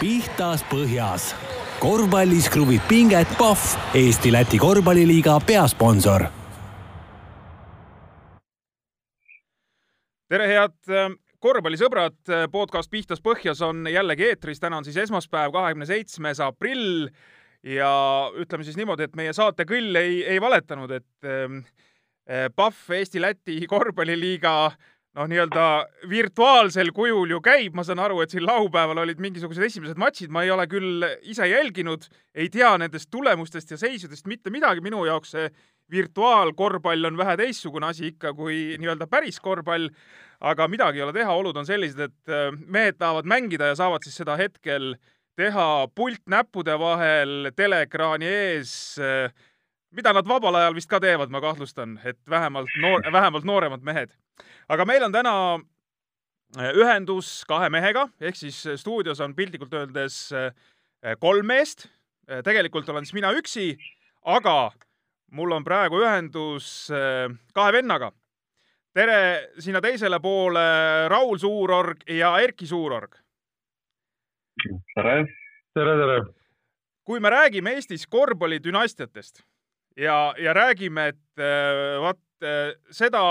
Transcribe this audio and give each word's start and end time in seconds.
pihtas 0.00 0.62
põhjas. 0.70 1.34
korvpallis 1.80 2.48
kruvib 2.50 2.82
pinget 2.88 3.28
Pahv, 3.38 3.78
Eesti-Läti 3.94 4.58
korvpalliliiga 4.58 5.40
peasponsor. 5.46 6.26
tere, 10.28 10.46
head 10.46 10.92
äh, 10.92 11.10
korvpallisõbrad, 11.40 12.18
podcast 12.52 12.90
Pihtas 12.90 13.22
põhjas 13.24 13.62
on 13.62 13.86
jällegi 13.90 14.28
eetris, 14.28 14.60
täna 14.60 14.78
on 14.78 14.84
siis 14.84 14.96
esmaspäev, 14.96 15.52
kahekümne 15.52 15.86
seitsmes 15.86 16.40
aprill 16.40 17.08
ja 17.62 17.90
ütleme 18.38 18.66
siis 18.66 18.76
niimoodi, 18.76 19.08
et 19.08 19.16
meie 19.16 19.32
saate 19.32 19.66
küll 19.66 19.96
ei, 19.98 20.20
ei 20.26 20.40
valetanud, 20.40 20.92
et 20.94 21.26
ähm, 21.26 21.62
äh, 22.30 22.46
Pahv 22.54 22.94
Eesti-Läti 23.00 23.64
korvpalliliiga 23.66 24.70
noh, 25.16 25.28
nii-öelda 25.30 25.64
virtuaalsel 26.10 26.92
kujul 26.94 27.32
ju 27.32 27.40
käib, 27.44 27.74
ma 27.76 27.84
saan 27.86 28.02
aru, 28.02 28.20
et 28.22 28.34
siin 28.34 28.46
laupäeval 28.46 29.02
olid 29.04 29.22
mingisugused 29.22 29.64
esimesed 29.64 29.98
matšid, 30.00 30.30
ma 30.34 30.44
ei 30.44 30.52
ole 30.54 30.66
küll 30.70 31.06
ise 31.22 31.48
jälginud, 31.48 32.06
ei 32.34 32.50
tea 32.52 32.74
nendest 32.80 33.10
tulemustest 33.10 33.72
ja 33.74 33.80
seisudest 33.80 34.28
mitte 34.30 34.52
midagi, 34.54 34.84
minu 34.84 35.04
jaoks 35.08 35.34
see 35.36 35.50
virtuaalkorvpall 35.90 37.08
on 37.08 37.16
vähe 37.16 37.36
teistsugune 37.40 37.88
asi 37.88 38.12
ikka 38.12 38.34
kui 38.36 38.76
nii-öelda 38.80 39.08
päris 39.10 39.40
korvpall, 39.40 39.88
aga 40.40 40.68
midagi 40.68 41.00
ei 41.00 41.06
ole 41.06 41.14
teha, 41.16 41.32
olud 41.32 41.56
on 41.56 41.66
sellised, 41.66 42.10
et 42.10 42.32
äh, 42.32 42.50
mehed 42.66 42.98
tahavad 43.00 43.28
mängida 43.28 43.72
ja 43.72 43.78
saavad 43.78 44.04
siis 44.04 44.20
seda 44.20 44.36
hetkel 44.38 44.94
teha 45.38 45.88
pult 45.94 46.24
näppude 46.30 46.74
vahel, 46.78 47.52
teleekraani 47.56 48.28
ees, 48.28 48.72
äh, 49.00 49.32
mida 49.90 50.12
nad 50.12 50.28
vabal 50.28 50.54
ajal 50.54 50.74
vist 50.74 50.90
ka 50.90 51.00
teevad, 51.00 51.30
ma 51.30 51.40
kahtlustan, 51.40 52.00
et 52.04 52.18
vähemalt 52.30 52.68
noor, 52.82 53.02
vähemalt 53.12 53.44
nooremad 53.44 53.82
mehed 53.82 54.12
aga 54.68 54.86
meil 54.88 55.04
on 55.06 55.14
täna 55.14 55.34
äh, 56.58 56.72
ühendus 56.76 57.30
kahe 57.48 57.70
mehega, 57.72 58.08
ehk 58.20 58.38
siis 58.38 58.60
äh, 58.66 58.78
stuudios 58.80 59.20
on 59.24 59.34
piltlikult 59.36 59.74
öeldes 59.74 60.28
äh, 60.32 60.52
kolm 61.20 61.46
meest. 61.46 61.88
tegelikult 62.44 62.88
olen 62.92 63.06
siis 63.06 63.14
mina 63.16 63.30
üksi, 63.32 63.70
aga 64.28 64.70
mul 65.32 65.54
on 65.56 65.64
praegu 65.64 66.02
ühendus 66.02 66.90
kahe 67.56 67.72
vennaga. 67.72 68.10
tere 68.92 69.48
sinna 69.58 69.80
teisele 69.80 70.18
poole, 70.20 70.64
Raul 71.08 71.38
Suurorg 71.38 72.02
ja 72.10 72.34
Erki 72.38 72.66
Suurorg. 72.66 73.16
tere. 74.94 75.24
tere, 75.72 75.96
tere. 76.02 76.18
kui 77.04 77.20
me 77.20 77.30
räägime 77.30 77.72
Eestis 77.78 78.06
korvpallidünastiatest 78.06 79.40
ja, 79.98 80.34
ja 80.38 80.54
räägime, 80.54 81.08
et 81.12 81.42
vaat 82.02 82.46
seda 82.94 83.22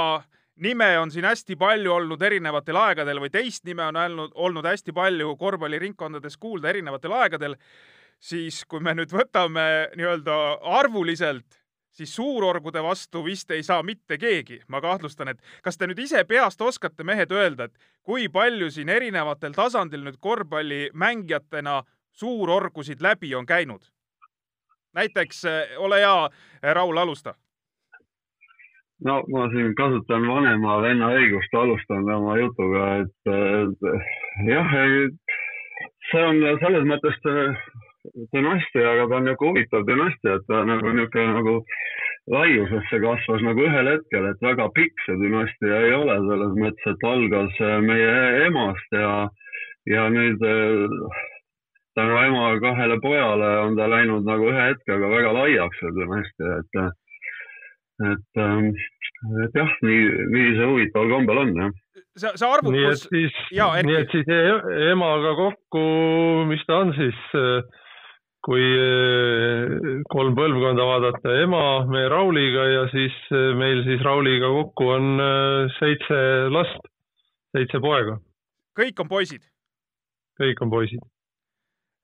nime 0.60 1.00
on 1.00 1.12
siin 1.12 1.26
hästi 1.26 1.56
palju 1.56 1.94
olnud 1.94 2.22
erinevatel 2.22 2.80
aegadel 2.82 3.22
või 3.22 3.30
teist 3.34 3.66
nime 3.68 3.86
on 3.86 3.96
olnud, 3.96 4.34
olnud 4.36 4.66
hästi 4.66 4.94
palju 4.94 5.36
korvpalliringkondades 5.38 6.38
kuulda 6.38 6.70
erinevatel 6.70 7.14
aegadel, 7.20 7.56
siis 8.20 8.64
kui 8.66 8.82
me 8.82 8.96
nüüd 8.98 9.14
võtame 9.14 9.68
nii-öelda 9.96 10.38
arvuliselt, 10.80 11.60
siis 11.98 12.16
suurorgude 12.16 12.82
vastu 12.84 13.24
vist 13.26 13.52
ei 13.52 13.64
saa 13.64 13.84
mitte 13.84 14.18
keegi. 14.18 14.62
ma 14.68 14.82
kahtlustan, 14.82 15.28
et 15.28 15.42
kas 15.64 15.78
te 15.78 15.88
nüüd 15.88 16.00
ise 16.00 16.24
peast 16.24 16.62
oskate, 16.62 17.04
mehed, 17.04 17.32
öelda, 17.32 17.64
et 17.64 17.74
kui 18.04 18.30
palju 18.30 18.72
siin 18.72 18.90
erinevatel 18.90 19.54
tasandil 19.54 20.04
nüüd 20.04 20.18
korvpallimängijatena 20.20 21.84
suurorgusid 22.12 23.02
läbi 23.02 23.36
on 23.36 23.46
käinud? 23.46 23.86
Näiteks 24.98 25.44
ole 25.78 26.02
hea, 26.02 26.30
Raul, 26.74 26.98
alusta. 26.98 27.36
No 29.06 29.22
ma 29.30 29.46
siin 29.54 29.76
kasutan 29.78 30.26
vanema 30.26 30.80
venna 30.82 31.12
õigust, 31.14 31.54
alustan 31.54 32.08
oma 32.10 32.38
jutuga, 32.40 32.86
et 33.04 33.34
jah, 34.50 34.74
see 36.10 36.24
on 36.26 36.42
selles 36.64 36.88
mõttes 36.90 37.20
dünastia, 38.34 38.88
aga 38.96 39.06
ta 39.08 39.20
on 39.20 39.28
niisugune 39.28 39.52
huvitav 39.52 39.86
dünastia, 39.86 40.40
et 40.40 40.48
ta 40.50 40.64
nagu 40.66 40.94
niisugune 40.98 41.36
nagu 41.38 41.56
laiusesse 42.34 43.00
kasvas 43.04 43.46
nagu 43.46 43.66
ühel 43.68 43.92
hetkel, 43.94 44.28
et 44.32 44.42
väga 44.44 44.68
pikk 44.76 45.06
see 45.06 45.20
dünastia 45.22 45.82
ei 45.86 45.94
ole 45.96 46.18
selles 46.26 46.58
mõttes, 46.64 46.92
et 46.94 47.08
algas 47.12 47.62
meie 47.86 48.14
emast 48.48 48.98
ja, 48.98 49.12
ja 49.94 50.10
nüüd 50.12 50.42
tänu 51.98 52.20
ema 52.22 52.54
kahele 52.62 53.00
pojale 53.02 53.52
on 53.66 53.76
ta 53.80 53.90
läinud 53.90 54.28
nagu 54.28 54.52
ühe 54.52 54.70
hetkega 54.70 55.12
väga 55.16 55.34
laiaks, 55.42 55.82
see 55.82 55.94
dünastia, 55.98 56.62
et 56.62 56.82
et, 57.98 58.38
ähm, 58.38 58.70
et 59.44 59.56
jah, 59.58 59.72
nii, 59.82 60.02
nii 60.34 60.54
see 60.54 60.70
huvitaval 60.70 61.16
kombel 61.16 61.42
on, 61.42 61.56
jah. 61.58 61.72
arvukus. 62.46 62.76
nii 62.76 62.86
et 62.92 63.02
siis, 63.08 63.40
nii 63.90 63.98
et 63.98 64.14
siis 64.14 64.30
e-, 64.30 64.78
emaga 64.92 65.34
kokku, 65.40 65.84
mis 66.52 66.62
ta 66.70 66.84
on 66.84 66.94
siis, 66.98 67.18
kui 68.48 68.64
äh, 68.64 70.04
kolm 70.14 70.38
põlvkonda 70.38 70.86
vaadata, 70.88 71.34
ema, 71.44 71.64
me 71.92 72.06
Rauliga 72.12 72.68
ja 72.72 72.86
siis 72.94 73.16
äh, 73.34 73.52
meil 73.58 73.84
siis 73.88 74.04
Rauliga 74.06 74.52
kokku 74.54 74.88
on 74.94 75.18
äh, 75.20 75.76
seitse 75.80 76.20
last, 76.54 76.88
seitse 77.58 77.82
poega. 77.84 78.20
kõik 78.78 79.04
on 79.04 79.12
poisid? 79.12 79.44
kõik 80.38 80.62
on 80.62 80.70
poisid. 80.72 81.02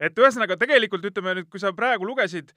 Et 0.03 0.19
ühesõnaga 0.19 0.57
tegelikult 0.59 1.05
ütleme 1.07 1.37
nüüd, 1.39 1.49
kui 1.51 1.61
sa 1.63 1.71
praegu 1.75 2.07
lugesid 2.07 2.51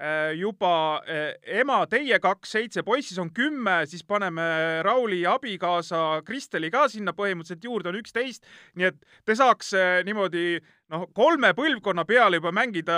Äh, 0.00 0.32
juba 0.34 1.02
äh, 1.06 1.34
ema, 1.60 1.82
teie 1.86 2.16
kaks, 2.18 2.54
seitse 2.56 2.82
poissi, 2.82 3.12
siis 3.12 3.20
on 3.20 3.28
kümme, 3.30 3.82
siis 3.86 4.00
paneme 4.02 4.42
Rauli 4.82 5.20
abikaasa 5.28 6.22
Kristeli 6.24 6.72
ka 6.72 6.86
sinna 6.88 7.12
põhimõtteliselt 7.12 7.68
juurde, 7.68 7.92
on 7.92 7.98
üksteist. 8.00 8.48
nii 8.80 8.88
et 8.88 8.96
te 9.28 9.36
saaks 9.36 9.74
äh, 9.76 10.00
niimoodi 10.08 10.56
noh, 10.90 11.04
kolme 11.14 11.52
põlvkonna 11.54 12.06
peale 12.08 12.40
juba 12.40 12.54
mängida 12.56 12.96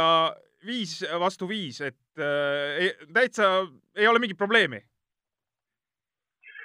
viis 0.65 1.03
vastu 1.19 1.51
viis, 1.51 1.83
et 1.83 1.99
äh, 2.23 2.95
täitsa 3.13 3.51
ei 3.99 4.07
ole 4.07 4.23
mingit 4.23 4.39
probleemi. 4.39 4.81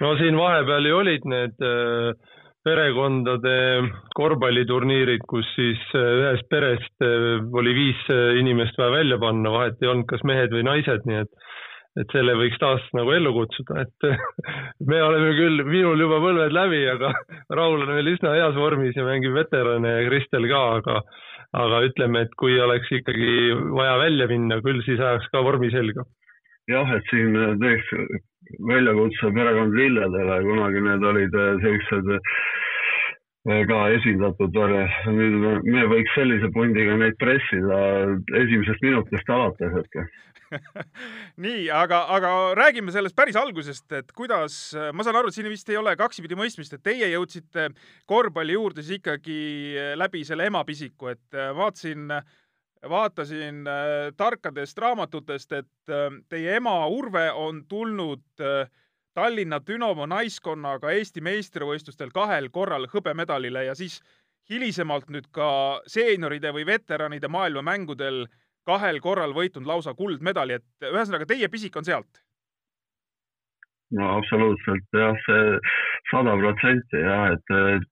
no 0.00 0.14
siin 0.16 0.38
vahepeal 0.38 0.86
ju 0.86 1.02
olid 1.02 1.26
need 1.26 1.58
äh 1.58 2.30
perekondade 2.66 3.54
korvpalliturniirid, 4.16 5.24
kus 5.28 5.48
siis 5.56 5.80
äh, 5.96 6.10
ühest 6.20 6.48
perest 6.52 7.04
äh, 7.06 7.40
oli 7.56 7.72
viis 7.76 8.02
äh, 8.12 8.36
inimest 8.40 8.76
vaja 8.80 8.98
välja 8.98 9.18
panna, 9.22 9.52
vahet 9.54 9.80
ei 9.80 9.90
olnud, 9.92 10.08
kas 10.10 10.24
mehed 10.28 10.52
või 10.54 10.66
naised, 10.68 11.06
nii 11.08 11.24
et 11.24 11.48
et 11.98 12.12
selle 12.14 12.36
võiks 12.38 12.54
taas 12.62 12.84
nagu 12.94 13.10
ellu 13.10 13.32
kutsuda, 13.34 13.82
et 13.82 14.04
me 14.90 15.00
oleme 15.02 15.32
küll, 15.34 15.64
minul 15.66 15.98
juba 15.98 16.20
põlved 16.22 16.54
läbi, 16.54 16.84
aga 16.92 17.10
Raul 17.58 17.82
on 17.82 17.90
veel 17.96 18.12
üsna 18.12 18.36
heas 18.36 18.54
vormis 18.54 18.94
ja 18.96 19.06
mängib 19.08 19.34
veterane 19.34 19.96
ja 19.96 20.06
Kristel 20.06 20.46
ka, 20.52 20.62
aga 20.78 21.00
aga 21.58 21.80
ütleme, 21.82 22.22
et 22.22 22.34
kui 22.38 22.54
oleks 22.62 22.92
ikkagi 22.94 23.56
vaja 23.74 23.96
välja 23.98 24.28
minna, 24.30 24.60
küll 24.62 24.84
siis 24.86 25.00
ajaks 25.02 25.32
ka 25.32 25.42
vormi 25.42 25.72
selga. 25.74 26.04
jah, 26.70 26.92
et 26.94 27.08
siin 27.10 27.34
teeks 27.58 27.90
väljakutse 28.70 29.32
perekond 29.34 29.76
Lilledele, 29.76 30.40
kunagi 30.46 30.82
need 30.86 31.04
olid 31.10 31.36
äh, 31.36 31.52
sellised 31.64 32.10
äh, 32.14 33.60
ka 33.70 33.82
esindatud, 33.96 34.58
nüüd 35.16 35.68
me 35.68 35.84
võiks 35.92 36.16
sellise 36.16 36.50
pundiga 36.54 36.96
neid 37.00 37.16
pressida 37.20 37.78
esimesest 38.42 38.84
minutist 38.84 39.32
alates, 39.32 39.78
et 39.84 40.02
nii, 41.44 41.68
aga, 41.74 42.02
aga 42.16 42.30
räägime 42.58 42.92
sellest 42.94 43.14
päris 43.18 43.38
algusest, 43.38 43.86
et 43.94 44.10
kuidas, 44.16 44.56
ma 44.94 45.06
saan 45.06 45.20
aru, 45.20 45.30
et 45.30 45.36
siin 45.36 45.48
vist 45.50 45.68
ei 45.70 45.78
ole 45.78 45.94
kaksipidi 45.98 46.38
mõistmist, 46.38 46.74
et 46.74 46.82
teie 46.82 47.10
jõudsite 47.12 47.68
korvpalli 48.10 48.56
juurde 48.56 48.82
siis 48.82 48.98
ikkagi 48.98 49.38
läbi 49.98 50.24
selle 50.26 50.48
emapisiku, 50.50 51.12
et 51.14 51.38
vaatasin 51.56 52.10
äh, 52.18 52.38
vaatasin 52.88 53.66
äh, 53.66 54.12
tarkadest 54.16 54.78
raamatutest, 54.78 55.52
et 55.52 55.90
äh, 55.90 56.12
teie 56.28 56.56
ema 56.56 56.86
Urve 56.86 57.30
on 57.32 57.64
tulnud 57.68 58.22
äh, 58.40 58.70
Tallinna 59.14 59.60
Dünamo 59.66 60.06
naiskonnaga 60.06 60.90
Eesti 60.90 61.20
meistrivõistlustel 61.20 62.12
kahel 62.14 62.48
korral 62.50 62.86
hõbemedalile 62.92 63.64
ja 63.66 63.74
siis 63.74 64.00
hilisemalt 64.50 65.10
nüüd 65.10 65.28
ka 65.34 65.80
seenioride 65.86 66.52
või 66.54 66.66
veteranide 66.66 67.28
maailmamängudel 67.28 68.26
kahel 68.66 69.00
korral 69.00 69.34
võitnud 69.34 69.66
lausa 69.66 69.94
kuldmedali, 69.94 70.56
et 70.60 70.90
ühesõnaga 70.92 71.26
teie 71.26 71.48
pisik 71.48 71.76
on 71.76 71.84
sealt? 71.84 72.22
no 73.90 74.06
absoluutselt 74.16 74.86
jah, 74.94 75.16
see 75.26 75.58
sada 76.12 76.36
protsenti 76.38 77.02
jah, 77.02 77.34
et 77.34 77.86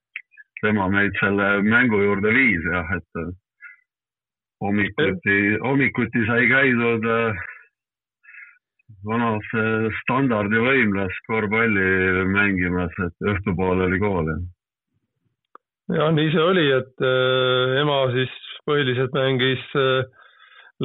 tema 0.63 0.87
meid 0.89 1.17
selle 1.19 1.49
mängu 1.67 1.99
juurde 2.05 2.31
viis 2.35 2.69
jah, 2.71 2.93
et 2.95 3.39
hommikuti, 4.65 5.39
hommikuti 5.63 6.25
sai 6.27 6.47
käidud 6.51 7.07
äh, 7.07 7.41
vanas 9.07 9.51
äh, 9.55 9.89
standardivõimlas 10.03 11.19
korvpalli 11.27 12.25
mängimas, 12.33 12.95
et 13.07 13.29
õhtupoole 13.35 13.87
oli 13.89 14.01
kool. 14.03 14.31
jah, 15.95 16.13
nii 16.13 16.31
see 16.35 16.45
oli, 16.45 16.69
et 16.79 17.05
äh, 17.05 17.81
ema 17.83 18.05
siis 18.15 18.39
põhiliselt 18.69 19.15
mängis 19.17 19.63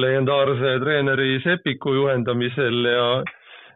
legendaarse 0.00 0.78
treeneri 0.80 1.36
Sepiku 1.44 1.92
juhendamisel 1.94 2.86
ja 2.88 3.08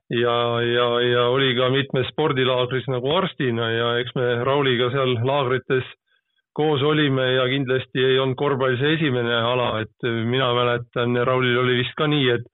ja, 0.08 0.36
ja, 0.64 0.86
ja 1.04 1.24
oli 1.28 1.52
ka 1.58 1.68
mitmes 1.68 2.08
spordilaagris 2.14 2.86
nagu 2.88 3.10
arstina 3.18 3.68
ja 3.70 3.88
eks 4.00 4.14
me 4.16 4.38
Rauliga 4.44 4.88
seal 4.94 5.18
laagrites 5.20 5.84
koos 6.58 6.82
olime 6.82 7.24
ja 7.36 7.46
kindlasti 7.50 8.02
ei 8.02 8.18
olnud 8.18 8.38
korvpall 8.38 8.78
see 8.80 8.96
esimene 8.96 9.34
ala, 9.52 9.68
et 9.84 10.08
mina 10.26 10.50
mäletan 10.56 11.14
ja 11.14 11.26
Raulil 11.28 11.60
oli 11.62 11.76
vist 11.82 11.94
ka 11.98 12.08
nii, 12.10 12.30
et 12.34 12.48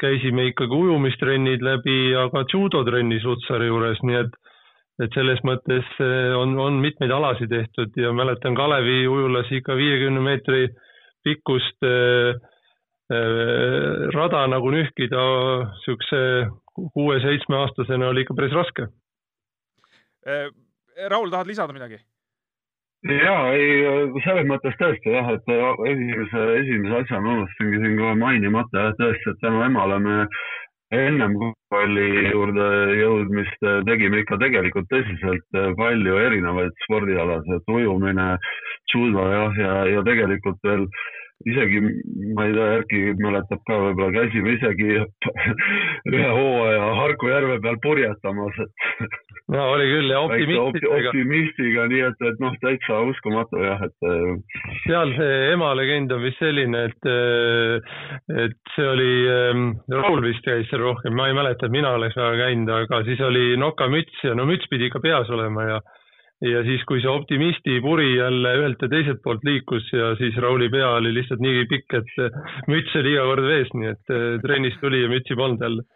käisime 0.00 0.50
ikkagi 0.50 0.76
ujumistrennid 0.76 1.64
läbi, 1.64 2.12
aga 2.20 2.44
judotrennis 2.52 3.24
Lutsari 3.24 3.70
juures, 3.70 4.02
nii 4.04 4.20
et 4.24 4.36
et 5.04 5.12
selles 5.12 5.40
mõttes 5.44 5.88
eh, 6.00 6.32
on, 6.36 6.54
on 6.60 6.78
mitmeid 6.80 7.12
alasid 7.12 7.50
tehtud 7.52 7.96
ja 8.00 8.14
mäletan 8.16 8.56
Kalevi 8.56 9.02
ujulas 9.08 9.50
ikka 9.52 9.76
viiekümne 9.76 10.22
meetri 10.24 10.62
pikkust 11.26 11.84
äh, 11.84 12.32
äh, 13.12 14.06
rada 14.16 14.46
nagu 14.48 14.72
nühkida 14.72 15.26
siukse 15.84 16.20
kuue-seitsmeaastasena 16.94 18.08
oli 18.08 18.24
ikka 18.24 18.38
päris 18.38 18.56
raske 18.56 18.88
äh,. 20.26 20.48
Raul, 21.12 21.28
tahad 21.28 21.50
lisada 21.50 21.76
midagi? 21.76 21.98
Ja 23.10 23.36
ei, 23.54 23.80
selles 24.24 24.46
mõttes 24.50 24.76
tõesti 24.80 25.14
jah, 25.14 25.28
et 25.34 25.50
esimese, 25.92 26.44
esimese 26.60 27.00
asjana 27.02 27.34
unustasingi 27.34 27.82
siin 27.82 27.98
kohe 28.00 28.14
mainimata 28.20 28.86
jah, 28.86 28.94
tõesti, 29.00 29.32
et 29.32 29.42
tänu 29.44 29.62
emale 29.66 29.98
me 30.02 30.16
ennem 30.94 31.34
korvpalli 31.40 32.30
juurde 32.30 32.66
jõudmist 33.00 33.68
tegime 33.88 34.22
ikka 34.22 34.38
tegelikult 34.42 34.88
tõsiselt 34.92 35.60
palju 35.78 36.18
erinevaid 36.28 36.74
spordialasid, 36.84 37.64
ujumine, 37.78 38.28
judo 38.94 39.28
jah, 39.32 39.60
ja, 39.60 39.76
ja 39.96 40.04
tegelikult 40.06 40.60
veel 40.64 40.86
isegi, 41.44 41.80
ma 42.34 42.46
ei 42.46 42.54
tea, 42.56 42.66
Erki 42.78 43.00
mäletab 43.20 43.60
ka, 43.68 43.76
võib-olla 43.82 44.08
käisime 44.14 44.54
isegi 44.56 44.96
ühe 46.14 46.30
hooaja 46.32 46.86
Harku 47.00 47.28
järve 47.28 47.58
peal 47.64 47.76
purjetamas, 47.84 48.56
et 48.64 49.10
no 49.54 49.66
oli 49.74 49.88
küll 49.90 50.14
ja 50.14 50.22
optimistidega. 50.24 51.12
optimistiga, 51.12 51.86
nii 51.92 52.02
et, 52.08 52.24
et 52.30 52.40
noh, 52.42 52.56
täitsa 52.62 53.02
uskumatu 53.10 53.60
jah, 53.62 53.84
et. 53.84 54.08
Äh, 54.08 54.62
seal 54.86 55.12
see 55.18 55.36
ema 55.52 55.74
legend 55.78 56.16
on 56.16 56.24
vist 56.24 56.40
selline, 56.40 56.86
et, 56.88 57.10
äh, 57.12 58.00
et 58.46 58.74
see 58.74 58.88
oli, 58.94 59.12
ähm, 59.30 59.68
Raul 59.92 60.24
vist 60.24 60.44
käis 60.46 60.70
seal 60.70 60.86
rohkem, 60.86 61.14
ma 61.18 61.28
ei 61.28 61.36
mäleta, 61.36 61.68
et 61.68 61.76
mina 61.76 61.92
oleks 61.98 62.16
väga 62.16 62.46
käinud, 62.46 62.72
aga 62.80 63.04
siis 63.06 63.20
oli 63.28 63.52
nokamüts 63.60 64.24
ja 64.24 64.34
no 64.38 64.48
müts 64.48 64.66
pidi 64.72 64.88
ikka 64.88 65.04
peas 65.04 65.30
olema 65.36 65.68
ja 65.68 65.84
ja 66.44 66.62
siis, 66.66 66.84
kui 66.88 67.00
see 67.00 67.10
optimisti 67.10 67.78
puri 67.84 68.10
jälle 68.16 68.54
ühelt 68.60 68.82
ja 68.84 68.88
teiselt 68.92 69.22
poolt 69.24 69.44
liikus 69.46 69.88
ja 69.92 70.12
siis 70.20 70.36
Rauli 70.42 70.68
pea 70.72 70.90
oli 70.98 71.14
lihtsalt 71.16 71.40
nii 71.40 71.64
pikk, 71.70 72.00
et 72.00 72.68
müts 72.68 72.96
oli 73.00 73.14
iga 73.14 73.24
kord 73.30 73.46
vees, 73.48 73.70
nii 73.72 73.92
et 73.94 74.12
äh, 74.12 74.26
trennis 74.44 74.76
tuli 74.82 75.04
ja 75.04 75.12
mütsi 75.12 75.38
polnud 75.38 75.64
jälle 75.64 75.86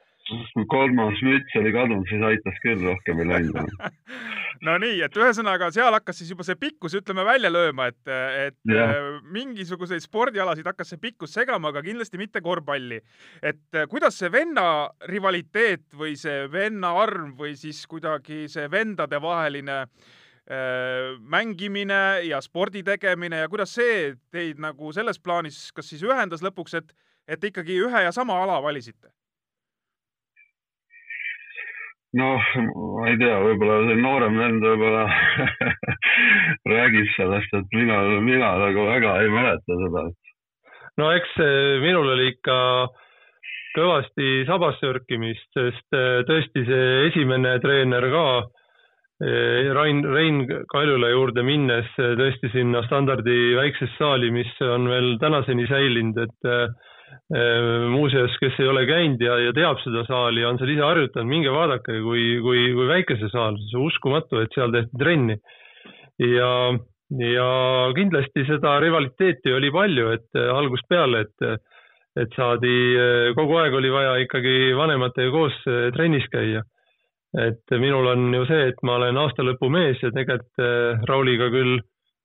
kui 0.55 0.65
kolmas 0.71 1.19
müts 1.27 1.57
oli 1.59 1.73
kadunud, 1.75 2.07
siis 2.09 2.23
aitas 2.23 2.59
küll, 2.63 2.85
rohkem 2.87 3.23
ei 3.23 3.29
läinud 3.31 3.73
no 4.67 4.77
nii, 4.83 5.01
et 5.07 5.19
ühesõnaga 5.19 5.71
seal 5.75 5.93
hakkas 5.97 6.21
siis 6.21 6.31
juba 6.33 6.47
see 6.47 6.59
pikkus, 6.61 6.95
ütleme, 7.01 7.25
välja 7.27 7.51
lööma, 7.51 7.89
et, 7.91 8.13
et 8.47 8.57
yeah. 8.71 9.19
mingisuguseid 9.35 10.05
spordialasid 10.05 10.69
hakkas 10.71 10.95
see 10.95 11.03
pikkus 11.03 11.35
segama, 11.37 11.73
aga 11.73 11.83
kindlasti 11.87 12.21
mitte 12.21 12.45
korvpalli. 12.45 13.01
et 13.43 13.83
kuidas 13.91 14.21
see 14.21 14.31
venna 14.33 14.65
rivaliteet 15.11 15.99
või 15.99 16.15
see 16.21 16.47
venna 16.53 16.95
arm 17.03 17.35
või 17.39 17.57
siis 17.59 17.83
kuidagi 17.91 18.47
see 18.53 18.71
vendadevaheline 18.71 19.83
äh, 19.83 20.17
mängimine 21.31 22.27
ja 22.27 22.41
spordi 22.43 22.83
tegemine 22.83 23.45
ja 23.45 23.49
kuidas 23.49 23.75
see 23.77 24.17
teid 24.35 24.59
nagu 24.59 24.91
selles 24.93 25.21
plaanis, 25.23 25.69
kas 25.77 25.87
siis 25.93 26.03
ühendas 26.03 26.43
lõpuks, 26.43 26.75
et, 26.75 26.91
et 27.31 27.45
ikkagi 27.45 27.77
ühe 27.85 28.03
ja 28.03 28.11
sama 28.11 28.41
ala 28.43 28.57
valisite? 28.63 29.13
noh, 32.19 32.47
ma 32.99 33.05
ei 33.07 33.19
tea, 33.21 33.37
võib-olla 33.39 33.77
see 33.87 34.01
noorem 34.01 34.41
vend 34.43 34.65
võib-olla 34.67 35.05
räägib 36.73 37.13
sellest, 37.15 37.55
et 37.55 37.77
mina, 37.77 38.01
mina 38.25 38.49
nagu 38.65 38.87
väga 38.89 39.13
ei 39.23 39.31
mäleta 39.31 39.79
seda. 39.85 40.03
no 40.99 41.13
eks 41.15 41.39
minul 41.85 42.11
oli 42.17 42.33
ikka 42.33 42.59
kõvasti 43.77 44.45
sabas 44.49 44.79
sörkimist, 44.83 45.47
sest 45.55 45.97
eh, 45.97 46.23
tõesti 46.29 46.65
see 46.67 46.89
esimene 47.09 47.57
treener 47.63 48.07
ka, 48.13 48.25
eh, 48.41 48.60
Rain, 49.21 49.99
Rein 50.09 50.47
Kaljula 50.73 51.11
juurde 51.13 51.43
minnes 51.45 51.89
eh, 52.01 52.15
tõesti 52.17 52.49
sinna 52.55 52.81
standardi 52.87 53.55
väiksesse 53.59 53.99
saali, 53.99 54.31
mis 54.33 54.53
on 54.65 54.89
veel 54.89 55.19
tänaseni 55.21 55.67
säilinud, 55.69 56.23
et 56.25 56.49
Äh, 57.31 57.87
muuseas, 57.91 58.33
kes 58.43 58.57
ei 58.59 58.67
ole 58.67 58.83
käinud 58.89 59.21
ja, 59.23 59.37
ja 59.39 59.53
teab 59.55 59.79
seda 59.85 60.03
saali, 60.09 60.43
on 60.47 60.57
seal 60.59 60.73
ise 60.73 60.83
harjutanud, 60.83 61.31
minge 61.31 61.51
vaadake, 61.55 62.01
kui, 62.03 62.25
kui, 62.43 62.63
kui 62.75 62.87
väike 62.91 63.17
see 63.21 63.31
saal, 63.31 63.59
see 63.71 63.79
on 63.79 63.87
uskumatu, 63.87 64.41
et 64.43 64.57
seal 64.57 64.73
tehti 64.75 64.99
trenni. 64.99 65.37
ja, 66.27 66.51
ja 67.23 67.47
kindlasti 67.97 68.45
seda 68.49 68.75
rivaliteeti 68.83 69.55
oli 69.55 69.71
palju, 69.75 70.11
et 70.17 70.41
äh, 70.43 70.51
algusest 70.55 70.91
peale, 70.91 71.23
et, 71.27 71.71
et 72.25 72.35
saadi, 72.35 72.75
äh, 72.99 73.31
kogu 73.39 73.61
aeg 73.63 73.79
oli 73.79 73.95
vaja 73.95 74.17
ikkagi 74.27 74.75
vanematega 74.79 75.31
koos 75.35 75.63
trennis 75.95 76.27
käia. 76.35 76.67
Et 77.39 77.79
minul 77.79 78.09
on 78.11 78.35
ju 78.35 78.45
see, 78.49 78.69
et 78.73 78.81
ma 78.83 78.97
olen 78.99 79.19
aastalõpumees 79.21 80.03
ja 80.03 80.11
tegelikult 80.15 81.07
Rauliga 81.09 81.51
küll, 81.53 81.79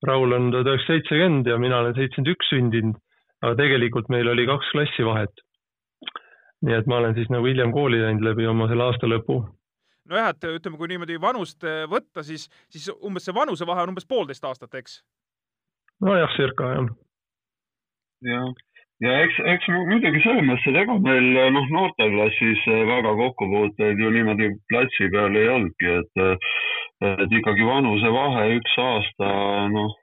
Raul 0.06 0.34
on 0.34 0.52
tuhat 0.54 0.68
üheksasada 0.72 1.00
seitsekümmend 1.00 1.48
ja 1.50 1.58
mina 1.62 1.80
olen 1.82 1.94
seitsekümmend 1.98 2.34
üks 2.34 2.50
sündinud 2.50 3.02
aga 3.46 3.58
tegelikult 3.60 4.10
meil 4.14 4.30
oli 4.32 4.48
kaks 4.50 4.72
klassi 4.74 5.06
vahet. 5.06 5.44
nii 6.66 6.74
et 6.74 6.88
ma 6.90 6.98
olen 6.98 7.14
siis 7.14 7.30
nagu 7.30 7.46
hiljem 7.46 7.72
kooli 7.76 8.00
läinud 8.02 8.24
läbi 8.26 8.48
oma 8.50 8.68
selle 8.72 8.88
aasta 8.88 9.10
lõpu. 9.10 9.42
nojah, 10.10 10.32
et 10.34 10.48
ütleme, 10.50 10.78
kui 10.78 10.90
niimoodi 10.90 11.20
vanust 11.22 11.64
eh, 11.64 11.84
võtta, 11.90 12.24
siis, 12.24 12.48
siis 12.70 12.90
umbes 12.96 13.26
see 13.28 13.36
vanusevahe 13.36 13.86
on 13.86 13.94
umbes 13.94 14.08
poolteist 14.10 14.46
aastat, 14.50 14.74
eks? 14.82 15.02
nojah, 16.02 16.32
circa 16.38 16.72
jah. 16.74 16.90
jah, 18.32 18.54
ja 19.04 19.18
eks, 19.26 19.42
eks 19.56 19.68
muidugi 19.74 20.22
selles 20.24 20.48
mõttes, 20.48 20.70
et 20.72 20.80
ega 20.84 20.96
meil 21.04 21.28
noh, 21.58 21.68
noorteklassis 21.74 22.64
väga 22.92 23.12
kokkupuuteid 23.20 24.00
ju 24.00 24.14
niimoodi 24.16 24.54
platsi 24.72 25.12
peal 25.12 25.36
ei 25.36 25.52
olnudki, 25.58 25.92
et, 26.00 26.48
et 27.12 27.38
ikkagi 27.42 27.68
vanusevahe 27.68 28.50
üks 28.60 28.80
aasta, 28.86 29.36
noh 29.76 29.94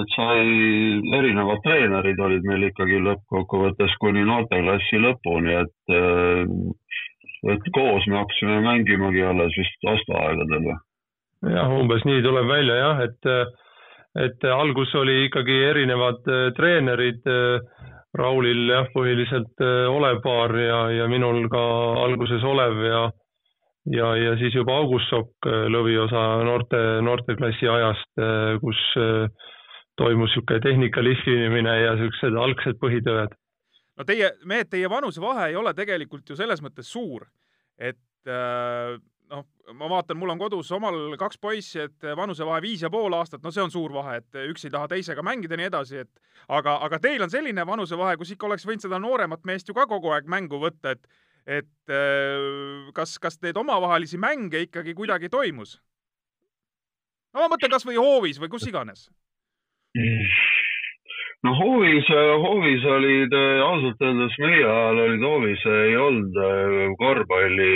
et 0.00 0.12
sai, 0.12 0.40
erinevad 1.16 1.62
treenerid 1.64 2.18
olid 2.20 2.46
meil 2.48 2.66
ikkagi 2.68 2.98
lõppkokkuvõttes 3.04 3.94
kuni 4.02 4.24
noorteklassi 4.28 5.00
lõpuni, 5.00 5.54
et, 5.62 5.94
äh, 5.96 7.52
et 7.54 7.70
koos 7.76 8.08
me 8.10 8.20
hakkasime 8.20 8.60
mängimagi 8.66 9.24
alles 9.24 9.56
vist 9.56 9.88
aastaaegadel 9.92 10.66
või? 10.68 10.76
jah, 11.54 11.72
umbes 11.78 12.04
nii 12.08 12.24
tuleb 12.24 12.48
välja 12.50 12.76
jah, 12.80 13.02
et, 13.06 13.30
et 14.24 14.44
algus 14.48 14.94
oli 14.94 15.26
ikkagi 15.26 15.56
erinevad 15.70 16.28
äh, 16.30 16.48
treenerid. 16.56 17.22
Äh, 17.26 17.60
Raulil 18.16 18.70
jah, 18.70 18.86
põhiliselt 18.94 19.60
Olev 19.92 20.22
Paar 20.24 20.54
ja, 20.56 20.76
ja 20.88 21.04
minul 21.04 21.50
ka 21.52 21.60
alguses 22.06 22.40
Olev 22.48 22.78
ja 22.80 23.00
ja, 23.92 24.06
ja 24.16 24.30
siis 24.40 24.54
juba 24.56 24.72
August 24.80 25.10
Sokk 25.12 25.44
lõviosa 25.44 26.22
noorte, 26.48 26.80
noorteklassi 27.04 27.68
ajast, 27.68 28.08
kus 28.62 28.80
äh, 29.02 29.28
toimus 29.96 30.30
niisugune 30.30 30.60
tehnika 30.60 31.04
lihvimine 31.04 31.74
ja 31.80 31.94
niisugused 31.96 32.38
algsed 32.40 32.80
põhitööd. 32.82 33.34
no 33.96 34.04
teie, 34.04 34.30
mehed, 34.44 34.68
teie 34.70 34.90
vanusevahe 34.90 35.50
ei 35.50 35.56
ole 35.56 35.72
tegelikult 35.74 36.28
ju 36.28 36.36
selles 36.36 36.62
mõttes 36.64 36.90
suur, 36.92 37.26
et 37.78 38.28
äh, 38.28 38.96
noh, 39.32 39.44
ma 39.74 39.88
vaatan, 39.90 40.18
mul 40.18 40.32
on 40.34 40.40
kodus 40.40 40.70
omal 40.76 41.16
kaks 41.18 41.38
poissi, 41.42 41.80
et 41.86 42.08
vanusevahe 42.18 42.62
viis 42.64 42.84
ja 42.84 42.90
pool 42.92 43.14
aastat, 43.18 43.42
no 43.44 43.52
see 43.54 43.64
on 43.64 43.72
suur 43.74 43.94
vahe, 43.94 44.20
et 44.22 44.40
üks 44.46 44.66
ei 44.66 44.74
taha 44.74 44.88
teisega 44.92 45.24
mängida 45.26 45.56
ja 45.56 45.62
nii 45.62 45.70
edasi, 45.70 46.02
et 46.04 46.42
aga, 46.48 46.78
aga 46.86 47.00
teil 47.02 47.22
on 47.26 47.32
selline 47.32 47.66
vanusevahe, 47.66 48.16
kus 48.20 48.34
ikka 48.34 48.48
oleks 48.50 48.66
võinud 48.68 48.86
seda 48.86 49.00
nooremat 49.02 49.46
meest 49.48 49.68
ju 49.68 49.76
ka 49.76 49.88
kogu 49.90 50.12
aeg 50.14 50.28
mängu 50.30 50.60
võtta, 50.62 50.96
et 50.96 51.08
et 51.46 51.92
äh, 51.94 52.88
kas, 52.94 53.20
kas 53.22 53.38
neid 53.38 53.58
omavahelisi 53.60 54.18
mänge 54.18 54.64
ikkagi 54.66 54.96
kuidagi 54.98 55.30
toimus? 55.30 55.76
no 57.30 57.44
ma 57.44 57.52
mõtlen 57.52 57.70
kasvõi 57.70 58.00
hoovis 58.00 58.40
või 58.42 58.50
kus 58.50 58.66
iganes 58.66 59.06
no 61.46 61.54
hoovis, 61.54 62.08
hoovis 62.42 62.84
olid 62.90 63.34
ausalt 63.64 64.00
öeldes 64.02 64.36
meie 64.42 64.64
ajal 64.64 65.02
olid 65.04 65.26
hoovis 65.28 65.66
ei 65.70 65.96
olnud 66.00 66.38
äh, 66.42 66.78
korvpalli 67.02 67.72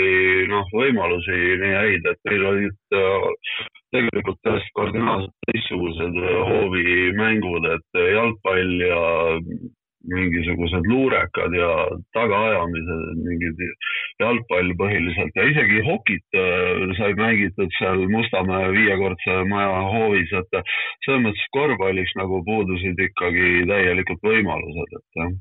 noh, 0.50 0.70
võimalusi 0.74 1.38
nii 1.62 1.74
häid, 1.78 2.08
et 2.12 2.30
meil 2.30 2.46
olid 2.52 2.78
tegelikult 3.94 4.40
täiesti 4.46 4.74
kardinaalselt 4.78 5.50
teistsugused 5.50 6.18
hoovimängud, 6.50 7.68
et 7.76 8.02
jalgpall 8.14 8.74
ja 8.86 9.04
mingisugused 10.08 10.86
luurekad 10.88 11.54
ja 11.54 11.70
tagaajamised, 12.16 13.20
mingid 13.26 13.60
jalgpall 14.22 14.72
põhiliselt. 14.80 15.36
Ja 15.36 15.48
isegi 15.50 15.82
hokit 15.86 16.40
äh, 16.40 16.94
sai 16.98 17.12
mängitud 17.18 17.72
seal 17.76 18.06
Mustamäe 18.12 18.72
viiekordse 18.76 19.42
maja 19.50 19.84
hoovis, 19.92 20.32
et 20.40 20.58
selles 21.04 21.22
mõttes 21.26 21.52
korvpalliks 21.56 22.16
nagu 22.20 22.42
puudusid 22.48 23.00
ikkagi 23.10 23.64
täielikult 23.68 24.24
võimalused, 24.26 24.98
et 24.98 25.22
jah. 25.22 25.38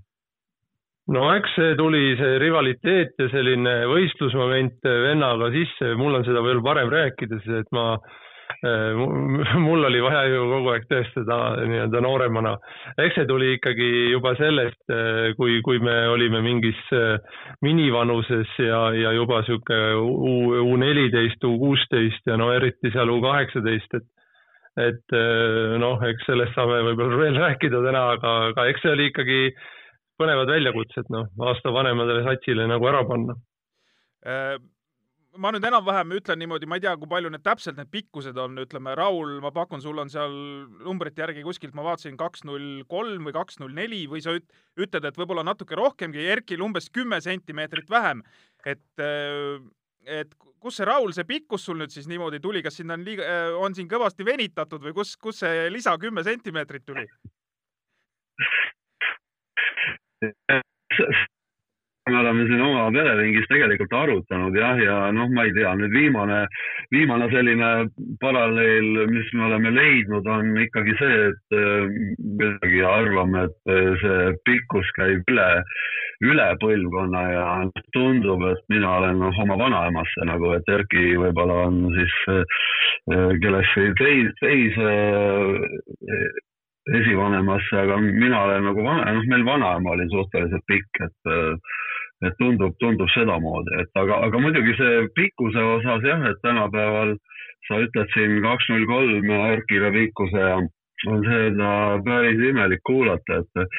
No 1.09 1.23
eks 1.33 1.55
see 1.57 1.73
tuli, 1.73 2.13
see 2.19 2.35
rivaliteet 2.37 3.15
ja 3.17 3.29
selline 3.31 3.71
võistlusmoment 3.89 4.83
vennaga 4.85 5.47
sisse, 5.55 5.95
mul 5.97 6.19
on 6.19 6.25
seda 6.27 6.43
veel 6.45 6.59
varem 6.61 6.91
rääkides, 6.93 7.47
et 7.63 7.71
ma 7.73 7.95
mul 9.65 9.85
oli 9.87 10.01
vaja 10.03 10.25
ju 10.27 10.43
kogu 10.51 10.71
aeg 10.73 10.85
tõestada 10.89 11.37
nii-öelda 11.63 12.01
nooremana. 12.03 12.57
eks 12.99 13.15
see 13.15 13.27
tuli 13.29 13.53
ikkagi 13.55 13.89
juba 14.11 14.33
sellest, 14.35 14.81
kui, 15.37 15.61
kui 15.63 15.79
me 15.79 15.95
olime 16.11 16.41
mingis 16.43 16.79
minivanuses 17.63 18.51
ja, 18.59 18.81
ja 18.95 19.13
juba 19.15 19.41
sihuke 19.47 19.79
U, 19.95 20.33
U 20.59 20.75
neliteist, 20.81 21.43
U 21.47 21.55
kuusteist 21.61 22.27
ja 22.27 22.35
no 22.39 22.51
eriti 22.51 22.91
seal 22.91 23.11
U 23.13 23.21
kaheksateist, 23.23 23.99
et 24.01 24.07
et 24.79 25.15
noh, 25.81 25.99
eks 26.07 26.27
sellest 26.27 26.55
saame 26.55 26.77
võib-olla 26.85 27.17
veel 27.19 27.39
rääkida 27.41 27.81
täna, 27.83 28.03
aga, 28.15 28.35
aga 28.51 28.67
eks 28.71 28.83
see 28.85 28.91
oli 28.93 29.07
ikkagi 29.09 29.39
põnevad 30.19 30.51
väljakutsed, 30.51 31.09
noh, 31.11 31.31
aasta 31.47 31.73
vanemale 31.75 32.21
satsile 32.27 32.67
nagu 32.69 32.87
ära 32.91 33.01
panna 33.07 33.35
ma 35.39 35.51
nüüd 35.55 35.63
enam-vähem 35.63 36.11
ütlen 36.17 36.39
niimoodi, 36.41 36.67
ma 36.69 36.77
ei 36.77 36.83
tea, 36.83 36.93
kui 36.99 37.09
palju 37.09 37.29
need 37.31 37.43
täpselt 37.45 37.77
need 37.79 37.89
pikkused 37.93 38.37
on, 38.41 38.57
ütleme, 38.63 38.93
Raul, 38.97 39.37
ma 39.43 39.51
pakun, 39.55 39.81
sul 39.83 40.01
on 40.01 40.11
seal 40.11 40.33
numbrite 40.83 41.23
järgi 41.23 41.43
kuskilt, 41.45 41.75
ma 41.77 41.85
vaatasin, 41.87 42.17
kaks 42.19 42.43
null 42.47 42.83
kolm 42.91 43.27
või 43.27 43.35
kaks 43.35 43.59
null 43.61 43.73
neli 43.75 44.03
või 44.11 44.21
sa 44.25 44.35
üt-, 44.35 44.49
ütled, 44.79 45.07
et 45.07 45.19
võib-olla 45.19 45.45
natuke 45.47 45.77
rohkemgi, 45.79 46.27
Erkil 46.35 46.63
umbes 46.65 46.91
kümme 46.93 47.21
sentimeetrit 47.23 47.89
vähem. 47.91 48.23
et, 48.65 48.83
äh, 48.99 49.61
et 50.03 50.33
kus 50.59 50.75
see 50.75 50.85
Raul, 50.87 51.13
see 51.15 51.23
pikkus 51.23 51.63
sul 51.65 51.79
nüüd 51.79 51.93
siis 51.93 52.07
niimoodi 52.11 52.39
tuli, 52.43 52.61
kas 52.63 52.75
sind 52.75 52.91
on 52.91 53.05
liiga, 53.07 53.23
äh, 53.23 53.55
on 53.55 53.75
siin 53.75 53.87
kõvasti 53.87 54.25
venitatud 54.27 54.83
või 54.83 54.93
kus, 54.93 55.15
kus 55.15 55.39
see 55.45 55.69
lisa 55.71 55.97
kümme 55.97 56.23
sentimeetrit 56.27 56.85
tuli? 56.85 57.07
me 62.09 62.19
oleme 62.19 62.45
siin 62.49 62.61
oma 62.63 62.87
pereringis 62.93 63.47
tegelikult 63.49 63.93
arutanud 63.95 64.55
jah, 64.57 64.79
ja 64.81 64.97
noh, 65.15 65.29
ma 65.35 65.45
ei 65.47 65.53
tea, 65.55 65.71
nüüd 65.79 65.93
viimane, 65.93 66.39
viimane 66.93 67.29
selline 67.33 67.69
paralleel, 68.21 69.05
mis 69.11 69.31
me 69.37 69.47
oleme 69.49 69.73
leidnud, 69.75 70.27
on 70.27 70.51
ikkagi 70.65 70.95
see, 70.99 71.21
et 71.29 71.57
kuidagi 72.41 72.83
äh, 72.83 72.89
arvame, 72.89 73.45
et 73.47 73.73
äh, 73.73 73.93
see 74.03 74.33
pikkus 74.49 74.91
käib 74.97 75.29
üle, 75.31 75.47
üle 76.25 76.49
põlvkonna 76.63 77.23
ja 77.33 77.47
tundub, 77.95 78.43
et 78.51 78.61
mina 78.73 78.97
olen 78.99 79.23
noh, 79.23 79.41
oma 79.45 79.57
vanaemasse 79.59 80.27
nagu, 80.29 80.53
et 80.57 80.75
Erki 80.75 81.15
võib-olla 81.21 81.63
on 81.69 81.81
siis 81.95 82.19
äh, 82.35 82.43
kellesse 83.43 83.89
teise, 83.99 84.37
teise 84.43 84.91
esivanemasse, 86.89 87.75
aga 87.83 87.97
mina 88.01 88.43
olen 88.45 88.65
nagu 88.69 88.83
vana, 88.85 89.11
noh, 89.13 89.25
meil 89.29 89.45
vanaema 89.45 89.93
oli 89.93 90.07
suhteliselt 90.09 90.65
pikk, 90.69 91.03
et 91.05 91.33
et 92.27 92.35
tundub, 92.39 92.75
tundub 92.83 93.09
sedamoodi, 93.13 93.77
et 93.83 94.01
aga, 94.01 94.23
aga 94.27 94.41
muidugi 94.43 94.75
see 94.79 95.05
pikkuse 95.15 95.61
osas 95.75 96.03
jah, 96.03 96.25
et 96.27 96.41
tänapäeval 96.43 97.15
sa 97.67 97.79
ütled 97.85 98.11
siin 98.15 98.41
kaks 98.43 98.67
null 98.71 98.85
kolm 98.89 99.31
Erkile 99.53 99.91
pikkuse 99.95 100.43
ja 100.43 100.59
on 101.07 101.21
seda 101.23 101.69
päris 102.03 102.41
imelik 102.49 102.81
kuulata, 102.87 103.39
et, 103.39 103.77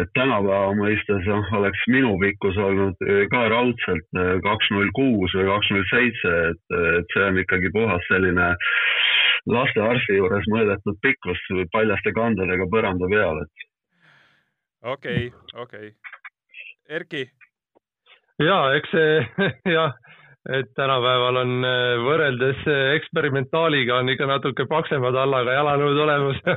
et 0.00 0.12
tänapäeva 0.16 0.72
mõistes 0.78 1.26
noh, 1.28 1.50
oleks 1.58 1.82
minu 1.92 2.14
pikkus 2.22 2.56
olnud 2.56 3.04
ka 3.34 3.42
raudselt 3.52 4.20
kaks 4.46 4.70
null 4.72 4.88
kuus 4.96 5.36
või 5.36 5.50
kaks 5.50 5.72
null 5.74 5.84
seitse, 5.90 6.32
et, 6.52 6.78
et 6.94 7.12
see 7.12 7.26
on 7.28 7.42
ikkagi 7.44 7.72
puhas 7.76 8.08
selline 8.08 8.48
lastearsti 9.52 10.16
juures 10.16 10.48
mõõdetud 10.54 11.00
pikkus 11.04 11.44
paljaste 11.74 12.14
kandadega 12.16 12.70
põranda 12.72 13.10
peal, 13.12 13.44
et. 13.44 13.68
okei 14.96 15.28
okay,, 15.28 15.62
okei 15.66 15.92
okay.. 15.92 16.18
Erki 16.92 17.26
ja 18.46 18.62
eks 18.76 18.94
see 18.94 19.46
jah, 19.76 19.92
et 20.50 20.72
tänapäeval 20.74 21.38
on 21.38 21.52
äh, 21.66 22.00
võrreldes 22.02 22.64
äh, 22.66 22.80
eksperimentaaliga 22.96 24.00
on 24.02 24.10
ikka 24.10 24.26
natuke 24.26 24.66
paksema 24.70 25.12
tallaga 25.14 25.54
jalanõud 25.58 26.00
olemas. 26.06 26.40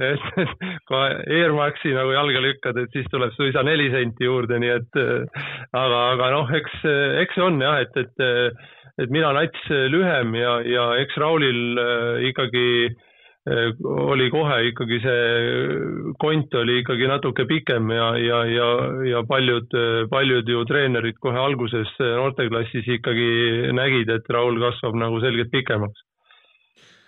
Et, 0.00 0.22
et 0.40 0.52
kui 0.88 1.00
Air 1.36 1.52
Maxi 1.52 1.90
nagu 1.92 2.14
jalga 2.14 2.40
lükkad, 2.40 2.78
et 2.80 2.94
siis 2.94 3.04
tuleb 3.12 3.34
suisa 3.34 3.60
neli 3.66 3.90
senti 3.92 4.24
juurde, 4.24 4.56
nii 4.62 4.70
et 4.72 4.96
äh, 4.96 5.42
aga, 5.76 5.98
aga 6.14 6.30
noh, 6.32 6.52
eks, 6.56 6.78
eks 7.20 7.36
see 7.36 7.44
on 7.44 7.60
jah, 7.60 7.82
et, 7.84 8.00
et, 8.00 8.24
et 9.04 9.12
mina 9.12 9.34
nats 9.36 9.68
lühem 9.92 10.32
ja, 10.38 10.54
ja 10.64 10.86
eks 11.02 11.20
Raulil 11.20 11.82
ikkagi 12.30 12.66
Äh, 12.88 13.09
oli 13.48 14.28
kohe 14.30 14.56
ikkagi 14.68 14.98
see 15.00 15.20
kont 16.20 16.54
oli 16.60 16.80
ikkagi 16.82 17.08
natuke 17.08 17.46
pikem 17.48 17.88
ja, 17.94 18.10
ja, 18.20 18.40
ja, 18.44 18.68
ja 19.08 19.22
paljud, 19.28 19.72
paljud 20.12 20.48
ju 20.48 20.64
treenerid 20.68 21.16
kohe 21.24 21.40
alguses 21.40 21.88
noorteklassis 21.98 22.88
ikkagi 22.98 23.72
nägid, 23.72 24.12
et 24.12 24.28
Raul 24.28 24.60
kasvab 24.60 24.98
nagu 25.00 25.22
selgelt 25.24 25.52
pikemaks 25.54 26.04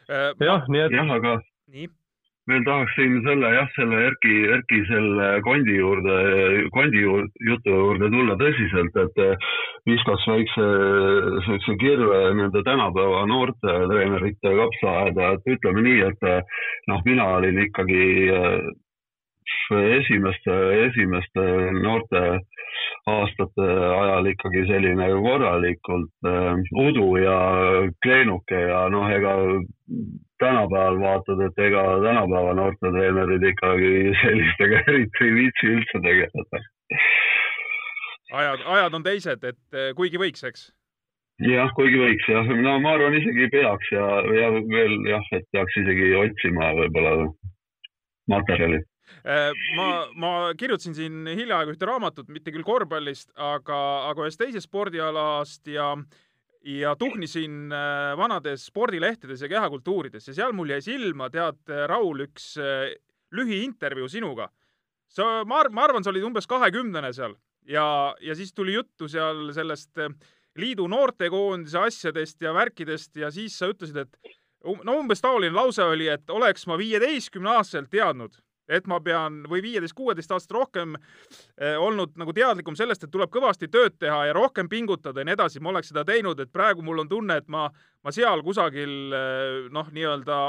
äh,. 0.09 0.33
jah, 0.41 0.65
nii 0.69 0.87
et. 0.87 0.97
jah, 0.97 1.13
aga 1.19 1.37
nii? 1.69 1.91
Veel 2.51 2.65
tahaksin 2.67 3.21
selle 3.27 3.51
jah, 3.55 3.69
selle 3.77 3.99
Erki, 4.09 4.35
Erki 4.57 4.81
selle 4.89 5.29
kondi 5.47 5.77
juurde, 5.77 6.17
kondi 6.75 7.03
jutu 7.05 7.75
juurde 7.77 8.11
tulla 8.15 8.37
tõsiselt, 8.41 8.99
et 9.05 9.21
eh, 9.23 9.51
viskas 9.87 10.27
väikse 10.31 10.69
siukse 11.47 11.77
kirve 11.83 12.21
nende 12.39 12.65
tänapäeva 12.67 13.25
noorte 13.31 13.77
treenerite 13.93 14.55
kapsaaeda, 14.59 15.35
et 15.37 15.53
ütleme 15.55 15.87
nii, 15.87 16.01
et 16.11 16.31
eh, 16.33 16.65
noh, 16.91 17.05
mina 17.07 17.29
olin 17.39 17.63
ikkagi 17.69 18.07
eh, 18.39 18.73
esimeste, 20.01 20.59
esimeste 20.89 21.47
noorte 21.79 22.23
aastate 23.11 23.69
ajal 23.99 24.29
ikkagi 24.31 24.67
selline 24.69 25.09
korralikult 25.25 26.29
äh, 26.29 26.61
udu 26.85 27.09
ja 27.19 27.39
kleenuke 28.05 28.61
ja 28.69 28.85
noh, 28.95 29.09
ega 29.11 29.33
tänapäeval 30.43 31.01
vaatad, 31.01 31.41
et 31.47 31.59
ega 31.67 31.83
tänapäeva 32.05 32.55
noortetreenerid 32.59 33.49
ikkagi 33.53 33.91
sellistega 34.23 34.83
eriti 34.93 35.27
ei 35.27 35.35
viitsi 35.39 35.73
üldse 35.75 36.03
tegeleda. 36.07 36.63
ajad, 38.33 38.63
ajad 38.77 38.95
on 38.99 39.07
teised, 39.07 39.51
et 39.51 39.79
eh, 39.79 39.91
kuigi 39.99 40.23
võiks, 40.23 40.47
eks? 40.51 40.71
jah, 41.49 41.75
kuigi 41.79 41.99
võiks 41.99 42.31
jah, 42.31 42.55
no 42.67 42.79
ma 42.85 42.95
arvan 42.97 43.19
isegi 43.19 43.51
peaks 43.55 43.93
ja, 43.95 44.07
ja 44.39 44.51
veel 44.55 44.97
jah, 45.11 45.27
et 45.39 45.47
peaks 45.55 45.79
isegi 45.83 46.15
otsima 46.23 46.73
võib-olla 46.79 47.17
materjali 48.31 48.83
ma, 49.77 49.87
ma 50.17 50.31
kirjutasin 50.59 50.95
siin 50.97 51.27
hiljaaegu 51.27 51.75
ühte 51.75 51.87
raamatut, 51.89 52.29
mitte 52.33 52.55
küll 52.55 52.67
korvpallist, 52.67 53.31
aga, 53.37 53.79
aga 54.11 54.27
ühest 54.27 54.41
teisest 54.41 54.71
spordialast 54.71 55.69
ja 55.71 55.93
äh, 55.97 56.21
ja 56.65 56.97
tuhnisin 56.97 57.73
äh, 57.73 58.17
vanades 58.17 58.67
spordilehtedes 58.67 59.43
ja 59.43 59.49
kehakultuurides 59.49 60.29
ja 60.29 60.35
seal 60.35 60.53
mul 60.53 60.71
jäi 60.71 60.81
silma, 60.83 61.29
tead, 61.31 61.63
Raul, 61.91 62.27
üks 62.27 62.55
äh, 62.61 62.93
lühiintervjuu 63.35 64.09
sinuga. 64.09 64.49
sa, 65.09 65.45
ma 65.45 65.61
arvan, 65.61 65.75
ma 65.75 65.85
arvan, 65.85 66.05
sa 66.05 66.11
olid 66.11 66.25
umbes 66.25 66.47
kahekümnene 66.49 67.13
seal 67.13 67.35
ja, 67.69 68.15
ja 68.21 68.35
siis 68.35 68.55
tuli 68.55 68.75
juttu 68.75 69.09
seal 69.09 69.51
sellest 69.53 69.99
äh, 69.99 70.15
liidu 70.57 70.87
noortekoondise 70.89 71.79
asjadest 71.79 72.41
ja 72.43 72.55
värkidest 72.55 73.17
ja 73.17 73.31
siis 73.31 73.59
sa 73.59 73.69
ütlesid, 73.73 73.97
et 73.97 74.39
no 74.85 74.99
umbes 75.01 75.21
taoline 75.21 75.55
lause 75.57 75.85
oli, 75.85 76.09
et 76.09 76.31
oleks 76.31 76.67
ma 76.71 76.79
viieteistkümne 76.79 77.57
aastaselt 77.57 77.91
teadnud, 77.91 78.39
et 78.73 78.89
ma 78.91 78.99
pean 79.05 79.43
või 79.51 79.63
viieteist, 79.65 79.97
kuueteist 79.97 80.33
aastat 80.33 80.57
rohkem 80.57 80.97
eh, 80.97 81.77
olnud 81.77 82.17
nagu 82.21 82.35
teadlikum 82.37 82.77
sellest, 82.79 83.05
et 83.05 83.13
tuleb 83.13 83.33
kõvasti 83.33 83.69
tööd 83.73 83.99
teha 84.01 84.25
ja 84.29 84.37
rohkem 84.37 84.71
pingutada 84.73 85.21
ja 85.23 85.29
nii 85.29 85.37
edasi, 85.37 85.61
ma 85.63 85.73
oleks 85.73 85.93
seda 85.93 86.07
teinud, 86.09 86.41
et 86.41 86.53
praegu 86.53 86.85
mul 86.85 87.05
on 87.05 87.11
tunne, 87.11 87.39
et 87.43 87.51
ma, 87.53 87.69
ma 88.03 88.15
seal 88.15 88.45
kusagil 88.47 89.19
eh, 89.19 89.69
noh, 89.75 89.93
nii-öelda 89.93 90.41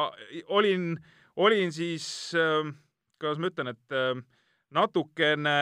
olin, 0.55 0.93
olin 1.35 1.75
siis 1.75 2.07
eh,, 2.37 2.71
kuidas 3.19 3.39
ma 3.39 3.51
ütlen, 3.51 3.71
et 3.71 3.93
natukene 4.73 5.53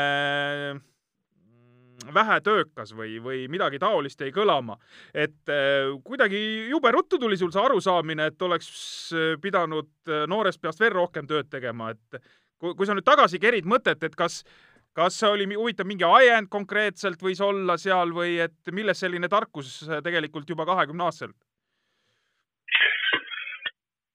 mm, 0.73 2.13
vähetöökas 2.15 2.95
või, 2.97 3.19
või 3.21 3.43
midagi 3.51 3.77
taolist 3.81 4.23
jäi 4.23 4.31
kõlama. 4.33 4.79
et 5.13 5.51
kuidagi 6.03 6.39
jube 6.71 6.91
ruttu 6.95 7.19
tuli 7.21 7.37
sul 7.37 7.51
see 7.53 7.61
arusaamine, 7.61 8.31
et 8.31 8.41
oleks 8.41 8.71
pidanud 9.43 9.91
noorest 10.31 10.61
peast 10.61 10.81
veel 10.81 10.95
rohkem 10.95 11.27
tööd 11.29 11.51
tegema, 11.51 11.91
et 11.91 12.23
kui, 12.61 12.75
kui 12.77 12.89
sa 12.89 12.95
nüüd 12.97 13.07
tagasi 13.07 13.41
kerid 13.41 13.69
mõtet, 13.69 14.03
et 14.05 14.17
kas, 14.17 14.41
kas 14.97 15.19
see 15.19 15.29
oli 15.29 15.49
huvitav 15.53 15.89
mingi 15.89 16.07
ajend 16.07 16.51
konkreetselt 16.53 17.21
võis 17.23 17.41
olla 17.43 17.77
seal 17.81 18.13
või 18.15 18.37
et 18.45 18.75
milles 18.75 19.01
selline 19.01 19.31
tarkus 19.31 19.81
tegelikult 20.05 20.49
juba 20.49 20.67
kahekümne 20.69 21.09
aastaselt? 21.09 21.37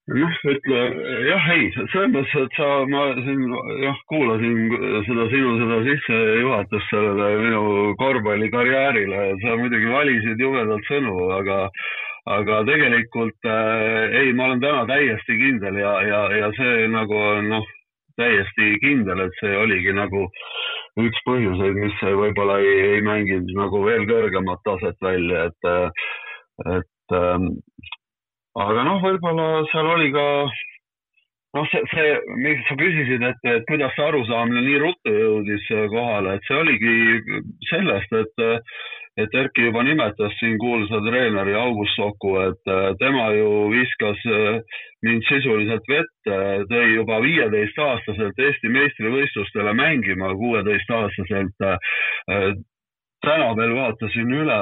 noh, 0.06 0.34
ütle 0.46 0.82
jah, 1.26 1.46
ei, 1.50 1.70
selles 1.74 2.10
mõttes, 2.14 2.34
et 2.38 2.52
sa, 2.54 2.66
ma 2.86 3.08
siin 3.26 3.40
jah, 3.82 3.96
kuulasin 4.12 4.60
seda 5.08 5.24
sinu 5.32 5.54
seda 5.58 5.78
sissejuhatust 5.88 6.92
sellele 6.92 7.30
minu 7.42 7.62
korvpallikarjäärile, 7.98 9.24
sa 9.42 9.56
muidugi 9.58 9.90
valisid 9.90 10.44
jubedalt 10.46 10.86
sõnu, 10.90 11.16
aga 11.40 11.64
aga 12.26 12.62
tegelikult 12.66 13.46
äh, 13.46 14.14
ei, 14.20 14.32
ma 14.34 14.48
olen 14.48 14.62
täna 14.62 14.86
täiesti 14.88 15.36
kindel 15.38 15.76
ja, 15.78 15.92
ja, 16.02 16.22
ja 16.34 16.48
see 16.58 16.88
nagu 16.90 17.20
noh, 17.46 17.68
täiesti 18.20 18.70
kindel, 18.82 19.24
et 19.26 19.40
see 19.40 19.56
oligi 19.56 19.94
nagu 19.96 20.26
üks 21.02 21.24
põhjuseid, 21.28 21.76
mis 21.80 22.04
võib-olla 22.22 22.58
ei, 22.64 22.76
ei 22.96 23.02
mänginud 23.04 23.52
nagu 23.58 23.82
veel 23.84 24.06
kõrgemat 24.08 24.62
taset 24.64 24.96
välja, 25.04 25.48
et, 25.50 25.68
et 26.76 27.16
ähm, 27.18 27.50
aga 28.56 28.86
noh, 28.88 29.02
võib-olla 29.04 29.50
seal 29.72 29.92
oli 29.92 30.08
ka 30.14 30.26
noh, 31.56 31.68
see, 31.72 31.82
see, 31.92 32.16
miks 32.42 32.64
sa 32.68 32.76
küsisid, 32.80 33.24
et, 33.28 33.48
et 33.52 33.64
kuidas 33.68 33.94
see 33.96 34.06
arusaamine 34.08 34.64
nii 34.64 34.82
ruttu 34.82 35.14
jõudis 35.14 35.68
kohale, 35.92 36.36
et 36.36 36.48
see 36.48 36.60
oligi 36.62 36.96
sellest, 37.70 38.16
et 38.22 38.46
et 39.16 39.34
Erki 39.40 39.66
juba 39.68 39.82
nimetas 39.86 40.34
siin 40.40 40.58
kuulsa 40.60 41.00
treeneri 41.04 41.54
August 41.56 41.96
Soku, 41.96 42.34
et 42.42 42.72
tema 43.00 43.30
ju 43.36 43.48
viskas 43.72 44.20
mind 45.06 45.24
sisuliselt 45.28 45.88
vette, 45.88 46.40
tõi 46.72 46.90
juba 46.94 47.20
viieteistaastaselt 47.24 48.44
Eesti 48.48 48.72
meistrivõistlustele 48.74 49.72
mängima, 49.78 50.34
kuueteistaastaselt. 50.42 51.56
täna 53.26 53.48
veel 53.56 53.72
vaatasin 53.74 54.34
üle, 54.42 54.60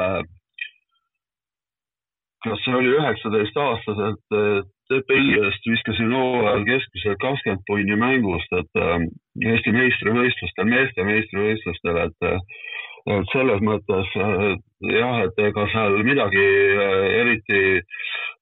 kas 2.44 2.62
see 2.64 2.78
oli 2.78 2.94
üheksateistaastaselt 2.94 4.70
TPI 4.88 5.38
eest 5.40 5.66
viskasin 5.68 6.12
hooajal 6.12 6.64
keskmiselt 6.68 7.20
kakskümmend 7.22 7.62
punni 7.68 7.96
mängust, 7.96 8.50
et 8.58 8.80
äh, 8.80 9.06
Eesti 9.52 9.72
meistrivõistlustel, 9.72 10.68
meeste 10.68 11.06
meistrivõistlustel, 11.08 12.00
et 12.02 12.26
äh, 12.28 12.58
et 13.04 13.32
selles 13.32 13.64
mõttes 13.64 14.12
äh, 14.16 14.44
jah, 14.90 15.18
et 15.26 15.40
ega 15.48 15.66
seal 15.72 15.98
midagi 16.06 16.44
eriti 17.20 17.64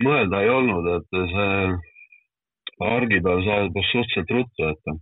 mõelda 0.04 0.42
ei 0.42 0.52
olnud, 0.52 0.90
et 0.98 1.22
see 1.32 1.56
argipäev 2.82 3.42
saabus 3.46 3.90
suhteliselt 3.92 4.30
ruttu, 4.36 4.68
et. 4.70 5.00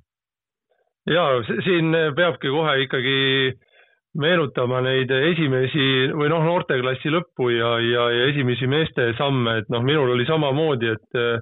ja 1.14 1.26
siin 1.64 1.92
peabki 2.16 2.52
kohe 2.52 2.76
ikkagi 2.84 3.18
meenutama 4.18 4.80
neid 4.82 5.12
esimesi 5.14 6.10
või 6.16 6.32
noh, 6.32 6.42
noorteklassi 6.44 7.12
lõppu 7.14 7.52
ja, 7.54 7.76
ja, 7.84 8.08
ja 8.10 8.26
esimesi 8.32 8.66
meeste 8.66 9.12
samme, 9.18 9.60
et 9.60 9.70
noh, 9.70 9.84
minul 9.86 10.16
oli 10.16 10.26
samamoodi, 10.26 10.90
et 10.96 11.20
äh, 11.20 11.38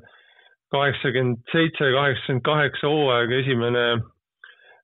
kaheksakümmend 0.74 1.40
seitse, 1.52 1.92
kaheksakümmend 1.94 2.44
kaheksa 2.44 2.90
hooaeg 2.92 3.32
esimene 3.40 3.84
äh, 3.94 4.06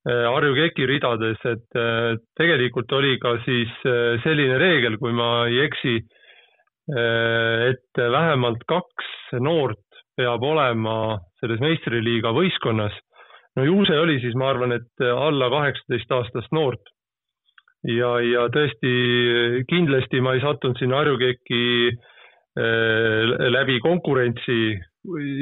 Harju 0.05 0.53
Keki 0.59 0.87
ridades, 0.89 1.41
et 1.49 1.79
äh, 1.81 2.17
tegelikult 2.37 2.93
oli 2.93 3.15
ka 3.23 3.39
siis 3.47 3.73
selline 4.25 4.59
reegel, 4.61 4.99
kui 5.01 5.15
ma 5.17 5.47
ei 5.49 5.63
eksi, 5.65 5.97
et 6.85 7.97
vähemalt 7.97 8.61
kaks 8.69 9.07
noort 9.41 10.03
peab 10.19 10.43
olema 10.45 11.17
selles 11.41 11.63
meistriliiga 11.65 12.35
võistkonnas. 12.37 12.93
no 13.57 13.65
ju 13.65 13.87
see 13.89 13.97
oli 13.97 14.19
siis, 14.21 14.35
ma 14.37 14.51
arvan, 14.53 14.75
et 14.77 15.05
alla 15.09 15.49
kaheksateist 15.49 16.13
aastast 16.13 16.53
noort 16.53 16.93
ja, 17.89 18.19
ja 18.21 18.45
tõesti 18.53 19.65
kindlasti 19.71 20.21
ma 20.21 20.35
ei 20.37 20.45
sattunud 20.45 20.77
sinna 20.77 21.01
Harju 21.01 21.17
Keki 21.23 21.65
äh, 21.89 22.14
läbi 22.55 23.81
konkurentsi, 23.83 24.77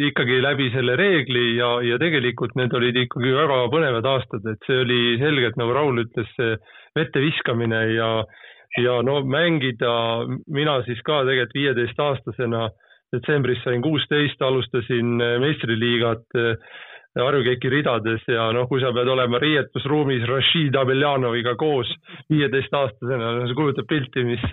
ikkagi 0.09 0.39
läbi 0.43 0.71
selle 0.73 0.97
reegli 0.97 1.59
ja, 1.59 1.75
ja 1.85 1.99
tegelikult 2.01 2.55
need 2.57 2.73
olid 2.75 2.97
ikkagi 3.05 3.35
väga 3.37 3.59
põnevad 3.73 4.09
aastad, 4.09 4.47
et 4.49 4.65
see 4.67 4.79
oli 4.81 5.01
selgelt, 5.21 5.59
nagu 5.61 5.75
Raul 5.77 6.01
ütles, 6.07 6.31
see 6.39 6.57
vette 6.97 7.21
viskamine 7.21 7.83
ja, 7.93 8.09
ja 8.81 8.97
no 9.05 9.21
mängida, 9.29 9.93
mina 10.49 10.81
siis 10.89 11.03
ka 11.05 11.23
tegelikult 11.29 11.59
viieteistaastasena. 11.61 12.71
Detsembris 13.13 13.61
sain 13.61 13.83
kuusteist, 13.85 14.41
alustasin 14.41 15.19
meistriliigat 15.21 16.33
Harju 17.19 17.43
Keki 17.45 17.69
ridades 17.69 18.23
ja 18.31 18.47
noh, 18.57 18.65
kui 18.71 18.81
sa 18.81 18.93
pead 18.97 19.09
olema 19.13 19.41
riietusruumis 19.43 20.25
Rashid 20.31 20.77
Abeljanoviga 20.81 21.53
koos 21.61 21.91
viieteistaastasena, 22.33 23.35
no 23.37 23.49
sa 23.51 23.57
kujutad 23.59 23.89
pilti, 23.91 24.25
mis 24.25 24.47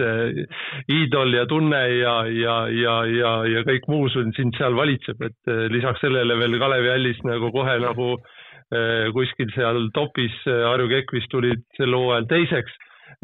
iidol 0.92 1.38
ja 1.38 1.46
tunne 1.50 1.82
ja, 2.00 2.16
ja, 2.28 2.58
ja, 2.68 2.98
ja, 3.08 3.32
ja 3.48 3.64
kõik 3.68 3.88
muu 3.92 4.10
sind 4.12 4.58
seal 4.58 4.76
valitseb, 4.78 5.22
et 5.24 5.52
eh, 5.52 5.66
lisaks 5.72 6.04
sellele 6.04 6.38
veel 6.40 6.60
Kalevi 6.62 6.92
hallis 6.92 7.24
nagu 7.28 7.52
kohe 7.56 7.78
nagu 7.84 8.12
eh, 8.18 9.08
kuskil 9.16 9.52
seal 9.56 9.90
topis 9.96 10.36
eh, 10.48 10.64
Harju 10.68 10.90
Kekk 10.92 11.16
vist 11.16 11.32
tulid 11.34 11.66
sel 11.78 11.96
hooajal 11.96 12.28
teiseks 12.32 12.76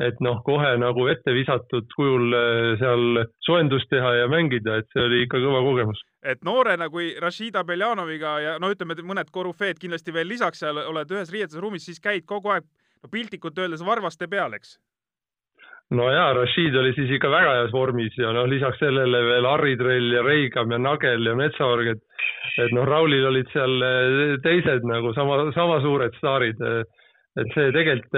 et 0.03 0.17
noh, 0.23 0.41
kohe 0.43 0.73
nagu 0.79 1.05
ette 1.07 1.33
visatud 1.35 1.87
kujul 1.95 2.33
äh, 2.35 2.71
seal 2.81 3.21
soojendust 3.47 3.87
teha 3.91 4.11
ja 4.19 4.25
mängida, 4.31 4.81
et 4.81 4.89
see 4.91 5.03
oli 5.05 5.21
ikka 5.23 5.39
kõva 5.43 5.61
kogemus. 5.63 6.01
et 6.23 6.41
noorena 6.43 6.89
kui 6.89 7.13
Rashida 7.21 7.63
Beljanoviga 7.63 8.39
ja 8.43 8.57
no 8.59 8.71
ütleme, 8.73 8.97
mõned 9.03 9.31
korüfeed 9.31 9.79
kindlasti 9.79 10.13
veel 10.13 10.27
lisaks 10.27 10.59
seal 10.63 10.81
oled 10.83 11.11
ühes 11.15 11.31
riietusruumis, 11.31 11.85
siis 11.85 12.03
käid 12.03 12.25
kogu 12.27 12.51
aeg 12.51 12.67
no 13.03 13.11
piltlikult 13.11 13.57
öeldes 13.57 13.85
varvaste 13.85 14.27
peal, 14.27 14.57
eks? 14.57 14.75
no 15.95 16.09
jaa, 16.11 16.33
Rashid 16.33 16.75
oli 16.75 16.91
siis 16.97 17.15
ikka 17.15 17.31
väga 17.31 17.55
heas 17.61 17.71
vormis 17.71 18.19
ja 18.19 18.33
noh, 18.35 18.49
lisaks 18.51 18.81
sellele 18.83 19.23
veel 19.29 19.47
Harri 19.47 19.77
Trell 19.79 20.11
ja 20.11 20.25
Reigam 20.27 20.75
ja 20.75 20.81
Nagel 20.81 21.23
ja 21.23 21.37
Metsaorg, 21.39 21.93
et 21.95 22.03
et 22.65 22.75
noh, 22.75 22.83
Raulil 22.87 23.23
olid 23.31 23.47
seal 23.55 23.79
äh, 23.79 24.35
teised 24.43 24.83
nagu 24.91 25.15
sama, 25.15 25.39
sama 25.55 25.79
suured 25.87 26.19
staarid. 26.19 26.59
et 27.35 27.49
see 27.51 27.71
tegelikult 27.75 28.15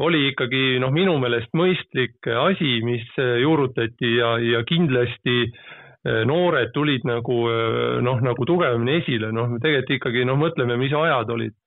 oli 0.00 0.26
ikkagi 0.30 0.78
noh, 0.82 0.92
minu 0.94 1.16
meelest 1.20 1.52
mõistlik 1.56 2.28
asi, 2.32 2.80
mis 2.84 3.04
juurutati 3.18 4.14
ja, 4.16 4.34
ja 4.40 4.62
kindlasti 4.68 5.38
eh, 5.44 6.22
noored 6.28 6.72
tulid 6.74 7.04
nagu 7.08 7.40
eh, 7.50 7.98
noh, 8.04 8.22
nagu 8.24 8.46
tugevamini 8.48 9.00
esile, 9.02 9.32
noh, 9.34 9.58
tegelikult 9.58 9.98
ikkagi 9.98 10.24
noh, 10.28 10.38
mõtleme, 10.40 10.78
mis 10.80 10.94
ajad 10.96 11.34
olid. 11.36 11.58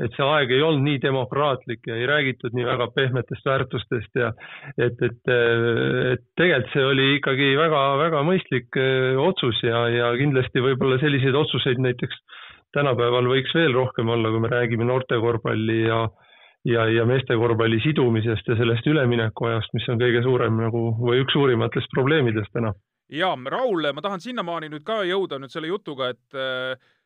et 0.00 0.14
see 0.16 0.24
aeg 0.24 0.48
ei 0.56 0.62
olnud 0.64 0.86
nii 0.86 1.00
demokraatlik 1.02 1.84
ja 1.84 1.98
ei 2.00 2.06
räägitud 2.08 2.54
nii 2.56 2.64
väga 2.64 2.86
pehmetest 2.94 3.44
väärtustest 3.44 4.16
ja 4.16 4.30
et, 4.80 4.96
et, 5.04 5.32
et 6.14 6.22
tegelikult 6.40 6.72
see 6.72 6.84
oli 6.88 7.08
ikkagi 7.18 7.50
väga-väga 7.58 8.22
mõistlik 8.24 8.78
otsus 9.20 9.60
ja, 9.60 9.82
ja 9.92 10.08
kindlasti 10.16 10.64
võib-olla 10.64 10.96
selliseid 11.02 11.36
otsuseid 11.36 11.84
näiteks 11.84 12.24
tänapäeval 12.72 13.28
võiks 13.34 13.52
veel 13.52 13.76
rohkem 13.76 14.08
olla, 14.08 14.32
kui 14.32 14.40
me 14.40 14.48
räägime 14.54 14.88
noortekorvpalli 14.88 15.82
ja 15.84 16.06
ja, 16.64 16.86
ja 16.90 17.04
meeste 17.08 17.36
korvpalli 17.38 17.80
sidumisest 17.82 18.48
ja 18.48 18.56
sellest 18.58 18.86
üleminekuajast, 18.86 19.74
mis 19.74 19.88
on 19.90 20.00
kõige 20.00 20.22
suurem 20.24 20.58
nagu 20.62 20.86
või 21.00 21.22
üks 21.24 21.36
suurimatest 21.36 21.90
probleemidest 21.94 22.52
täna. 22.54 22.72
ja 23.12 23.34
Raul, 23.56 23.92
ma 23.92 24.02
tahan 24.02 24.20
sinnamaani 24.20 24.70
nüüd 24.72 24.84
ka 24.84 25.02
jõuda 25.04 25.38
nüüd 25.38 25.52
selle 25.52 25.72
jutuga, 25.72 26.12
et 26.14 26.42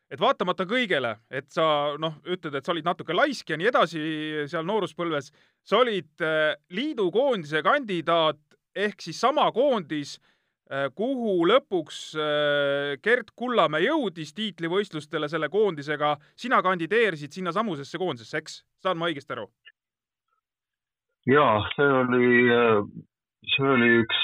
et 0.07 0.21
vaatamata 0.21 0.63
kõigele, 0.67 1.17
et 1.29 1.49
sa 1.51 1.95
noh, 1.99 2.13
ütled, 2.23 2.55
et 2.55 2.65
sa 2.65 2.71
olid 2.71 2.85
natuke 2.87 3.15
laisk 3.15 3.49
ja 3.51 3.57
nii 3.59 3.67
edasi 3.67 4.01
seal 4.47 4.63
nooruspõlves, 4.67 5.33
sa 5.67 5.81
olid 5.81 6.23
äh, 6.23 6.53
liidu 6.71 7.09
koondise 7.11 7.59
kandidaat 7.65 8.39
ehk 8.77 9.01
siis 9.01 9.19
sama 9.19 9.49
koondis 9.51 10.17
kuhu 10.95 11.45
lõpuks 11.47 11.99
äh, 12.19 12.97
Gert 13.03 13.31
Kullamäe 13.39 13.85
jõudis 13.85 14.33
tiitlivõistlustele 14.35 15.29
selle 15.31 15.47
koondisega, 15.49 16.17
sina 16.35 16.59
kandideerisid 16.65 17.31
sinnasamusesse 17.31 17.97
koondisesse, 18.01 18.41
eks? 18.41 18.61
saan 18.83 18.99
ma 18.99 19.07
õigesti 19.07 19.35
aru? 19.37 19.47
ja 21.31 21.45
see 21.75 21.87
oli, 22.01 22.31
äh, 22.51 22.81
see 23.55 23.69
oli 23.75 23.89
üks, 24.01 24.19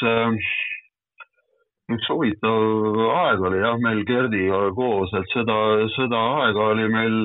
üks 1.95 2.11
huvitav 2.11 2.99
aeg 3.21 3.47
oli 3.47 3.63
jah, 3.63 3.79
meil 3.83 4.03
Gerdiga 4.07 4.65
koos, 4.75 5.15
et 5.19 5.31
seda, 5.35 5.57
seda 5.95 6.25
aega 6.43 6.67
oli 6.73 6.89
meil, 6.91 7.17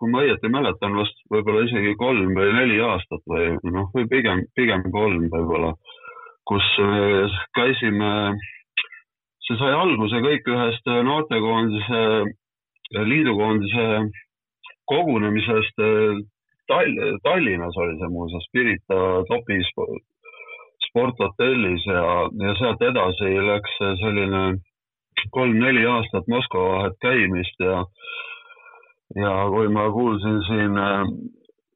kui 0.00 0.12
ma 0.12 0.24
õieti 0.24 0.48
mäletan, 0.52 0.96
vast 0.96 1.20
võib-olla 1.32 1.66
isegi 1.68 1.92
kolm 2.00 2.32
või 2.36 2.56
neli 2.56 2.80
aastat 2.84 3.24
või 3.28 3.52
noh, 3.76 3.92
või 3.92 4.08
pigem, 4.08 4.44
pigem 4.56 4.88
kolm 4.92 5.28
võib-olla 5.32 5.74
kus 6.48 6.66
käisime 7.56 8.10
see 9.44 9.56
sai 9.60 9.72
alguse 9.76 10.20
kõik 10.24 10.48
ühest 10.48 10.88
äh, 10.88 11.02
noortekoondise, 11.04 12.02
äh, 12.94 13.04
liidukoondise 13.10 13.86
kogunemisest 14.88 15.80
Tall 16.68 16.96
Tallinnas 17.24 17.76
oli 17.76 17.96
see 18.00 18.08
muuseas, 18.12 18.44
Pirita 18.52 18.98
topi 19.28 19.58
sporthotellis 20.88 21.84
ja, 21.88 22.04
ja 22.40 22.54
sealt 22.60 22.84
edasi 22.88 23.32
läks 23.48 23.76
selline 24.00 24.44
kolm-neli 25.36 25.84
aastat 25.88 26.28
Moskva 26.32 26.64
vahet 26.70 26.96
käimist 27.04 27.60
ja 27.60 27.84
ja 29.20 29.34
kui 29.52 29.68
ma 29.68 29.90
kuulsin 29.92 30.40
siin 30.48 30.80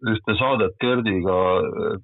ühte 0.06 0.34
saadet 0.38 0.76
Gerdiga 0.82 1.38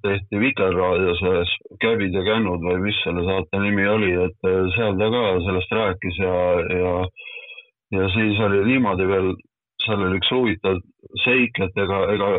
tehti 0.03 0.41
Vikerraadios 0.43 1.23
ühes 1.23 1.53
Käbid 1.83 2.15
ja 2.17 2.25
kännud 2.27 2.65
või 2.67 2.81
mis 2.89 2.99
selle 3.05 3.23
saate 3.27 3.61
nimi 3.63 3.87
oli, 3.87 4.13
et 4.27 4.49
äh, 4.51 4.61
seal 4.75 4.99
ta 4.99 5.11
ka 5.15 5.25
sellest 5.47 5.75
rääkis 5.79 6.21
ja, 6.23 6.37
ja, 6.75 6.95
ja 7.99 8.11
siis 8.17 8.41
oli 8.49 8.65
niimoodi 8.73 9.07
veel, 9.11 9.33
seal 9.87 10.03
oli 10.09 10.19
üks 10.19 10.33
huvitav 10.35 10.81
seik, 11.25 11.61
et 11.67 11.83
ega, 11.87 12.01
ega 12.17 12.31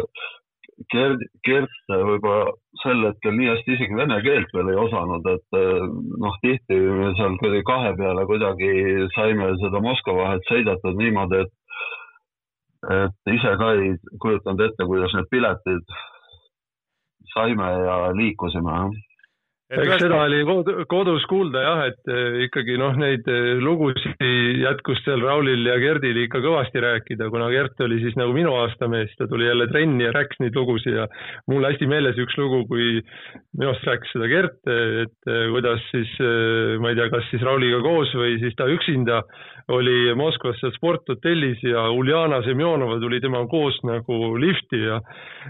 Gerd, 0.92 1.22
Gert 1.48 1.76
võib-olla 1.88 2.52
sel 2.82 3.06
hetkel 3.08 3.38
nii 3.38 3.48
hästi 3.48 3.78
isegi 3.78 3.96
vene 3.96 4.18
keelt 4.26 4.50
veel 4.52 4.74
ei 4.74 4.80
osanud, 4.82 5.30
et 5.32 5.60
äh, 5.60 5.86
noh, 6.20 6.40
tihti 6.44 6.80
me 7.00 7.14
seal 7.16 7.38
kuidagi 7.40 7.64
kahe 7.70 7.94
peale 7.96 8.26
kuidagi 8.28 8.74
saime 9.16 9.54
seda 9.64 9.80
Moskva 9.84 10.18
vahet 10.20 10.52
sõidetud 10.52 11.00
niimoodi, 11.00 11.46
et 11.46 11.54
et 12.94 13.34
ise 13.34 13.56
ka 13.60 13.72
ei 13.80 13.96
kujutanud 14.22 14.62
ette, 14.68 14.86
kuidas 14.90 15.16
need 15.18 15.32
piletid 15.32 15.96
saime 17.36 17.68
ja 17.86 17.98
liikusime. 18.16 18.78
eks 19.66 19.96
seda 20.04 20.20
oli 20.22 20.44
kodus 20.86 21.24
kuulda 21.26 21.62
jah, 21.64 21.80
et 21.90 22.12
eh, 22.14 22.36
ikkagi 22.46 22.76
noh, 22.78 22.94
neid 23.02 23.26
eh, 23.34 23.56
lugusid 23.66 24.22
jätkus 24.62 25.02
seal 25.02 25.24
Raulil 25.26 25.66
ja 25.66 25.80
Gerdil 25.82 26.20
ikka 26.22 26.40
kõvasti 26.44 26.84
rääkida, 26.86 27.32
kuna 27.34 27.50
Gert 27.50 27.82
oli 27.82 27.98
siis 28.04 28.14
nagu 28.20 28.36
minu 28.38 28.54
aastamees, 28.60 29.16
ta 29.18 29.26
tuli 29.32 29.50
jälle 29.50 29.66
trenni 29.72 30.06
ja 30.06 30.14
rääkis 30.14 30.44
neid 30.44 30.60
lugusid 30.60 31.00
ja 31.00 31.08
mul 31.50 31.66
hästi 31.66 31.90
meeles 31.90 32.22
üks 32.22 32.38
lugu, 32.38 32.62
kui 32.70 33.02
minu 33.58 33.72
arust 33.72 33.90
rääkis 33.90 34.14
seda 34.14 34.30
Gert, 34.32 34.62
et 35.08 35.34
kuidas 35.56 35.90
siis, 35.90 36.14
ma 36.80 36.94
ei 36.94 37.02
tea, 37.02 37.10
kas 37.18 37.26
siis 37.34 37.44
Rauliga 37.50 37.82
koos 37.84 38.14
või 38.22 38.38
siis 38.46 38.54
ta 38.62 38.70
üksinda 38.70 39.24
oli 39.68 40.14
Moskvas 40.16 40.60
seal 40.62 40.74
sporthotellis 40.76 41.64
ja 41.66 41.88
Uljana 41.90 42.42
Semjonova 42.46 43.00
tuli 43.02 43.22
temaga 43.22 43.48
koos 43.50 43.78
nagu 43.88 44.36
lifti 44.38 44.82
ja 44.84 45.00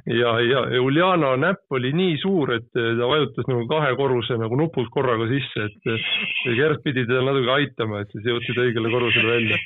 ja, 0.05 0.35
ja 0.39 0.81
Uljana 0.81 1.35
näpp 1.39 1.71
oli 1.75 1.91
nii 1.95 2.17
suur, 2.21 2.53
et 2.55 2.69
ta 2.73 3.09
vajutas 3.09 3.47
nagu 3.51 3.65
kahe 3.67 3.95
korruse 3.99 4.37
nagu 4.39 4.55
nupud 4.59 4.87
korraga 4.93 5.27
sisse, 5.31 5.67
et 5.67 6.55
Gert 6.55 6.83
pidi 6.83 7.05
teda 7.07 7.23
natuke 7.25 7.51
aitama, 7.57 8.03
et 8.03 8.13
siis 8.15 8.29
jõudsid 8.31 8.61
õigele 8.67 8.91
korrusele 8.93 9.35
välja. 9.35 9.59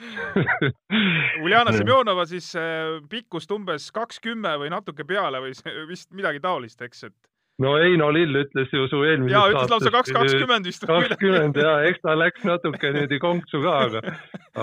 Uljana 1.44 1.72
Semjonova 1.74 2.24
siis 2.28 2.52
äh, 2.56 3.00
pikkust 3.10 3.50
umbes 3.52 3.90
kakskümmend 3.94 4.62
või 4.62 4.70
natuke 4.72 5.04
peale 5.04 5.42
või 5.42 5.52
vist 5.90 6.10
midagi 6.16 6.40
taolist, 6.40 6.80
eks, 6.86 7.04
et 7.10 7.29
no 7.60 7.74
Heino 7.80 8.08
Lill 8.14 8.40
ütles 8.42 8.72
ju 8.74 8.86
su 8.90 9.02
eelmises 9.06 9.36
jaa, 9.36 9.52
ütles 9.52 9.72
lausa 9.74 9.92
kaks 9.94 10.14
kakskümmend 10.16 10.68
vist. 10.68 10.86
kakskümmend 10.88 11.60
ja 11.60 11.76
eks 11.88 12.02
ta 12.04 12.16
läks 12.18 12.46
natuke 12.48 12.92
niimoodi 12.94 13.20
konksu 13.22 13.62
ka, 13.64 13.76
aga, 13.86 14.16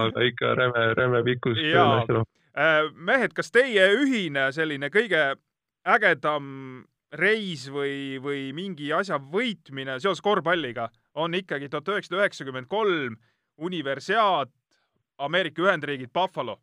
aga 0.05 0.27
ikka 0.31 0.53
räme, 0.59 0.85
räme 0.97 1.23
pikkus. 1.27 1.61
Äh, 2.57 2.89
mehed, 2.93 3.35
kas 3.37 3.53
teie 3.53 3.85
ühine 3.99 4.49
selline 4.55 4.89
kõige 4.93 5.35
ägedam 5.87 6.47
reis 7.15 7.67
või, 7.71 8.17
või 8.19 8.49
mingi 8.55 8.89
asja 8.93 9.19
võitmine 9.21 9.99
seoses 10.01 10.23
korvpalliga 10.25 10.89
on 11.17 11.37
ikkagi 11.37 11.69
tuhat 11.69 11.93
üheksasada 11.93 12.23
üheksakümmend 12.23 12.67
kolm 12.71 13.15
universiaad 13.57 14.51
Ameerika 15.17 15.63
Ühendriigid 15.63 16.11
Buffalo? 16.13 16.59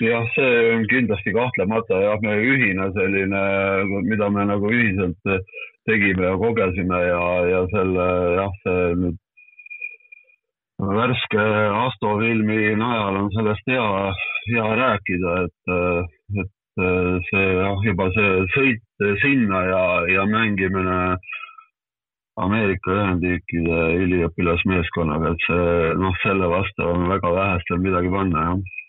Jah, 0.00 0.24
see 0.34 0.74
on 0.74 0.86
kindlasti 0.88 1.34
kahtlemata 1.34 2.00
jah, 2.00 2.22
meie 2.22 2.46
ühine 2.54 2.88
selline, 2.96 3.42
mida 4.08 4.30
me 4.30 4.46
nagu 4.48 4.70
ühiselt 4.72 5.18
tegime 5.88 6.24
ja 6.30 6.36
kogesime 6.38 7.00
ja, 7.08 7.24
ja 7.50 7.60
selle 7.74 8.06
jah, 8.38 8.56
see 8.62 8.86
nüüd 9.02 9.18
värske 10.82 11.42
Asto 11.78 12.16
filmi 12.18 12.72
najal 12.78 13.20
on 13.20 13.28
sellest 13.36 13.68
hea, 13.70 13.84
hea 14.48 14.64
rääkida, 14.80 15.36
et, 15.44 15.74
et 16.42 16.82
see 17.28 17.44
jah, 17.60 17.84
juba 17.86 18.08
see 18.16 18.32
sõit 18.56 19.06
sinna 19.22 19.62
ja, 19.68 19.84
ja 20.10 20.26
mängimine 20.26 20.98
Ameerika 22.42 22.94
Ühendriikide 22.96 23.80
üliõpilasmeeskonnaga, 24.06 25.34
et 25.34 25.46
see 25.46 25.90
noh, 26.00 26.14
selle 26.24 26.48
vastu 26.50 26.86
on 26.88 27.10
väga 27.12 27.34
vähestel 27.36 27.82
midagi 27.84 28.10
panna, 28.14 28.46
jah 28.48 28.80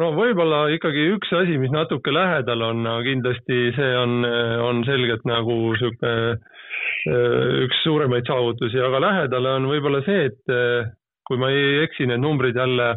no 0.00 0.10
võib-olla 0.16 0.64
ikkagi 0.74 1.10
üks 1.14 1.32
asi, 1.36 1.58
mis 1.60 1.72
natuke 1.74 2.12
lähedal 2.14 2.64
on, 2.70 2.88
kindlasti 3.04 3.70
see 3.76 3.92
on, 3.98 4.24
on 4.64 4.82
selgelt 4.88 5.26
nagu 5.28 5.74
sihuke 5.80 6.14
äh, 6.30 7.46
üks 7.66 7.82
suuremaid 7.84 8.28
saavutusi, 8.28 8.80
aga 8.80 9.02
lähedal 9.06 9.48
on 9.56 9.70
võib-olla 9.70 10.02
see, 10.06 10.28
et 10.30 10.54
äh, 10.54 10.90
kui 11.28 11.40
ma 11.40 11.52
ei 11.52 11.82
eksi, 11.84 12.08
need 12.10 12.22
numbrid 12.24 12.58
jälle 12.58 12.94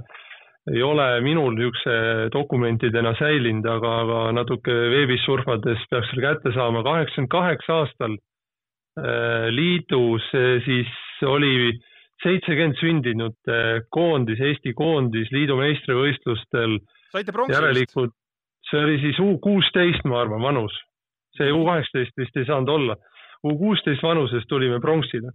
ei 0.72 0.80
ole 0.80 1.06
minul 1.20 1.58
niisuguse 1.58 1.96
dokumentidena 2.32 3.12
säilinud, 3.20 3.66
aga, 3.68 3.96
aga 4.06 4.20
natuke 4.38 4.76
veebis 4.94 5.26
surfades 5.28 5.82
peaks 5.92 6.08
selle 6.14 6.24
kätte 6.24 6.54
saama. 6.56 6.86
kaheksakümmend 6.88 7.32
kaheksa 7.34 7.82
aastal 7.82 8.16
äh, 8.16 9.50
liidus 9.52 10.30
siis 10.64 10.94
oli 11.28 11.74
seitsekümmend 12.24 12.78
sündinute 12.80 13.60
koondis, 13.92 14.42
Eesti 14.42 14.74
koondis 14.78 15.32
liidu 15.34 15.58
meistrivõistlustel 15.60 16.78
saite 17.14 17.34
pronksi 17.36 17.56
järelikult, 17.56 18.14
see 18.70 18.84
oli 18.84 19.00
siis 19.02 19.20
U 19.24 19.38
kuusteist, 19.44 20.06
ma 20.10 20.22
arvan, 20.24 20.42
vanus. 20.42 20.76
see 21.38 21.50
U 21.52 21.64
kaheksateist 21.66 22.18
vist 22.18 22.38
ei 22.38 22.46
saanud 22.46 22.70
olla. 22.70 22.96
U 23.44 23.58
kuusteist 23.60 24.04
vanuses 24.04 24.46
tulime 24.48 24.80
pronksile. 24.80 25.32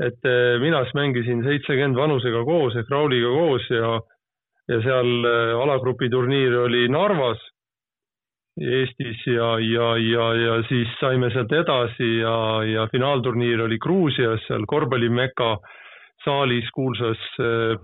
et 0.00 0.24
eh, 0.24 0.56
mina 0.60 0.78
siis 0.84 0.94
mängisin 0.96 1.42
seitsekümmend 1.44 1.96
vanusega 1.96 2.40
koos 2.44 2.76
ehk 2.76 2.88
Rauliga 2.88 3.28
koos 3.28 3.66
ja, 3.68 4.00
ja 4.72 4.78
seal 4.80 5.10
eh, 5.28 5.52
alagrupi 5.60 6.08
turniir 6.08 6.56
oli 6.56 6.88
Narvas 6.88 7.42
Eestis 8.60 9.20
ja, 9.26 9.58
ja, 9.58 9.96
ja, 9.96 10.24
ja 10.34 10.54
siis 10.68 10.88
saime 11.00 11.30
sealt 11.32 11.52
edasi 11.52 12.08
ja, 12.18 12.62
ja 12.64 12.88
finaalturniir 12.92 13.62
oli 13.64 13.78
Gruusias, 13.78 14.42
seal 14.48 14.66
korvpallimeka 14.68 15.54
saalis 16.24 16.68
kuulsas 16.76 17.20
äh, 17.40 17.78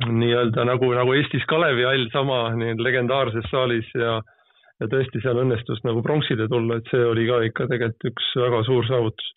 nii-öelda 0.00 0.64
nagu, 0.64 0.88
nagu 0.96 1.12
Eestis 1.16 1.44
Kalevi 1.50 1.84
hall 1.84 2.08
sama 2.14 2.46
nii 2.56 2.78
legendaarses 2.80 3.48
saalis 3.52 3.88
ja, 3.98 4.16
ja 4.80 4.88
tõesti 4.90 5.20
seal 5.24 5.42
õnnestus 5.42 5.82
nagu 5.86 6.02
pronksile 6.04 6.48
tulla, 6.50 6.80
et 6.80 6.90
see 6.92 7.04
oli 7.04 7.26
ka 7.28 7.42
ikka 7.48 7.68
tegelikult 7.70 8.12
üks 8.12 8.32
väga 8.40 8.62
suur 8.68 8.88
saavutus. 8.88 9.32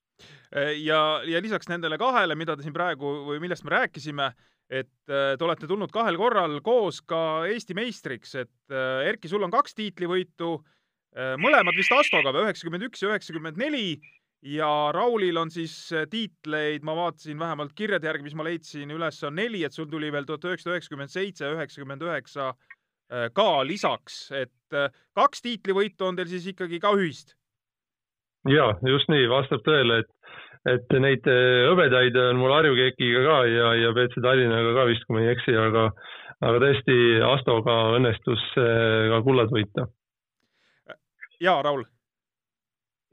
ja, 0.80 1.02
ja 1.28 1.44
lisaks 1.44 1.70
nendele 1.72 2.00
kahele, 2.02 2.38
mida 2.40 2.56
te 2.56 2.64
siin 2.64 2.76
praegu 2.76 3.18
või 3.28 3.42
millest 3.44 3.68
me 3.68 3.76
rääkisime, 3.76 4.32
et 4.72 5.12
äh, 5.12 5.36
te 5.36 5.46
olete 5.46 5.68
tulnud 5.68 5.92
kahel 5.94 6.18
korral 6.18 6.62
koos 6.64 7.02
ka 7.04 7.46
Eesti 7.52 7.76
meistriks, 7.78 8.38
et 8.40 8.74
äh, 8.74 9.10
Erki, 9.12 9.30
sul 9.32 9.44
on 9.44 9.54
kaks 9.54 9.78
tiitlivõitu, 9.78 10.58
mõlemad 11.40 11.78
vist 11.78 11.94
Astoga 11.96 12.34
või 12.36 12.42
üheksakümmend 12.44 12.90
üks 12.90 13.00
ja 13.00 13.08
üheksakümmend 13.08 13.56
neli 13.56 14.02
ja 14.46 14.92
Raulil 14.94 15.38
on 15.38 15.52
siis 15.52 15.74
äh, 15.94 16.06
tiitleid, 16.10 16.84
ma 16.86 16.96
vaatasin 16.96 17.40
vähemalt 17.40 17.74
kirjade 17.76 18.08
järgi, 18.08 18.28
mis 18.28 18.36
ma 18.38 18.46
leidsin 18.46 18.92
üles, 18.94 19.22
on 19.26 19.36
neli, 19.36 19.64
et 19.66 19.74
sul 19.74 19.90
tuli 19.90 20.12
veel 20.14 20.28
tuhat 20.28 20.46
üheksasada 20.46 20.76
üheksakümmend 20.76 21.14
seitse, 21.14 21.50
üheksakümmend 21.56 22.06
üheksa 22.06 22.52
äh, 22.52 23.30
ka 23.34 23.50
lisaks, 23.66 24.20
et 24.38 24.78
äh, 24.78 24.92
kaks 25.18 25.42
tiitlivõitu 25.46 26.10
on 26.10 26.20
teil 26.20 26.30
siis 26.30 26.46
ikkagi 26.54 26.80
ka 26.84 26.94
ühist? 26.98 27.34
ja 28.50 28.70
just 28.86 29.10
nii, 29.10 29.26
vastab 29.32 29.66
tõele, 29.66 30.04
et, 30.04 30.12
et 30.76 31.00
neid 31.02 31.26
hõbedaid 31.26 32.18
on 32.28 32.38
mul 32.38 32.54
Harju 32.54 32.78
Kekiga 32.78 33.24
ka 33.26 33.40
ja, 33.50 33.72
ja 33.82 33.96
BC 33.98 34.22
Tallinnaga 34.22 34.76
ka 34.78 34.86
vist, 34.92 35.08
kui 35.08 35.18
ma 35.18 35.26
ei 35.26 35.32
eksi, 35.34 35.58
aga, 35.58 35.88
aga 36.46 36.62
tõesti 36.62 37.00
Astoga 37.32 37.80
õnnestus 37.98 38.46
ka 38.54 39.24
kullad 39.26 39.50
võita. 39.56 39.90
ja 41.42 41.58
Raul 41.66 41.88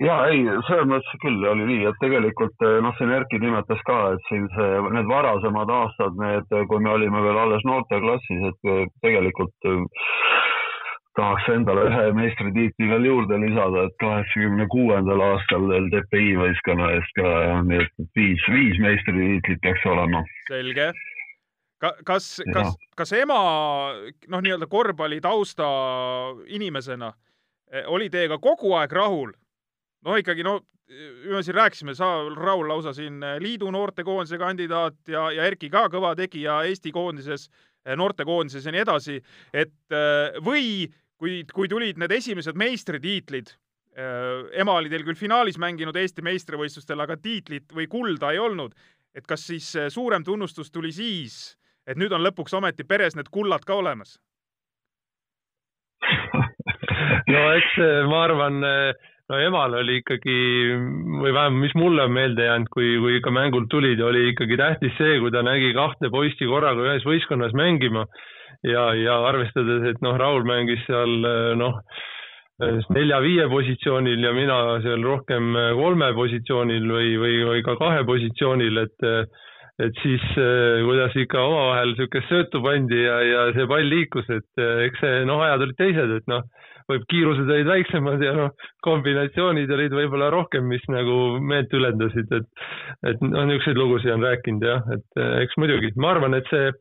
ja 0.00 0.16
ei, 0.30 0.44
selles 0.68 0.88
mõttes 0.88 1.20
küll 1.22 1.44
oli 1.48 1.66
nii, 1.68 1.84
et 1.90 2.00
tegelikult 2.00 2.64
eh, 2.64 2.78
noh, 2.84 2.94
siin 2.98 3.12
Erki 3.12 3.40
nimetas 3.42 3.82
ka, 3.88 3.98
et 4.16 4.26
siin 4.30 4.48
see, 4.56 4.80
need 4.96 5.08
varasemad 5.10 5.70
aastad, 5.72 6.16
need, 6.20 6.56
kui 6.70 6.82
me 6.82 6.94
olime 6.94 7.22
veel 7.26 7.38
alles 7.44 7.64
noorteklassis, 7.68 8.48
et 8.50 8.72
eh, 8.72 8.82
tegelikult 9.04 9.68
eh, 9.68 9.84
tahaks 11.18 11.48
endale 11.52 11.86
ühe 11.90 12.04
meistritiitli 12.16 12.88
veel 12.88 13.08
juurde 13.10 13.38
lisada, 13.42 13.86
et 13.86 13.96
kaheksakümne 14.00 14.66
kuuendal 14.72 15.24
aastal 15.26 15.68
veel 15.68 15.90
TPI 15.92 16.36
võistkonna 16.40 16.92
eest 16.96 17.18
ka, 17.18 17.32
nii 17.68 17.82
et 17.84 18.06
viis, 18.16 18.46
viis 18.54 18.80
meistritiitlit 18.80 19.60
peaks 19.66 19.84
olema. 19.92 20.24
selge 20.48 20.88
ka,. 21.82 21.92
kas, 22.08 22.38
kas, 22.54 22.72
kas 22.96 23.12
ema 23.18 23.42
noh, 24.32 24.40
nii-öelda 24.40 24.70
korvpallitausta 24.72 25.68
inimesena 26.48 27.12
oli 27.92 28.08
teiega 28.12 28.36
kogu 28.40 28.72
aeg 28.76 28.92
rahul 28.96 29.32
no 30.06 30.16
ikkagi, 30.18 30.44
no 30.46 30.60
me 31.30 31.42
siin 31.42 31.54
rääkisime, 31.54 31.94
sa, 31.94 32.06
Raul, 32.36 32.68
lausa 32.68 32.92
siin 32.92 33.22
eh, 33.22 33.38
liidu 33.40 33.70
noortekoondise 33.70 34.38
kandidaat 34.38 35.08
ja, 35.08 35.30
ja 35.32 35.46
Erki 35.48 35.70
ka 35.72 35.86
kõva 35.92 36.14
tegija 36.18 36.62
Eesti 36.68 36.92
koondises, 36.92 37.48
eh, 37.86 37.96
noortekoondises 37.96 38.66
ja 38.66 38.74
nii 38.74 38.82
edasi, 38.84 39.18
et 39.52 39.94
eh, 39.94 40.38
või 40.44 40.88
kui, 41.16 41.42
kui 41.54 41.70
tulid 41.70 42.00
need 42.02 42.12
esimesed 42.18 42.58
meistritiitlid, 42.58 43.56
ema 44.56 44.72
oli 44.80 44.88
teil 44.88 45.02
küll 45.04 45.18
finaalis 45.20 45.58
mänginud 45.60 45.96
Eesti 46.00 46.22
meistrivõistlustel, 46.24 46.96
aga 47.04 47.18
tiitlit 47.20 47.74
või 47.76 47.84
kulda 47.92 48.30
ei 48.32 48.38
olnud, 48.40 48.72
et 49.12 49.26
kas 49.28 49.44
siis 49.50 49.66
suurem 49.92 50.24
tunnustus 50.24 50.72
tuli 50.72 50.88
siis, 50.96 51.58
et 51.84 52.00
nüüd 52.00 52.14
on 52.16 52.24
lõpuks 52.24 52.56
ometi 52.56 52.86
peres 52.88 53.18
need 53.18 53.28
kullad 53.28 53.66
ka 53.68 53.76
olemas? 53.76 54.16
no 57.34 57.44
eks 57.52 57.76
ma 58.08 58.24
arvan 58.24 58.64
äh 58.64 59.11
no 59.32 59.40
emal 59.40 59.74
oli 59.80 59.98
ikkagi 60.02 60.36
või 61.22 61.32
vähemalt, 61.32 61.60
mis 61.62 61.74
mulle 61.78 62.04
on 62.04 62.12
meelde 62.12 62.44
jäänud, 62.44 62.68
kui, 62.74 62.94
kui 63.00 63.16
ikka 63.18 63.32
mängult 63.32 63.70
tulid, 63.72 64.00
oli 64.04 64.28
ikkagi 64.32 64.58
tähtis 64.60 64.94
see, 64.98 65.18
kui 65.22 65.32
ta 65.32 65.40
nägi 65.46 65.72
kahte 65.76 66.10
poissi 66.12 66.48
korraga 66.48 66.84
ühes 66.84 67.06
võistkonnas 67.08 67.54
mängima 67.56 68.04
ja, 68.68 68.90
ja 68.98 69.20
arvestades, 69.30 69.86
et 69.88 70.02
noh, 70.04 70.18
Raul 70.20 70.44
mängis 70.48 70.82
seal 70.88 71.22
noh, 71.58 71.80
nelja-viie 72.92 73.48
positsioonil 73.50 74.20
ja 74.22 74.34
mina 74.36 74.58
seal 74.84 75.02
rohkem 75.06 75.56
kolme 75.78 76.12
positsioonil 76.14 76.84
või, 76.92 77.16
või, 77.22 77.38
või 77.48 77.64
ka 77.66 77.78
kahe 77.80 78.04
positsioonil, 78.08 78.84
et 78.84 79.08
et 79.82 79.96
siis 80.02 80.22
kuidas 80.36 81.14
ikka 81.16 81.40
omavahel 81.40 81.94
niisugust 81.94 82.28
söötu 82.28 82.60
pandi 82.62 82.98
ja, 83.00 83.16
ja 83.24 83.46
see 83.56 83.64
pall 83.66 83.88
liikus, 83.88 84.28
et 84.30 84.62
eks 84.84 85.00
see 85.00 85.22
noh, 85.26 85.40
ajad 85.42 85.64
olid 85.64 85.78
teised, 85.80 86.12
et 86.20 86.28
noh, 86.30 86.44
võib 86.92 87.08
kiirused 87.10 87.50
olid 87.50 87.68
väiksemad 87.68 88.22
ja 88.24 88.36
noh, 88.36 88.54
kombinatsioonid 88.86 89.72
olid 89.74 89.96
võib-olla 89.96 90.30
rohkem, 90.34 90.68
mis 90.70 90.84
nagu 90.92 91.18
meelt 91.40 91.72
ülendasid, 91.74 92.32
et, 92.38 92.64
et 93.10 93.26
noh, 93.26 93.44
niisuguseid 93.48 93.80
lugusid 93.80 94.14
on 94.14 94.24
rääkinud 94.28 94.66
jah, 94.68 94.88
et 94.94 95.22
eks 95.42 95.58
muidugi, 95.60 95.92
ma 95.96 96.14
arvan, 96.14 96.38
et 96.38 96.48
see 96.52 96.72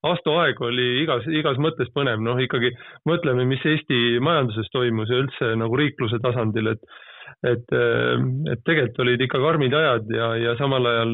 Asto 0.00 0.32
aeg 0.40 0.56
oli 0.64 0.84
igas, 1.02 1.26
igas 1.28 1.58
mõttes 1.60 1.90
põnev, 1.92 2.22
noh 2.24 2.38
ikkagi 2.40 2.70
mõtleme, 3.04 3.44
mis 3.44 3.60
Eesti 3.68 4.16
majanduses 4.24 4.70
toimus 4.72 5.12
ja 5.12 5.18
üldse 5.20 5.50
nagu 5.60 5.76
riikluse 5.76 6.16
tasandil, 6.24 6.72
et 6.72 7.00
et, 7.46 7.72
et 7.72 8.62
tegelikult 8.66 9.02
olid 9.04 9.22
ikka 9.24 9.38
karmid 9.40 9.74
ajad 9.76 10.08
ja, 10.12 10.30
ja 10.40 10.56
samal 10.58 10.88
ajal 10.88 11.12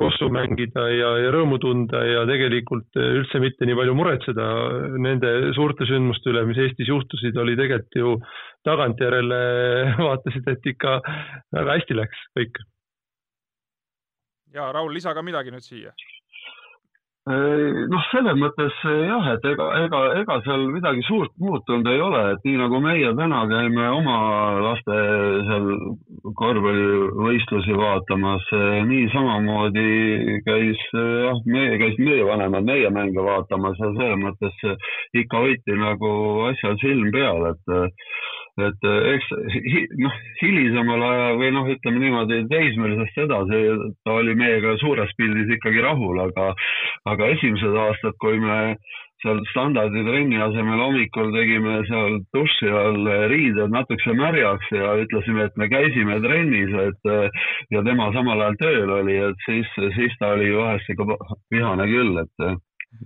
kossu 0.00 0.28
mängida 0.32 0.86
ja, 0.90 1.10
ja 1.20 1.32
rõõmu 1.34 1.58
tunda 1.62 2.00
ja 2.06 2.22
tegelikult 2.28 2.96
üldse 2.98 3.40
mitte 3.42 3.68
nii 3.68 3.76
palju 3.78 3.94
muretseda 3.98 4.46
nende 5.04 5.32
suurte 5.56 5.86
sündmuste 5.88 6.32
üle, 6.32 6.44
mis 6.48 6.60
Eestis 6.62 6.90
juhtusid, 6.90 7.36
oli 7.38 7.56
tegelikult 7.58 8.00
ju 8.00 8.14
tagantjärele 8.66 9.42
vaatasid, 10.08 10.48
et 10.54 10.72
ikka 10.74 10.98
väga 11.54 11.78
hästi 11.78 11.98
läks 11.98 12.24
kõik. 12.38 12.64
ja 14.56 14.72
Raul, 14.72 14.92
lisa 14.94 15.14
ka 15.14 15.24
midagi 15.24 15.54
nüüd 15.54 15.64
siia 15.64 15.94
noh, 17.26 18.02
selles 18.10 18.34
mõttes 18.34 18.78
jah, 18.82 19.26
et 19.30 19.44
ega, 19.46 19.66
ega, 19.84 19.98
ega 20.18 20.38
seal 20.42 20.64
midagi 20.74 21.04
suurt 21.06 21.30
muutunud 21.38 21.86
ei 21.86 22.00
ole, 22.02 22.22
et 22.32 22.46
nii 22.48 22.56
nagu 22.58 22.80
meie 22.82 23.12
täna 23.14 23.44
käime 23.46 23.84
oma 23.94 24.16
laste 24.58 24.96
seal 25.46 25.68
korvpallivõistlusi 26.40 27.78
vaatamas, 27.78 28.48
nii 28.90 29.06
samamoodi 29.14 30.40
käis 30.48 30.82
jah, 30.96 31.38
meie, 31.46 31.78
käis 31.84 32.00
meie 32.02 32.26
vanemad 32.26 32.66
meie 32.66 32.90
mänge 32.90 33.22
vaatamas 33.22 33.78
ja 33.78 33.92
selles 34.00 34.18
mõttes 34.24 34.66
ikka 35.22 35.44
hoiti 35.46 35.78
nagu 35.78 36.12
asjal 36.50 36.74
silm 36.82 37.14
peal, 37.14 37.52
et 37.52 37.76
et 38.60 38.84
eks 38.84 39.28
noh, 40.02 40.16
hilisemal 40.42 41.04
ajal 41.08 41.38
või 41.40 41.52
noh, 41.56 41.68
ütleme 41.72 42.02
niimoodi 42.02 42.42
teismelisest 42.50 43.22
edasi 43.24 43.60
ta 44.04 44.16
oli 44.18 44.34
meiega 44.36 44.74
suures 44.82 45.12
pildis 45.16 45.54
ikkagi 45.56 45.80
rahul, 45.84 46.20
aga, 46.20 46.50
aga 47.08 47.30
esimesed 47.36 47.78
aastad, 47.86 48.18
kui 48.20 48.36
me 48.42 48.58
seal 49.22 49.40
standarditrenni 49.52 50.40
asemel 50.42 50.82
hommikul 50.82 51.30
tegime 51.32 51.78
seal 51.88 52.18
duši 52.36 52.68
all 52.82 53.08
riided 53.32 53.72
natukese 53.72 54.16
märjaks 54.18 54.68
ja 54.74 54.92
ütlesime, 55.00 55.46
et 55.48 55.56
me 55.56 55.70
käisime 55.72 56.18
trennis, 56.24 56.76
et 56.88 57.72
ja 57.72 57.84
tema 57.86 58.10
samal 58.16 58.42
ajal 58.42 58.60
tööl 58.60 58.94
oli, 58.98 59.16
et 59.30 59.48
siis, 59.48 59.72
siis 59.96 60.18
ta 60.20 60.34
oli 60.36 60.52
vahest 60.58 60.92
ikka 60.92 61.08
vihane 61.54 61.88
küll, 61.88 62.20
et, 62.26 62.48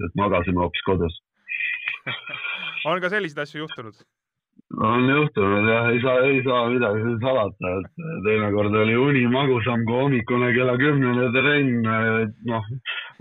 et 0.09 0.19
magasime 0.19 0.65
hoopis 0.65 0.87
kodus 0.89 1.23
on 2.89 3.03
ka 3.03 3.13
selliseid 3.13 3.45
asju 3.45 3.67
juhtunud? 3.67 4.07
On 4.77 5.09
juhtunud 5.09 5.69
jah, 5.71 5.89
ei 5.93 6.01
saa, 6.03 6.21
ei 6.27 6.43
saa 6.45 6.69
midagi 6.71 7.01
salata, 7.23 7.67
et 7.81 7.91
teinekord 8.27 8.75
oli 8.83 8.97
uni 8.99 9.25
magusam 9.31 9.81
kui 9.87 9.97
hommikune 10.03 10.49
kella 10.57 10.75
kümnene 10.81 11.27
trenn, 11.35 11.73
noh, 12.51 12.65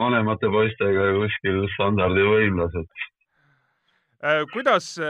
vanemate 0.02 0.48
poistega 0.52 1.04
kuskil 1.20 1.58
standardivõimlas, 1.76 2.74
et 2.82 2.90
äh, 4.26 4.42
kuidas 4.54 4.86
äh, 5.00 5.06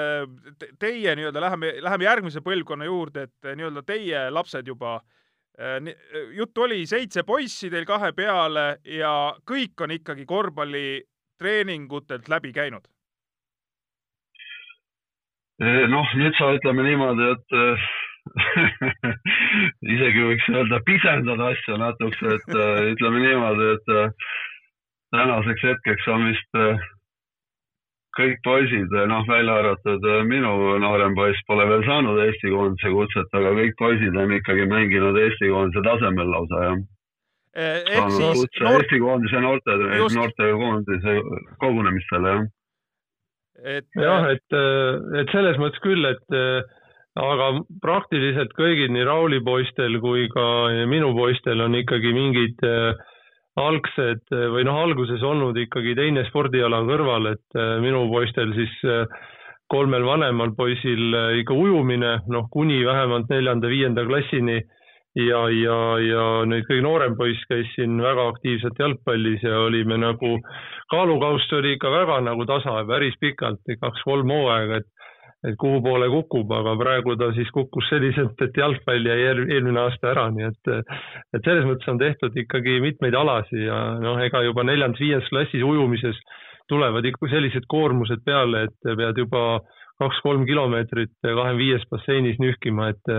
teie 0.79 1.11
nii-öelda 1.15 1.39
läheme, 1.47 1.67
läheme 1.87 2.03
järgmise 2.09 2.39
põlvkonna 2.45 2.85
juurde, 2.89 3.19
et 3.29 3.39
äh, 3.47 3.53
nii-öelda 3.57 3.81
teie 3.87 4.19
lapsed 4.33 4.65
juba, 4.67 4.91
juttu 6.35 6.65
oli 6.65 6.81
seitse 6.83 7.23
poissi 7.23 7.69
teil 7.71 7.85
kahe 7.87 8.11
peale 8.11 8.83
ja 8.91 9.31
kõik 9.47 9.79
on 9.85 9.91
ikkagi 9.95 10.25
korvpallitreeningutelt 10.27 12.27
läbi 12.27 12.51
käinud 12.51 12.83
noh, 15.63 16.15
nüüd 16.19 16.35
sa 16.39 16.51
ütleme 16.55 16.83
niimoodi, 16.83 17.29
et 17.35 17.55
äh, 17.55 17.85
isegi 19.95 20.25
võiks 20.25 20.49
öelda 20.51 20.81
pisendada 20.87 21.51
asja 21.53 21.77
natukese, 21.79 22.39
et 22.39 22.57
äh, 22.57 22.81
ütleme 22.95 23.21
niimoodi, 23.23 23.69
et 23.75 24.19
tänaseks 25.15 25.63
hetkeks 25.69 26.09
on 26.11 26.27
vist 26.31 26.59
kõik 28.15 28.39
poisid, 28.47 28.91
noh, 29.11 29.23
välja 29.27 29.59
arvatud 29.59 30.05
minu 30.27 30.51
noorem 30.79 31.15
poiss 31.15 31.39
pole 31.47 31.65
veel 31.67 31.83
saanud 31.87 32.19
Eesti 32.23 32.51
koondise 32.51 32.91
kutset, 32.91 33.31
aga 33.35 33.51
kõik 33.57 33.75
poisid 33.79 34.15
on 34.15 34.35
ikkagi 34.37 34.67
mänginud 34.71 35.19
Eesti 35.19 35.51
koondise 35.51 35.83
tasemel 35.87 36.31
lausa, 36.31 36.61
jah. 36.67 36.83
ehk 37.55 38.13
siis 38.15 38.45
noort... 38.59 38.83
Eesti 38.83 39.01
koondise 39.03 39.43
noorte, 39.43 39.79
noortekoondise 40.19 41.17
kogunemistele, 41.63 42.37
jah 42.37 42.45
et 43.65 43.99
jah, 43.99 44.29
et, 44.31 44.45
äh, 44.53 45.21
et 45.21 45.31
selles 45.33 45.57
mõttes 45.61 45.81
küll, 45.83 46.05
et 46.07 46.35
äh, 46.37 46.61
aga 47.19 47.49
praktiliselt 47.83 48.53
kõigil, 48.57 48.91
nii 48.93 49.05
Rauli 49.07 49.41
poistel 49.45 49.99
kui 50.03 50.27
ka 50.33 50.45
minu 50.91 51.13
poistel 51.17 51.63
on 51.65 51.77
ikkagi 51.79 52.13
mingid 52.15 52.65
äh, 52.67 52.93
algsed 53.55 54.33
või 54.51 54.65
noh, 54.67 54.81
alguses 54.83 55.23
olnud 55.23 55.55
ikkagi 55.57 55.93
teine 55.95 56.25
spordiala 56.27 56.81
kõrval, 56.83 57.29
et 57.29 57.59
minu 57.79 58.01
poistel 58.11 58.51
siis 58.51 58.73
kolmel 59.71 60.03
vanemal 60.03 60.51
poisil 60.57 61.15
ikka 61.39 61.55
ujumine, 61.55 62.17
noh, 62.27 62.49
kuni 62.51 62.81
vähemalt 62.83 63.31
neljanda-viienda 63.31 64.03
klassini 64.09 64.57
ja, 65.15 65.41
ja, 65.49 65.77
ja 66.03 66.25
nüüd 66.49 66.65
kõige 66.69 66.83
noorem 66.85 67.15
poiss 67.19 67.45
käis 67.49 67.69
siin 67.75 67.97
väga 68.03 68.27
aktiivselt 68.33 68.79
jalgpallis 68.79 69.45
ja 69.45 69.61
olime 69.67 69.97
nagu, 70.01 70.35
kaalukauss 70.91 71.53
oli 71.59 71.75
ikka 71.75 71.91
väga 71.93 72.19
nagu 72.25 72.47
tasa, 72.49 72.81
päris 72.89 73.15
pikalt, 73.21 73.63
kaks-kolm 73.81 74.35
hooaega, 74.35 74.83
et 74.83 74.91
et 75.45 75.53
kuhu 75.61 75.77
poole 75.85 76.07
kukub, 76.09 76.49
aga 76.57 76.71
praegu 76.79 77.13
ta 77.21 77.27
siis 77.35 77.51
kukkus 77.53 77.85
selliselt, 77.91 78.39
et 78.41 78.55
jalgpall 78.57 79.05
jäi 79.05 79.27
eelmine 79.27 79.77
aasta 79.83 80.09
ära, 80.09 80.23
nii 80.33 80.47
et 80.47 80.71
et 80.73 81.45
selles 81.45 81.67
mõttes 81.67 81.91
on 81.91 81.99
tehtud 82.01 82.39
ikkagi 82.45 82.79
mitmeid 82.81 83.13
alasid 83.19 83.67
ja 83.67 83.77
noh, 84.01 84.17
ega 84.25 84.41
juba 84.41 84.65
neljandas-viiendas 84.65 85.29
klassis 85.29 85.61
ujumises 85.61 86.17
tulevad 86.71 87.05
ikka 87.05 87.29
sellised 87.29 87.67
koormused 87.69 88.25
peale, 88.25 88.65
et 88.65 88.89
pead 88.97 89.21
juba 89.21 89.43
kaks-kolm 90.01 90.47
kilomeetrit 90.49 91.13
kahekümne 91.21 91.59
viies 91.61 91.85
basseinis 91.91 92.41
nühkima, 92.41 92.89
et 92.95 93.13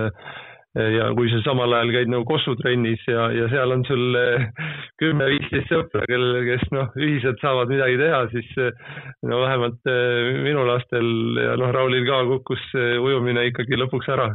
ja 0.76 1.08
kui 1.16 1.30
sa 1.32 1.40
samal 1.44 1.72
ajal 1.72 1.92
käid 1.94 2.10
nagu 2.12 2.26
Kossu 2.28 2.56
trennis 2.60 3.02
ja, 3.08 3.28
ja 3.32 3.48
seal 3.52 3.72
on 3.72 3.84
sul 3.88 4.18
eh, 4.20 4.46
kümme-viisteist 5.00 5.70
sõpra, 5.72 6.04
kellel, 6.10 6.42
kes 6.48 6.66
noh, 6.74 6.90
ühiselt 7.00 7.40
saavad 7.40 7.72
midagi 7.72 7.96
teha, 8.00 8.24
siis 8.34 8.50
eh, 8.60 8.82
no 9.26 9.40
vähemalt 9.44 9.88
eh, 9.92 10.36
minu 10.44 10.66
lastel 10.68 11.08
ja 11.40 11.56
noh, 11.60 11.72
Raulil 11.74 12.04
ka 12.08 12.20
kukkus 12.28 12.68
ujumine 12.76 13.48
ikkagi 13.50 13.80
lõpuks 13.80 14.12
ära. 14.12 14.30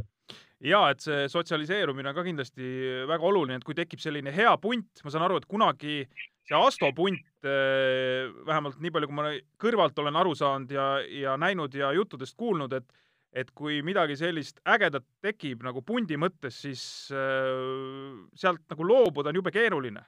Ja 0.62 0.84
et 0.94 1.02
see 1.02 1.26
sotsialiseerumine 1.30 2.12
on 2.12 2.18
ka 2.18 2.26
kindlasti 2.26 2.68
väga 3.10 3.26
oluline, 3.26 3.58
et 3.58 3.66
kui 3.66 3.78
tekib 3.78 4.02
selline 4.02 4.34
hea 4.34 4.52
punt, 4.62 5.02
ma 5.02 5.14
saan 5.14 5.26
aru, 5.26 5.40
et 5.42 5.50
kunagi 5.50 6.04
see 6.46 6.58
Asto 6.58 6.90
punt, 6.94 7.22
vähemalt 7.42 8.78
nii 8.82 8.94
palju, 8.94 9.10
kui 9.10 9.18
ma 9.18 9.32
kõrvalt 9.62 9.98
olen 10.02 10.20
aru 10.22 10.36
saanud 10.38 10.74
ja, 10.74 10.86
ja 11.02 11.34
näinud 11.42 11.74
ja 11.78 11.90
juttudest 11.98 12.38
kuulnud, 12.38 12.74
et 12.78 12.86
et 13.34 13.52
kui 13.56 13.80
midagi 13.86 14.18
sellist 14.20 14.60
ägedat 14.68 15.06
tekib 15.24 15.64
nagu 15.64 15.84
pundi 15.86 16.18
mõttes, 16.20 16.58
siis 16.66 16.84
äh, 17.16 18.18
sealt 18.36 18.64
nagu 18.72 18.88
loobuda 18.88 19.32
on 19.32 19.40
jube 19.40 19.54
keeruline. 19.56 20.04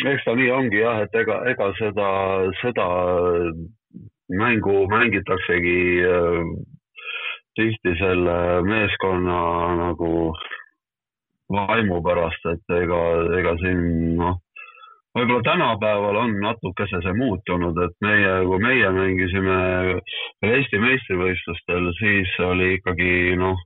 eks 0.00 0.24
ta 0.24 0.32
nii 0.32 0.48
ongi 0.48 0.78
jah, 0.80 1.02
et 1.04 1.14
ega, 1.20 1.42
ega 1.50 1.66
seda, 1.76 2.10
seda 2.62 2.86
mängu 4.32 4.86
mängitaksegi 4.88 5.80
äh, 6.08 6.38
tihti 7.58 7.96
selle 7.98 8.36
meeskonna 8.64 9.40
nagu 9.80 10.12
vaimu 11.52 11.98
pärast, 12.06 12.46
et 12.54 12.76
ega, 12.78 13.00
ega 13.40 13.56
siin 13.60 13.82
noh 14.20 14.38
võib-olla 15.16 15.42
tänapäeval 15.42 16.16
on 16.16 16.36
natukese 16.42 17.00
see 17.04 17.14
muutunud, 17.18 17.78
et 17.84 17.96
meie, 18.04 18.32
kui 18.46 18.58
meie 18.62 18.90
mängisime 18.94 19.58
Eesti 20.46 20.80
meistrivõistlustel, 20.82 21.90
siis 21.98 22.34
oli 22.46 22.74
ikkagi 22.78 23.36
noh, 23.40 23.58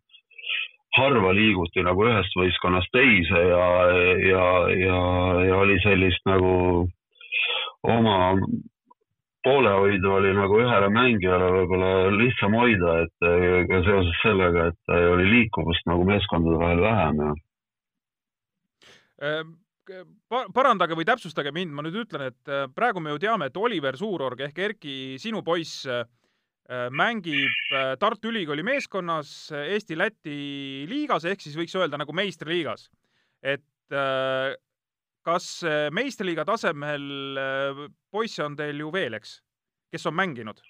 harva 0.99 1.33
liiguti 1.35 1.83
nagu 1.85 2.07
ühest 2.07 2.37
võistkonnast 2.39 2.93
teise 2.95 3.41
ja, 3.49 3.65
ja, 4.29 4.45
ja, 4.79 5.01
ja 5.49 5.57
oli 5.59 5.81
sellist 5.83 6.23
nagu 6.29 6.53
oma 7.85 8.19
poolehoidu 9.45 10.13
oli 10.19 10.31
nagu 10.37 10.61
ühele 10.63 10.89
mängijale 10.89 11.51
võib-olla 11.53 11.91
lihtsam 12.15 12.55
hoida, 12.57 12.95
et 13.05 13.27
ka 13.69 13.83
seoses 13.85 14.23
sellega, 14.23 14.71
et 14.71 14.95
oli 14.95 15.27
liikuvust 15.33 15.85
nagu 15.91 16.07
meeskondade 16.09 16.63
vahel 16.63 16.81
vähem 16.87 17.21
ja 17.27 17.35
ähm 19.25 19.53
parandage 20.55 20.97
või 20.97 21.07
täpsustage 21.09 21.53
mind, 21.55 21.73
ma 21.75 21.85
nüüd 21.85 21.97
ütlen, 22.05 22.29
et 22.31 22.51
äh, 22.51 22.67
praegu 22.75 23.03
me 23.03 23.15
ju 23.15 23.23
teame, 23.23 23.49
et 23.51 23.57
Oliver 23.61 23.97
Suurorg 23.99 24.41
ehk 24.47 24.61
Erki, 24.69 24.97
sinu 25.23 25.43
poiss, 25.47 25.85
äh, 25.87 26.05
mängib 26.95 27.75
äh, 27.75 27.95
Tartu 28.01 28.31
Ülikooli 28.33 28.65
meeskonnas 28.65 29.53
Eesti-Läti 29.53 30.87
liigas 30.89 31.27
ehk 31.29 31.45
siis 31.45 31.59
võiks 31.59 31.77
öelda 31.77 32.01
nagu 32.01 32.15
meistriliigas. 32.17 32.89
et 33.45 33.61
kas 35.25 35.47
meistriliiga 35.93 36.47
tasemel 36.49 37.03
poisse 38.11 38.41
on 38.41 38.57
teil 38.57 38.81
ju 38.81 38.89
veel, 38.93 39.19
eks, 39.19 39.35
kes 39.93 40.09
on 40.09 40.17
mänginud? 40.17 40.63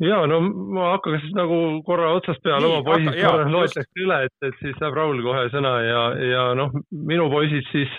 Ja 0.00 0.20
no 0.30 0.40
ma 0.42 0.92
hakkan 0.94 1.20
siis 1.20 1.34
nagu 1.36 1.58
korra 1.86 2.12
otsast 2.18 2.42
peale 2.44 2.68
oma 2.68 2.84
poisid 2.86 3.16
korra 3.20 3.48
loetleks 3.52 4.02
üle, 4.04 4.20
et, 4.28 4.36
et 4.48 4.60
siis 4.62 4.76
saab 4.80 4.96
Raul 4.98 5.22
kohe 5.24 5.46
sõna 5.52 5.74
ja, 5.84 6.04
ja 6.32 6.44
noh, 6.58 6.74
minu 6.90 7.28
poisid 7.32 7.68
siis 7.72 7.92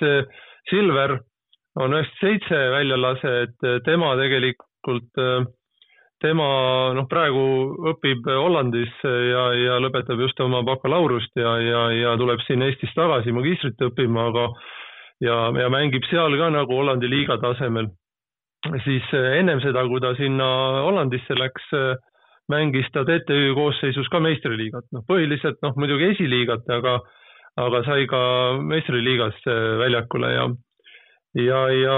Silver 0.70 1.20
on 1.80 1.96
üheksakümmend 1.96 2.18
seitse 2.20 2.58
väljalase, 2.74 3.36
et 3.46 3.68
tema 3.86 4.12
tegelikult 4.20 5.22
äh, 5.22 5.46
tema 6.22 6.48
noh, 6.96 7.08
praegu 7.10 7.44
õpib 7.92 8.28
Hollandis 8.30 8.92
ja, 9.04 9.46
ja 9.58 9.80
lõpetab 9.82 10.22
just 10.22 10.40
oma 10.44 10.62
bakalaureust 10.66 11.34
ja, 11.40 11.56
ja, 11.64 11.82
ja 11.96 12.14
tuleb 12.20 12.44
siin 12.46 12.64
Eestis 12.66 12.94
tagasi 12.98 13.34
magistrit 13.36 13.82
õppima, 13.82 14.28
aga 14.30 14.46
ja, 15.26 15.38
ja 15.64 15.72
mängib 15.74 16.06
seal 16.10 16.38
ka 16.38 16.52
nagu 16.54 16.78
Hollandi 16.78 17.10
liiga 17.10 17.40
tasemel. 17.42 17.90
Siis 18.84 19.06
eh, 19.14 19.40
ennem 19.40 19.62
seda, 19.64 19.84
kui 19.90 20.02
ta 20.04 20.14
sinna 20.18 20.48
Hollandisse 20.86 21.36
läks, 21.38 21.68
eh, 21.74 21.96
mängis 22.52 22.90
ta 22.94 23.04
TTÜ 23.08 23.54
koosseisus 23.58 24.10
ka 24.12 24.22
meistriliigat, 24.22 24.86
noh 24.94 25.06
põhiliselt 25.08 25.62
noh, 25.66 25.74
muidugi 25.80 26.12
esiliigat, 26.14 26.68
aga 26.70 27.00
aga 27.60 27.82
sai 27.84 28.06
ka 28.08 28.20
meistriliigas 28.64 29.40
eh, 29.48 29.64
väljakule 29.82 30.34
ja 30.36 30.52
ja, 31.40 31.60
ja, 31.72 31.98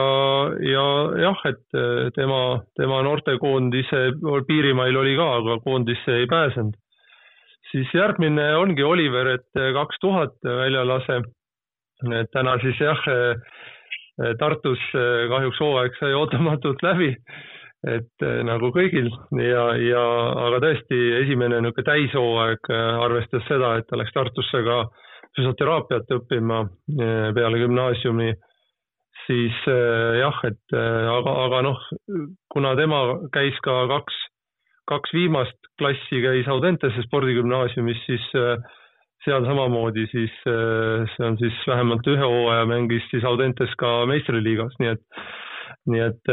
ja 0.62 0.86
jah, 1.18 1.40
et 1.50 1.78
tema, 2.14 2.62
tema 2.78 3.00
noortekoondise 3.02 4.02
piirimail 4.46 4.98
oli 5.02 5.16
ka, 5.18 5.30
aga 5.40 5.56
koondisse 5.66 6.20
ei 6.22 6.28
pääsenud. 6.30 6.76
siis 7.72 7.90
järgmine 7.98 8.52
ongi 8.56 8.84
Oliver, 8.84 9.28
et 9.28 9.62
kaks 9.74 9.98
tuhat 10.00 10.36
väljalase. 10.46 11.24
täna 12.32 12.60
siis 12.62 12.80
jah, 12.80 13.02
Tartus 14.38 14.82
kahjuks 14.94 15.60
hooaeg 15.64 15.96
sai 15.98 16.12
ootamatult 16.14 16.84
läbi, 16.86 17.08
et 17.90 18.26
nagu 18.46 18.70
kõigil. 18.76 19.10
Ja, 19.42 19.64
ja 19.82 20.04
aga 20.46 20.60
tõesti 20.62 21.00
esimene 21.24 21.64
niisugune 21.64 21.88
täishooaeg 21.88 22.70
arvestas 22.78 23.48
seda, 23.50 23.76
et 23.80 23.90
ta 23.90 23.98
läks 23.98 24.14
Tartusse 24.14 24.62
ka 24.68 24.84
füsioteraapiat 25.34 26.14
õppima 26.20 26.62
peale 27.34 27.64
gümnaasiumi. 27.64 28.36
Siis 29.26 29.56
äh, 29.72 30.20
jah, 30.20 30.40
et 30.44 30.76
äh, 30.76 31.08
aga, 31.08 31.34
aga 31.46 31.62
noh, 31.64 31.82
kuna 32.52 32.74
tema 32.76 33.04
käis 33.32 33.56
ka 33.64 33.86
kaks, 33.92 34.16
kaks 34.90 35.14
viimast 35.16 35.70
klassi 35.80 36.20
käis 36.26 36.50
Audentese 36.52 37.06
spordigümnaasiumis, 37.06 38.02
siis 38.08 38.26
äh, 38.36 38.58
seal 39.26 39.46
samamoodi 39.48 40.08
siis 40.12 40.34
see 40.44 41.26
on 41.28 41.38
siis 41.40 41.56
vähemalt 41.68 42.08
ühe 42.12 42.26
hooaja 42.26 42.66
mängis 42.70 43.06
siis 43.12 43.24
Audentes 43.28 43.72
ka 43.80 44.04
meistriliigas, 44.10 44.76
nii 44.82 44.92
et 44.96 45.24
nii 45.92 46.00
et, 46.00 46.30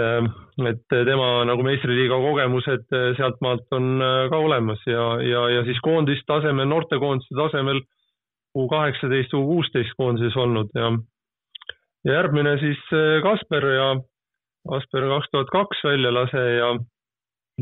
et 0.70 0.96
tema 1.08 1.28
nagu 1.48 1.64
meistriliiga 1.66 2.18
kogemused 2.22 2.84
sealtmaalt 3.18 3.78
on 3.78 4.02
ka 4.30 4.38
olemas 4.38 4.82
ja, 4.86 5.06
ja, 5.26 5.46
ja 5.56 5.64
siis 5.66 5.80
koondist 5.82 6.22
tasemel, 6.30 6.68
noortekoondiste 6.70 7.34
tasemel 7.38 7.80
U 8.58 8.66
kaheksateist, 8.70 9.34
U 9.34 9.44
kuusteist 9.46 9.94
koondises 9.98 10.36
olnud 10.38 10.70
ja 10.74 10.90
ja 12.04 12.12
järgmine 12.12 12.56
siis 12.60 12.80
äh, 12.92 13.22
Kasper 13.22 13.66
ja 13.66 13.88
Kasper 14.68 15.08
kaks 15.14 15.28
tuhat 15.32 15.52
kaks 15.52 15.84
väljalase 15.84 16.44
ja, 16.56 16.70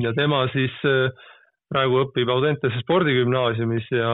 ja 0.04 0.12
tema 0.14 0.44
siis 0.52 0.74
äh, 0.86 1.10
praegu 1.72 2.04
õpib 2.04 2.30
Audentese 2.32 2.80
spordigümnaasiumis 2.84 3.90
ja, 3.92 4.12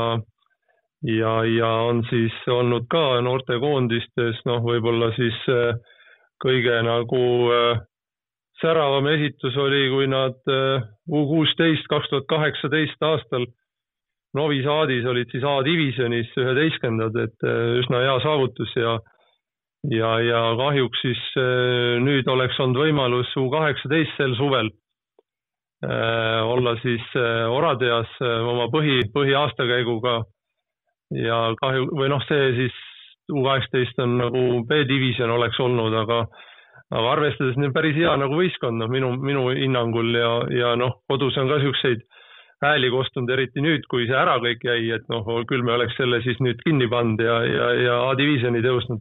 ja, 1.05 1.35
ja 1.45 1.71
on 1.88 2.05
siis 2.11 2.37
olnud 2.51 2.87
ka 2.93 3.21
noortekoondistes, 3.25 4.40
noh, 4.49 4.62
võib-olla 4.64 5.12
siis 5.19 5.37
äh, 5.53 5.75
kõige 6.43 6.81
nagu 6.85 7.25
säravam 8.61 9.07
esitus 9.12 9.57
oli, 9.57 9.87
kui 9.93 10.07
nad 10.11 10.37
U 11.09 11.21
kuusteist, 11.31 11.87
kaks 11.88 12.11
tuhat 12.11 12.27
kaheksateist 12.29 13.03
aastal 13.03 13.47
Novi 14.35 14.61
Sadis 14.64 15.07
olid 15.07 15.31
siis 15.31 15.45
A-divisjonis 15.47 16.33
üheteistkümnendad, 16.37 17.17
et 17.23 17.47
üsna 17.81 18.03
hea 18.03 18.17
saavutus 18.25 18.73
ja 18.77 18.99
ja, 19.90 20.14
ja 20.21 20.40
kahjuks 20.59 21.03
siis 21.03 21.21
äh, 21.38 22.01
nüüd 22.03 22.29
oleks 22.31 22.59
olnud 22.61 22.81
võimalus 22.81 23.31
U 23.40 23.49
kaheksateist 23.53 24.17
sel 24.19 24.37
suvel 24.38 24.71
äh, 25.85 26.40
olla 26.45 26.77
siis 26.83 27.05
äh, 27.19 27.45
Oradeas 27.51 28.12
oma 28.23 28.69
põhi, 28.73 29.03
põhiaastakäiguga 29.14 30.23
ja 31.18 31.38
kahju, 31.61 31.88
või 31.94 32.11
noh, 32.12 32.24
see 32.29 32.50
siis 32.59 32.83
U 33.33 33.40
kaheksateist 33.40 33.96
on 34.05 34.18
nagu 34.20 34.40
B-divisjon 34.68 35.31
oleks 35.33 35.57
olnud, 35.64 35.94
aga 35.96 36.27
aga 36.92 37.12
arvestades 37.14 37.57
nüüd 37.57 37.72
päris 37.72 37.96
hea 37.96 38.12
nagu 38.20 38.37
võistkond, 38.37 38.77
noh 38.77 38.90
minu, 38.92 39.14
minu 39.16 39.46
hinnangul 39.57 40.11
ja, 40.12 40.33
ja 40.53 40.74
noh, 40.77 40.98
kodus 41.09 41.38
on 41.40 41.48
ka 41.48 41.57
siukseid 41.62 42.05
hääli 42.61 42.90
kostunud, 42.92 43.33
eriti 43.33 43.64
nüüd, 43.64 43.87
kui 43.88 44.05
see 44.09 44.18
ära 44.18 44.37
kõik 44.44 44.62
jäi, 44.68 44.90
et 44.92 45.09
noh, 45.09 45.24
küll 45.48 45.64
me 45.64 45.72
oleks 45.79 45.96
selle 45.96 46.20
siis 46.24 46.37
nüüd 46.44 46.61
kinni 46.66 46.88
pannud 46.92 47.24
ja, 47.24 47.38
ja, 47.48 47.70
ja 47.81 47.96
A-divisjoni 48.11 48.61
tõusnud 48.64 49.00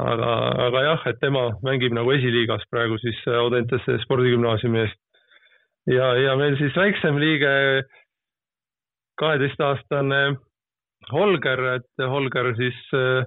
aga, 0.00 0.30
aga 0.68 0.84
jah, 0.86 1.06
et 1.10 1.20
tema 1.20 1.48
mängib 1.64 1.94
nagu 1.96 2.12
esiliigas 2.14 2.64
praegu 2.72 2.98
siis 3.02 3.18
Audentese 3.28 3.98
spordigümnaasiumi 4.06 4.80
eest. 4.84 4.98
ja, 5.92 6.14
ja 6.16 6.36
meil 6.40 6.56
siis 6.60 6.76
väiksem 6.76 7.18
liige, 7.20 7.52
kaheteistaastane 9.20 10.22
Holger, 11.10 11.64
et 11.76 12.04
Holger 12.08 12.52
siis 12.58 12.78
äh, 12.94 13.24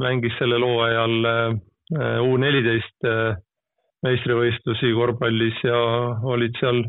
mängis 0.00 0.34
sellel 0.38 0.64
hooajal 0.64 1.28
äh, 1.28 2.18
U 2.24 2.36
neliteist 2.40 3.04
äh, 3.04 3.36
meistrivõistlusi 4.02 4.94
korvpallis 4.96 5.58
ja 5.66 5.78
olid 6.24 6.56
seal 6.58 6.80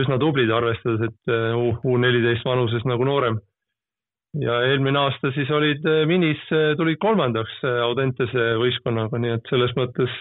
üsna 0.00 0.16
tublid, 0.22 0.50
arvestades, 0.54 1.10
et 1.10 1.32
U 1.84 1.96
neliteist 1.98 2.46
vanuses 2.46 2.86
nagu 2.86 3.04
noorem 3.06 3.36
ja 4.38 4.60
eelmine 4.70 4.98
aasta 4.98 5.32
siis 5.34 5.50
olid 5.50 5.86
minis, 6.06 6.42
tulid 6.78 6.98
kolmandaks 7.02 7.56
Audentese 7.82 8.52
võistkonnaga, 8.62 9.18
nii 9.18 9.34
et 9.34 9.50
selles 9.50 9.74
mõttes 9.78 10.14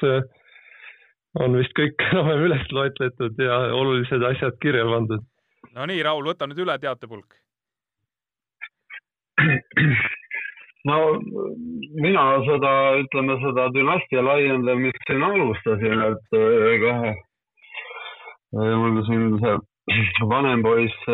on 1.38 1.58
vist 1.58 1.76
kõik 1.78 2.02
enam-vähem 2.12 2.48
üles 2.48 2.72
loetletud 2.74 3.42
ja 3.42 3.60
olulised 3.78 4.26
asjad 4.32 4.58
kirja 4.64 4.86
pandud. 4.90 5.22
no 5.76 5.86
nii, 5.86 6.02
Raul, 6.06 6.26
võta 6.26 6.50
nüüd 6.50 6.66
üle 6.66 6.78
teatepulk. 6.82 7.38
no 10.90 10.98
mina 12.04 12.26
seda, 12.48 12.74
ütleme 13.04 13.40
seda 13.44 13.70
dünastia 13.76 14.24
laiendamist 14.26 15.02
siin 15.08 15.26
alustasin, 15.30 16.06
et 16.12 16.38
ega 16.76 16.96
mul 18.54 19.02
siin 19.10 19.36
see 19.44 19.58
vanem 20.34 20.64
poiss 20.66 21.10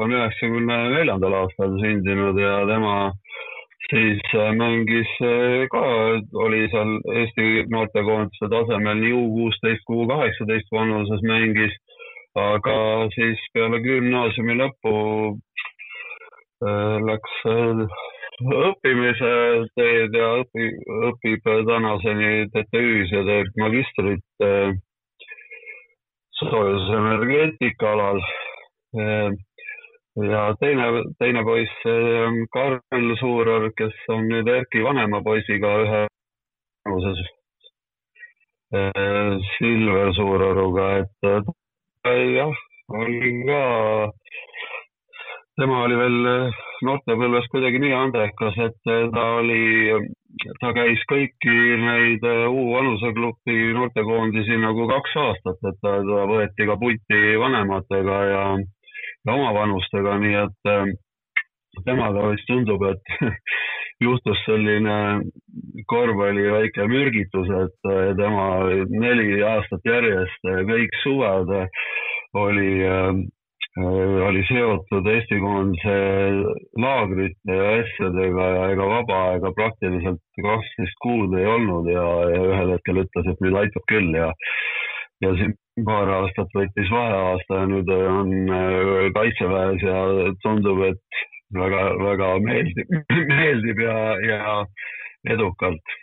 on 0.00 0.12
üheksakümne 0.12 0.78
neljandal 0.96 1.40
aastal 1.42 1.76
sündinud 1.80 2.38
ja 2.40 2.62
tema 2.68 2.94
siis 3.92 4.20
mängis 4.56 5.10
ka, 5.72 5.82
oli 6.44 6.62
seal 6.72 6.92
Eesti 7.14 7.64
noortekoondise 7.72 8.48
tasemel 8.52 9.00
nii 9.02 9.12
U 9.16 9.24
kuusteist 9.36 9.84
kui 9.88 10.04
U 10.04 10.08
kaheksateist 10.08 10.72
vanuses 10.72 11.24
mängis, 11.28 11.74
aga 12.38 12.76
siis 13.16 13.42
peale 13.54 13.82
gümnaasiumi 13.84 14.56
lõppu 14.62 14.94
läks 17.08 17.36
õppimise 18.42 19.32
teed 19.76 20.14
ja 20.16 20.28
õpi, 20.42 20.68
õpib 21.10 21.48
tänaseni 21.68 22.48
TTÜ-s 22.54 23.14
ja 23.14 23.22
teeb 23.28 23.50
magistrit 23.60 24.46
soojusenergeetika 26.40 27.92
alal. 27.96 28.22
Ja 30.22 30.40
teine, 30.60 30.88
teine 31.18 31.44
poiss 31.44 31.84
on 31.88 32.42
Karl 32.52 33.14
Suuror, 33.20 33.70
kes 33.76 33.94
on 34.12 34.26
nüüd 34.28 34.50
Erki 34.50 34.82
vanema 34.84 35.22
poisiga 35.24 35.70
ühe 35.84 36.02
vanuses. 36.84 37.22
Äh, 38.74 39.38
Silver 39.56 40.14
Suuroruga, 40.14 40.86
et 41.02 41.28
äh, 41.28 42.34
jah, 42.34 42.54
oli 42.88 43.32
ka, 43.46 43.64
tema 45.60 45.82
oli 45.84 45.96
veel 45.98 46.18
noortepõlves 46.86 47.48
kuidagi 47.52 47.80
nii 47.82 47.92
andekas, 47.96 48.56
et 48.66 48.78
ta 49.14 49.24
oli, 49.38 49.92
ta 50.62 50.72
käis 50.76 51.02
kõiki 51.10 51.56
neid 51.82 52.24
U 52.48 52.64
vanusegrupi 52.72 53.58
noortekoondisi 53.76 54.58
nagu 54.62 54.88
kaks 54.90 55.16
aastat, 55.26 55.60
et 55.70 55.78
ta, 55.84 55.98
ta 56.08 56.24
võeti 56.30 56.68
ka 56.68 56.78
pulti 56.80 57.20
vanematega 57.42 58.18
ja 58.30 58.44
omavanustega, 59.32 60.18
nii 60.24 60.40
et 60.46 61.84
temaga 61.86 62.32
vist 62.32 62.48
tundub, 62.48 62.82
et 62.88 63.14
juhtus 64.06 64.40
selline 64.46 64.96
korvpalli 65.90 66.48
väike 66.56 66.88
mürgitus, 66.90 67.52
et 67.60 67.92
tema 68.18 68.48
neli 68.90 69.38
aastat 69.46 69.86
järjest, 69.86 70.50
kõik 70.72 70.98
suved 71.04 71.54
oli 72.40 72.72
oli 73.76 74.42
seotud 74.48 75.06
Eesti 75.08 75.38
koondise 75.40 75.94
laagrite 76.76 77.56
ja 77.56 77.70
asjadega 77.78 78.48
ja 78.56 78.66
ega 78.74 78.88
vaba 78.90 79.20
aega 79.30 79.52
praktiliselt 79.56 80.20
kaksteist 80.36 80.98
kuud 81.00 81.32
ei 81.38 81.46
olnud 81.48 81.88
ja, 81.88 82.04
ja 82.34 82.42
ühel 82.50 82.74
hetkel 82.74 83.00
ütles, 83.04 83.30
et 83.32 83.40
nüüd 83.40 83.56
aitab 83.62 83.86
küll 83.88 84.12
ja 84.16 84.28
ja 85.22 85.30
siin 85.38 85.54
paar 85.86 86.10
aastat 86.18 86.52
võttis 86.56 86.90
vaheaasta 86.92 87.62
ja 87.62 87.70
nüüd 87.70 87.92
on 87.96 88.32
äh, 88.52 89.08
kaitseväes 89.16 89.86
ja 89.86 90.02
tundub, 90.44 90.82
et 90.90 91.22
väga-väga 91.56 92.28
meeldib, 92.44 92.92
meeldib 93.32 93.80
ja, 93.80 93.96
ja 94.26 94.42
edukalt. 95.32 95.96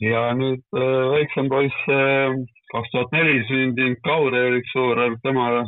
ja 0.00 0.24
nüüd 0.38 0.64
äh, 0.72 1.04
väiksem 1.18 1.52
poiss, 1.52 1.84
äh, 1.92 2.32
kaks 2.72 2.94
tuhat 2.94 3.12
neli 3.12 3.42
sündinud 3.50 4.00
Kaur-Erik 4.08 4.72
Suurel, 4.72 5.18
tema 5.26 5.66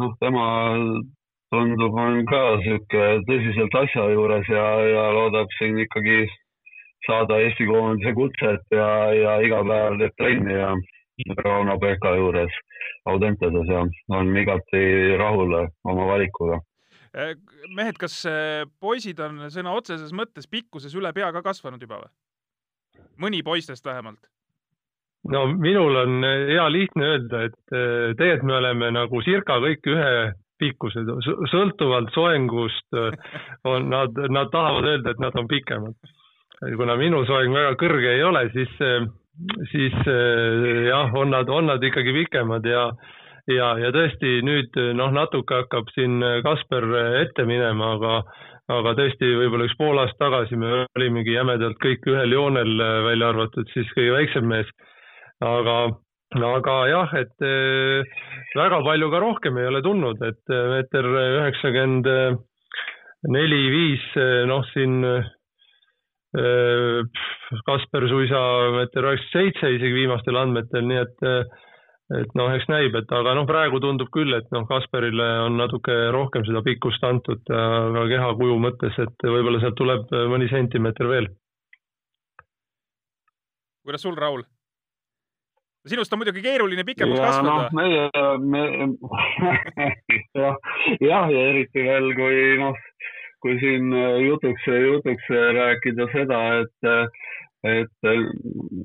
noh, 0.00 0.14
tema 0.22 0.44
tundub, 1.50 1.96
on 1.98 2.22
ka 2.30 2.42
sihuke 2.64 3.04
tõsiselt 3.28 3.76
asja 3.82 4.06
juures 4.14 4.48
ja, 4.50 4.64
ja 4.86 5.04
loodab 5.16 5.50
siin 5.58 5.78
ikkagi 5.84 6.24
saada 7.06 7.40
Eesti 7.42 7.66
koondise 7.68 8.14
kutset 8.14 8.74
ja, 8.74 8.88
ja 9.16 9.36
iga 9.44 9.60
päev 9.66 9.98
teeb 10.00 10.16
trenni 10.20 10.56
ja 10.56 10.72
Rauno 11.44 11.76
Pehka 11.82 12.14
juures 12.16 12.54
Audenteses 13.10 13.68
ja 13.68 13.84
on 14.16 14.34
igati 14.36 14.82
rahul 15.20 15.56
oma 15.58 16.06
valikuga. 16.12 16.60
Eh, 17.10 17.34
mehed, 17.74 17.98
kas 17.98 18.20
eh, 18.30 18.64
poisid 18.80 19.18
on 19.24 19.48
sõna 19.50 19.72
otseses 19.74 20.12
mõttes 20.14 20.46
pikkuses 20.46 20.94
üle 20.94 21.10
pea 21.16 21.32
ka 21.34 21.42
kasvanud 21.42 21.82
juba 21.82 22.04
või? 22.04 22.12
mõni 23.20 23.42
poistest 23.44 23.84
vähemalt 23.84 24.28
no 25.30 25.46
minul 25.54 25.96
on 25.96 26.24
hea 26.24 26.66
lihtne 26.72 27.10
öelda, 27.14 27.44
et 27.48 27.74
eh, 27.74 28.12
tegelikult 28.18 28.48
me 28.50 28.56
oleme 28.58 28.90
nagu 28.96 29.22
circa 29.26 29.58
kõik 29.62 29.90
ühe 29.92 30.14
pikkused, 30.60 31.08
sõltuvalt 31.52 32.10
soengust 32.14 32.98
eh, 32.98 33.38
on 33.68 33.88
nad, 33.92 34.18
nad 34.32 34.50
tahavad 34.52 34.90
öelda, 34.94 35.14
et 35.14 35.22
nad 35.22 35.38
on 35.38 35.48
pikemad. 35.50 35.96
kuna 36.76 36.96
minu 37.00 37.24
soeng 37.24 37.54
väga 37.56 37.76
kõrge 37.80 38.10
ei 38.16 38.22
ole, 38.22 38.44
siis, 38.52 38.74
eh, 38.84 39.06
siis 39.72 39.96
jah, 40.90 41.14
on 41.16 41.32
nad, 41.32 41.48
on 41.48 41.70
nad 41.72 41.82
ikkagi 41.82 42.12
pikemad 42.24 42.66
ja 42.66 42.90
ja, 43.50 43.72
ja 43.80 43.88
tõesti 43.90 44.42
nüüd 44.46 44.76
noh, 44.94 45.10
natuke 45.10 45.62
hakkab 45.62 45.88
siin 45.94 46.20
Kasper 46.44 46.84
ette 47.22 47.46
minema, 47.48 47.94
aga 47.96 48.20
aga 48.70 48.92
tõesti, 48.94 49.26
võib-olla 49.34 49.66
üks 49.66 49.74
pool 49.80 49.98
aastat 49.98 50.20
tagasi 50.20 50.58
me 50.60 50.84
olimegi 50.94 51.32
jämedalt 51.34 51.80
kõik 51.82 52.04
ühel 52.06 52.36
joonel, 52.36 52.76
välja 53.08 53.32
arvatud 53.32 53.66
siis 53.72 53.88
kõige 53.96 54.12
väiksem 54.14 54.46
mees 54.46 54.68
aga, 55.40 55.76
aga 56.36 56.76
jah, 56.90 57.14
et 57.20 57.44
äh, 57.44 58.04
väga 58.58 58.82
palju 58.84 59.10
ka 59.12 59.22
rohkem 59.22 59.58
ei 59.58 59.68
ole 59.70 59.82
tulnud, 59.84 60.20
et 60.26 60.52
äh, 60.52 60.66
meeter 60.74 61.08
üheksakümmend 61.08 62.10
neli, 63.30 63.62
viis, 63.72 64.06
äh, 64.16 64.44
noh, 64.50 64.64
siin 64.74 65.00
Kasper 67.66 68.04
suisa 68.06 68.40
meeter 68.76 69.08
üheksakümmend 69.08 69.56
seitse 69.56 69.72
isegi 69.74 69.96
viimastel 69.96 70.38
andmetel, 70.38 70.86
nii 70.86 71.00
et 71.02 71.26
et 72.10 72.32
noh, 72.34 72.48
eks 72.50 72.66
näib, 72.70 72.94
et 72.98 73.12
aga 73.14 73.36
noh, 73.38 73.46
praegu 73.46 73.78
tundub 73.82 74.10
küll, 74.14 74.34
et 74.34 74.46
noh, 74.54 74.64
Kasperile 74.66 75.26
on 75.46 75.58
natuke 75.58 75.94
rohkem 76.14 76.42
seda 76.46 76.62
pikkust 76.66 77.02
antud 77.06 77.42
ka 77.46 78.06
kehakuju 78.10 78.56
mõttes, 78.62 78.98
et 78.98 79.26
võib-olla 79.26 79.62
sealt 79.62 79.78
tuleb 79.78 80.10
mõni 80.30 80.50
sentimeeter 80.50 81.10
veel. 81.10 81.30
kuidas 83.86 84.02
sul, 84.06 84.18
Raul? 84.18 84.42
Sinust 85.88 86.12
on 86.12 86.20
muidugi 86.20 86.42
keeruline 86.44 86.84
pikemaks 86.84 87.20
kasvada. 87.20 87.48
noh, 87.48 87.68
meie, 87.76 88.08
me 88.44 88.62
jah, 90.40 90.56
jah, 91.00 91.30
ja 91.32 91.44
eriti 91.52 91.84
veel, 91.86 92.12
kui 92.18 92.40
noh, 92.60 92.76
kui 93.40 93.56
siin 93.62 93.92
jutuks, 94.26 94.66
jutuks 94.68 95.30
rääkida 95.56 96.06
seda, 96.12 96.40
et, 96.60 96.90
et 97.70 98.10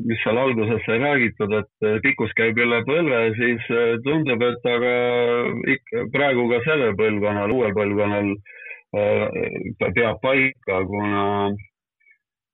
mis 0.08 0.22
seal 0.24 0.40
alguses 0.40 0.84
sai 0.88 1.02
räägitud, 1.04 1.58
et 1.60 1.90
pikkus 2.06 2.32
käib 2.40 2.60
üle 2.64 2.82
põlve, 2.88 3.22
siis 3.40 3.68
tundub, 4.08 4.48
et 4.48 4.72
aga 4.72 4.96
ikka 5.76 6.08
praegu 6.16 6.48
ka 6.54 6.64
sellel 6.68 6.96
põlvkonnal, 7.00 7.56
uuel 7.56 7.76
põlvkonnal 7.76 8.36
peab 8.96 10.22
paika, 10.24 10.84
kuna 10.88 11.24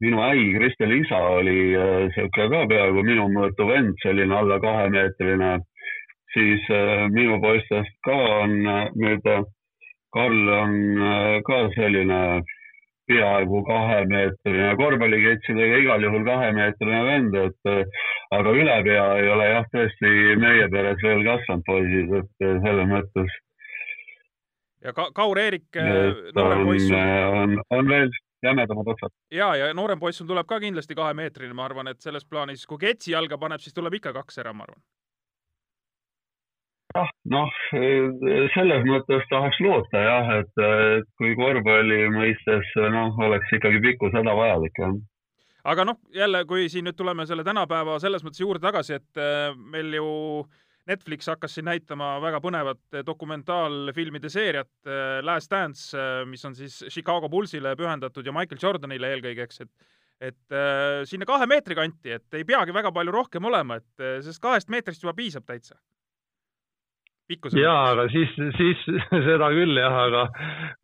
minu 0.01 0.21
äi 0.21 0.53
Kristel 0.57 0.91
isa 0.91 1.17
oli 1.17 1.75
äh, 1.77 2.09
sihuke 2.15 2.47
ka 2.49 2.61
peaaegu 2.69 3.03
minu 3.05 3.27
mõõtu 3.33 3.67
vend, 3.69 3.97
selline 4.03 4.35
alla 4.35 4.59
kahemeetrine. 4.59 5.59
siis 6.33 6.63
äh, 6.71 7.09
minu 7.11 7.41
poistest 7.41 7.93
ka 8.05 8.15
on 8.15 8.55
äh, 8.67 8.87
nüüd, 8.95 9.27
Karl 10.11 10.47
on 10.51 10.73
ka 11.47 11.57
selline 11.75 12.41
peaaegu 13.07 13.61
kahemeetrine, 13.67 14.73
korvpalliketsidega 14.79 15.77
igal 15.83 16.03
juhul 16.03 16.25
kahemeetrine 16.25 16.99
vend, 17.05 17.37
et 17.45 17.69
aga 18.35 18.55
üle 18.63 18.75
pea 18.87 19.05
ei 19.21 19.29
ole 19.35 19.47
jah, 19.53 19.69
tõesti 19.71 20.11
meie 20.41 20.67
peres 20.73 20.99
veel 21.05 21.23
kasvanud 21.29 21.63
poisid, 21.69 22.11
et 22.19 22.43
selles 22.65 22.91
mõttes. 22.91 23.37
ja 24.83 24.93
ka 24.99 25.07
Kaur-Eerik, 25.15 25.79
noorem 26.35 26.65
poiss. 26.67 26.91
on, 26.91 27.55
on 27.69 27.93
veel 27.95 28.11
jämedamad 28.43 28.87
otsad. 28.93 29.13
ja, 29.31 29.51
ja 29.55 29.73
noorem 29.73 29.99
poiss 29.99 30.21
sul 30.21 30.29
tuleb 30.29 30.47
ka 30.47 30.59
kindlasti 30.59 30.97
kahemeetrine, 30.97 31.53
ma 31.57 31.65
arvan, 31.65 31.91
et 31.91 32.01
selles 32.01 32.25
plaanis, 32.25 32.65
kui 32.69 32.81
ketsi 32.81 33.15
jalga 33.15 33.37
paneb, 33.37 33.61
siis 33.61 33.75
tuleb 33.77 33.99
ikka 33.99 34.13
kaks 34.17 34.41
ära, 34.43 34.53
ma 34.53 34.67
arvan. 34.67 34.81
jah, 36.95 37.11
noh, 37.35 37.53
selles 38.55 38.87
mõttes 38.87 39.29
tahaks 39.29 39.61
loota 39.63 40.03
jah, 40.07 40.33
et 40.41 40.65
kui 41.17 41.35
korvpalli 41.39 42.03
mõistes 42.15 42.75
noh, 42.97 43.15
oleks 43.27 43.53
ikkagi 43.59 43.83
pikkus 43.87 44.17
hädavajalik, 44.17 44.83
jah 44.83 44.99
aga 45.63 45.85
noh, 45.85 46.01
jälle, 46.13 46.45
kui 46.49 46.69
siin 46.73 46.87
nüüd 46.89 46.97
tuleme 46.97 47.27
selle 47.29 47.45
tänapäeva 47.45 47.99
selles 48.01 48.23
mõttes 48.25 48.41
juurde 48.41 48.63
tagasi, 48.63 48.97
et 48.97 49.19
äh, 49.21 49.53
meil 49.53 49.93
ju 49.93 50.07
äh, 50.41 50.61
Netflix 50.89 51.29
hakkas 51.29 51.55
siin 51.55 51.67
näitama 51.69 52.15
väga 52.23 52.39
põnevat 52.41 53.01
dokumentaalfilmide 53.05 54.31
seeriat 54.33 54.71
eh, 54.89 55.19
Last 55.25 55.51
Dance, 55.51 55.91
eh, 55.97 56.21
mis 56.29 56.45
on 56.47 56.57
siis 56.57 56.79
Chicago 56.89 57.29
Bullsile 57.29 57.75
pühendatud 57.77 58.25
ja 58.25 58.33
Michael 58.35 58.61
Jordanile 58.61 59.15
eelkõige, 59.15 59.47
eks, 59.49 59.65
et 59.65 59.89
et 60.21 60.53
äh, 60.53 60.99
sinna 61.09 61.25
kahe 61.25 61.47
meetri 61.49 61.73
kanti, 61.73 62.11
et 62.13 62.35
ei 62.37 62.43
peagi 62.45 62.73
väga 62.75 62.91
palju 62.93 63.13
rohkem 63.15 63.47
olema, 63.49 63.79
et 63.81 64.03
sellest 64.21 64.41
kahest 64.43 64.69
meetrist 64.69 65.01
juba 65.01 65.15
piisab 65.17 65.47
täitsa. 65.49 65.79
Jaa, 67.57 67.81
aga 67.93 68.07
siis, 68.13 68.31
siis 68.57 68.85
seda 69.27 69.51
küll 69.55 69.77
jah, 69.79 69.97
aga 70.05 70.23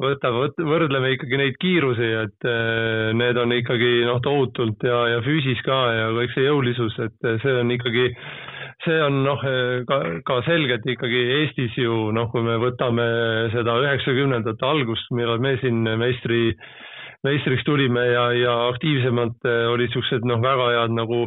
võta, 0.02 0.34
võrdleme 0.64 1.14
ikkagi 1.16 1.42
neid 1.42 1.58
kiirusi, 1.62 2.12
et 2.26 2.50
äh, 2.50 3.14
need 3.18 3.40
on 3.42 3.56
ikkagi 3.56 4.06
noh, 4.10 4.22
tohutult 4.26 4.86
ja, 4.88 5.06
ja 5.16 5.24
füüsis 5.26 5.64
ka 5.68 5.80
ja 5.96 6.12
kõik 6.20 6.36
see 6.36 6.48
jõulisus, 6.48 7.02
et 7.08 7.34
see 7.44 7.58
on 7.62 7.74
ikkagi 7.78 8.12
äh, 8.12 8.30
see 8.86 8.98
on 9.02 9.22
noh, 9.26 9.42
ka, 9.90 9.98
ka 10.28 10.42
selgelt 10.46 10.86
ikkagi 10.88 11.22
Eestis 11.42 11.78
ju 11.80 12.10
noh, 12.16 12.30
kui 12.34 12.44
me 12.46 12.58
võtame 12.62 13.06
seda 13.54 13.78
üheksakümnendate 13.84 14.68
algust, 14.68 15.10
millal 15.18 15.42
me 15.44 15.56
siin 15.62 15.82
meistri, 16.00 16.52
meistriks 17.26 17.66
tulime 17.68 18.06
ja, 18.12 18.28
ja 18.38 18.58
aktiivsemalt 18.70 19.48
olid 19.74 19.96
siuksed 19.96 20.28
noh, 20.30 20.42
väga 20.44 20.70
head 20.76 20.98
nagu 20.98 21.24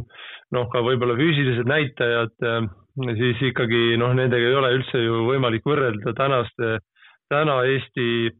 noh, 0.55 0.68
ka 0.71 0.85
võib-olla 0.87 1.18
füüsilised 1.18 1.66
näitajad, 1.71 2.37
siis 3.18 3.42
ikkagi 3.51 3.96
noh, 4.01 4.14
nendega 4.16 4.48
ei 4.51 4.59
ole 4.59 4.74
üldse 4.78 5.03
ju 5.03 5.24
võimalik 5.30 5.66
võrrelda. 5.66 6.14
Tänaste, 6.16 6.78
täna 7.32 7.62
Eesti 7.68 8.30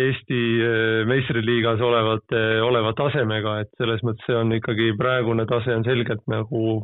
Eesti 0.00 0.40
eh, 0.62 1.00
meistriliigas 1.10 1.80
olevate, 1.82 2.40
oleva 2.62 2.92
tasemega, 2.94 3.56
et 3.64 3.72
selles 3.80 4.04
mõttes 4.06 4.22
see 4.28 4.36
on 4.38 4.54
ikkagi 4.54 4.92
praegune 4.98 5.48
tase 5.50 5.74
on 5.74 5.82
selgelt 5.82 6.22
nagu 6.30 6.78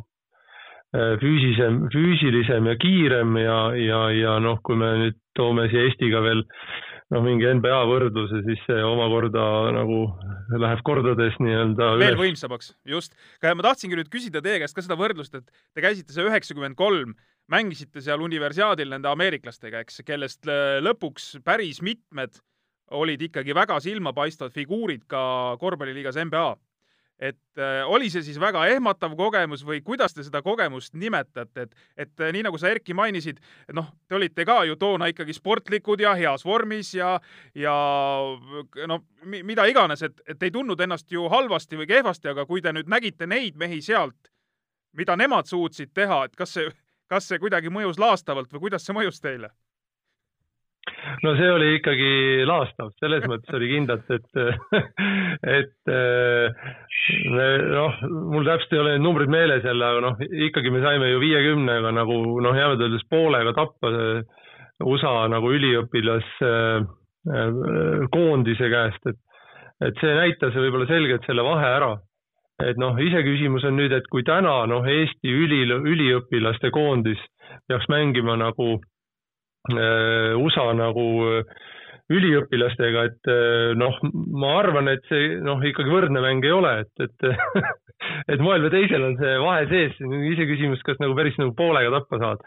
Äh, 0.95 1.17
füüsisem, 1.19 1.81
füüsilisem 1.91 2.67
ja 2.69 2.75
kiirem 2.79 3.35
ja, 3.35 3.57
ja, 3.75 3.97
ja 4.15 4.37
noh, 4.39 4.61
kui 4.63 4.77
me 4.79 4.93
nüüd 5.01 5.17
toome 5.35 5.65
siia 5.67 5.83
Eestiga 5.83 6.21
veel 6.23 6.45
noh, 7.13 7.23
mingi 7.23 7.47
NBA 7.59 7.79
võrdluse, 7.89 8.41
siis 8.47 8.63
see 8.67 8.83
omakorda 8.83 9.45
nagu 9.75 10.01
läheb 10.59 10.83
kordades 10.87 11.37
nii-öelda 11.43 11.93
veel 11.95 12.13
üles. 12.13 12.21
võimsamaks, 12.21 12.73
just. 12.87 13.15
ma 13.43 13.65
tahtsingi 13.69 13.99
nüüd 13.99 14.11
küsida 14.13 14.43
teie 14.43 14.59
käest 14.63 14.75
ka 14.77 14.83
seda 14.85 14.99
võrdlust, 14.99 15.37
et 15.39 15.47
te 15.47 15.83
käisite 15.85 16.15
see 16.15 16.27
üheksakümmend 16.27 16.77
kolm, 16.79 17.15
mängisite 17.51 18.03
seal 18.03 18.23
universiaadil 18.23 18.91
nende 18.91 19.11
ameeriklastega, 19.11 19.85
eks, 19.85 20.03
kellest 20.07 20.47
lõpuks 20.83 21.37
päris 21.47 21.81
mitmed 21.85 22.41
olid 22.97 23.21
ikkagi 23.27 23.55
väga 23.55 23.79
silmapaistvad 23.83 24.53
figuurid 24.55 25.07
ka 25.11 25.21
korvpalliliigas 25.59 26.19
NBA 26.27 26.49
et 27.19 27.57
äh, 27.57 27.81
oli 27.89 28.09
see 28.13 28.21
siis 28.21 28.37
väga 28.39 28.65
ehmatav 28.69 29.15
kogemus 29.17 29.63
või 29.65 29.81
kuidas 29.85 30.13
te 30.13 30.23
seda 30.25 30.41
kogemust 30.45 30.93
nimetate, 30.93 31.65
et, 31.65 31.75
et 31.97 32.21
äh, 32.21 32.31
nii 32.33 32.45
nagu 32.45 32.59
sa, 32.61 32.69
Erki, 32.69 32.93
mainisid, 32.97 33.41
noh, 33.73 33.89
te 34.07 34.17
olite 34.19 34.45
ka 34.45 34.59
ju 34.69 34.77
toona 34.77 35.09
ikkagi 35.09 35.33
sportlikud 35.33 36.01
ja 36.05 36.13
heas 36.17 36.45
vormis 36.45 36.93
ja, 36.93 37.15
ja 37.57 37.75
no 38.87 38.99
mida 39.25 39.65
iganes, 39.65 40.05
et, 40.05 40.21
et 40.27 40.43
ei 40.43 40.53
tundnud 40.53 40.81
ennast 40.85 41.11
ju 41.11 41.25
halvasti 41.29 41.79
või 41.81 41.89
kehvasti, 41.89 42.29
aga 42.33 42.45
kui 42.45 42.61
te 42.61 42.73
nüüd 42.75 42.89
nägite 42.91 43.27
neid 43.27 43.57
mehi 43.57 43.81
sealt, 43.81 44.29
mida 44.97 45.17
nemad 45.17 45.49
suutsid 45.49 45.93
teha, 45.97 46.25
et 46.27 46.35
kas 46.37 46.53
see, 46.53 46.69
kas 47.09 47.29
see 47.29 47.41
kuidagi 47.41 47.73
mõjus 47.73 47.97
laastavalt 48.01 48.53
või 48.53 48.67
kuidas 48.67 48.85
see 48.85 48.97
mõjus 48.97 49.21
teile? 49.23 49.49
No 51.23 51.33
see 51.37 51.49
oli 51.51 51.69
ikkagi 51.77 52.09
laastav, 52.47 52.91
selles 53.01 53.25
mõttes 53.31 53.55
oli 53.57 53.69
kindlalt, 53.71 54.09
et, 54.13 54.41
et 55.59 55.93
noh, 57.73 58.01
mul 58.33 58.47
täpselt 58.47 58.75
ei 58.75 58.81
ole 58.83 58.95
need 58.95 59.05
numbrid 59.05 59.31
meeles 59.33 59.65
jälle, 59.67 59.91
aga 59.91 60.03
noh, 60.09 60.25
ikkagi 60.49 60.73
me 60.73 60.83
saime 60.85 61.11
ju 61.11 61.21
viiekümnega 61.23 61.93
nagu 61.95 62.19
noh, 62.43 62.57
jäävad 62.57 62.83
öeldes 62.85 63.05
poolega 63.11 63.55
tappa 63.57 63.93
USA 64.85 65.13
nagu 65.31 65.51
üliõpilas 65.53 66.27
koondise 68.13 68.67
käest, 68.71 69.07
et, 69.09 69.17
et 69.89 70.03
see 70.03 70.19
näitas 70.19 70.55
võib-olla 70.55 70.87
selgelt 70.89 71.25
selle 71.27 71.43
vahe 71.45 71.71
ära. 71.79 71.95
et 72.63 72.77
noh, 72.81 72.97
iseküsimus 72.97 73.65
on 73.69 73.75
nüüd, 73.77 73.93
et 73.93 74.07
kui 74.11 74.23
täna 74.25 74.59
noh, 74.69 74.85
Eesti 74.87 75.29
üli, 75.29 75.65
üliõpilaste 75.67 76.71
koondis 76.73 77.19
peaks 77.67 77.89
mängima 77.91 78.37
nagu 78.39 78.77
Äh, 78.77 78.96
USA 79.75 80.69
nagu 80.77 81.07
äh, 81.27 81.57
üliõpilastega, 82.13 83.03
et 83.09 83.31
äh, 83.31 83.73
noh, 83.79 83.97
ma 84.13 84.53
arvan, 84.61 84.87
et 84.91 85.03
see 85.11 85.37
noh, 85.43 85.59
ikkagi 85.63 85.91
võrdne 85.91 86.23
mäng 86.23 86.45
ei 86.47 86.55
ole, 86.55 86.73
et, 86.85 87.07
et 87.07 87.73
et 88.31 88.43
moel 88.43 88.63
või 88.63 88.73
teisel 88.73 89.03
on 89.03 89.17
see 89.19 89.33
vahe 89.43 89.65
sees, 89.71 89.97
iseküsimus, 90.33 90.83
kas 90.87 91.01
nagu 91.03 91.17
päris 91.17 91.35
nagu 91.41 91.55
poolega 91.57 91.91
tappa 91.97 92.21
saad. 92.21 92.45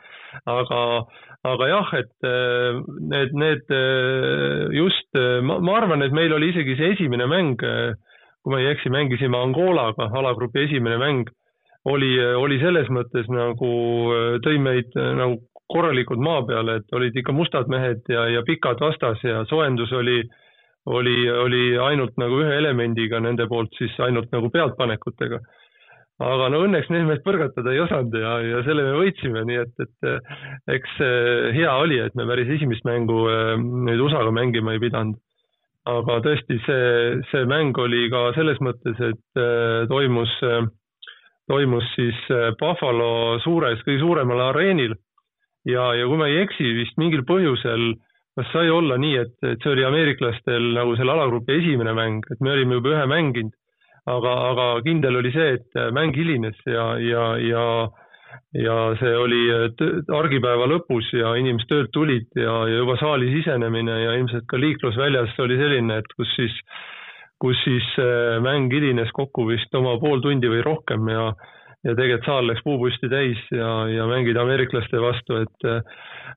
aga, 0.48 0.80
aga 1.50 1.68
jah, 1.68 1.92
et 1.98 2.28
need, 3.10 3.34
need 3.42 3.74
just, 4.78 5.10
ma, 5.44 5.58
ma 5.58 5.76
arvan, 5.80 6.06
et 6.06 6.14
meil 6.16 6.32
oli 6.36 6.52
isegi 6.54 6.78
see 6.78 6.94
esimene 6.94 7.26
mäng, 7.28 7.60
kui 7.60 8.54
ma 8.54 8.62
ei 8.62 8.70
eksi, 8.70 8.92
mängisime 8.94 9.36
Angolaga, 9.36 10.08
alagrupi 10.16 10.64
esimene 10.68 10.96
mäng 11.02 11.34
oli, 11.90 12.14
oli 12.36 12.60
selles 12.60 12.88
mõttes 12.92 13.28
nagu, 13.32 13.70
tõi 14.44 14.58
meid 14.62 14.96
nagu 14.96 15.40
korralikult 15.70 16.20
maa 16.22 16.42
peale, 16.46 16.80
et 16.80 16.96
olid 16.96 17.16
ikka 17.16 17.34
mustad 17.36 17.70
mehed 17.70 18.02
ja, 18.10 18.26
ja 18.34 18.42
pikad 18.46 18.80
vastas 18.82 19.22
ja 19.24 19.44
soojendus 19.50 19.92
oli, 19.96 20.18
oli, 20.90 21.16
oli 21.30 21.64
ainult 21.78 22.18
nagu 22.20 22.42
ühe 22.42 22.58
elemendiga 22.58 23.20
nende 23.22 23.46
poolt 23.50 23.74
siis 23.78 23.94
ainult 24.06 24.30
nagu 24.34 24.50
pealtpanekutega. 24.50 25.40
aga 26.20 26.50
no 26.52 26.64
õnneks 26.66 26.90
need 26.92 27.06
mehed 27.08 27.22
põrgatada 27.24 27.72
ei 27.72 27.80
osanud 27.80 28.16
ja, 28.18 28.34
ja 28.44 28.62
selle 28.66 28.84
me 28.84 28.98
võitsime, 28.98 29.44
nii 29.48 29.60
et, 29.62 29.84
et 29.86 30.74
eks 30.76 30.98
hea 31.56 31.72
oli, 31.84 32.00
et 32.02 32.18
me 32.18 32.26
päris 32.28 32.50
esimest 32.56 32.84
mängu 32.84 33.22
eh, 33.30 33.54
nüüd 33.56 34.02
USA-ga 34.06 34.34
mängima 34.34 34.74
ei 34.74 34.82
pidanud. 34.82 35.16
aga 35.90 36.18
tõesti, 36.26 36.58
see, 36.66 36.90
see 37.30 37.46
mäng 37.48 37.78
oli 37.78 38.08
ka 38.12 38.30
selles 38.36 38.58
mõttes, 38.60 38.98
et 39.00 39.40
eh, 39.40 39.86
toimus, 39.88 40.34
toimus 41.48 41.86
siis 41.94 42.18
eh, 42.34 42.50
Buffalo 42.60 43.38
suures, 43.46 43.80
kõige 43.86 44.02
suuremal 44.02 44.44
areenil 44.50 44.98
ja, 45.68 45.90
ja 45.98 46.06
kui 46.08 46.20
ma 46.20 46.30
ei 46.30 46.40
eksi, 46.44 46.74
vist 46.78 46.96
mingil 47.00 47.26
põhjusel 47.28 47.94
kas 48.38 48.52
sai 48.54 48.70
olla 48.72 48.96
nii, 49.00 49.16
et, 49.20 49.34
et 49.44 49.62
see 49.62 49.72
oli 49.74 49.84
ameeriklastel 49.84 50.70
nagu 50.76 50.94
selle 50.96 51.12
alagrupi 51.12 51.58
esimene 51.58 51.92
mäng, 51.96 52.28
et 52.32 52.40
me 52.40 52.54
olime 52.54 52.78
juba 52.78 52.94
ühe 52.94 53.08
mänginud, 53.11 53.56
aga, 54.08 54.36
aga 54.52 54.68
kindel 54.86 55.18
oli 55.20 55.32
see, 55.34 55.56
et 55.58 55.80
mäng 55.96 56.16
hilines 56.16 56.56
ja, 56.66 56.92
ja, 57.02 57.24
ja 57.42 57.64
ja 58.54 58.74
see 58.98 59.11
oli 59.18 59.40
argipäeva 60.14 60.66
lõpus 60.70 61.08
ja 61.14 61.32
inimesed 61.38 61.68
töölt 61.70 61.90
tulid 61.94 62.28
ja, 62.38 62.52
ja 62.70 62.80
juba 62.80 62.96
saali 63.00 63.30
sisenemine 63.34 63.96
ja 64.04 64.16
ilmselt 64.18 64.46
ka 64.50 64.58
liiklus 64.58 64.98
väljas 64.98 65.34
oli 65.42 65.58
selline, 65.58 66.00
et 66.02 66.14
kus 66.16 66.30
siis, 66.36 66.54
kus 67.42 67.58
siis 67.64 67.86
äh, 68.02 68.38
mäng 68.42 68.70
hilines 68.74 69.11
kokku 69.16 69.46
vist 69.50 69.74
oma 69.78 69.96
pool 70.02 70.22
tundi 70.22 70.50
või 70.50 70.62
rohkem 70.66 71.11
ja 71.11 71.30
ja 71.85 71.95
tegelikult 71.97 72.28
saal 72.28 72.49
läks 72.51 72.64
puupüsti 72.64 73.09
täis 73.12 73.43
ja, 73.55 73.70
ja 73.89 74.07
mängida 74.11 74.45
ameeriklaste 74.45 75.01
vastu, 75.01 75.43
et 75.45 75.68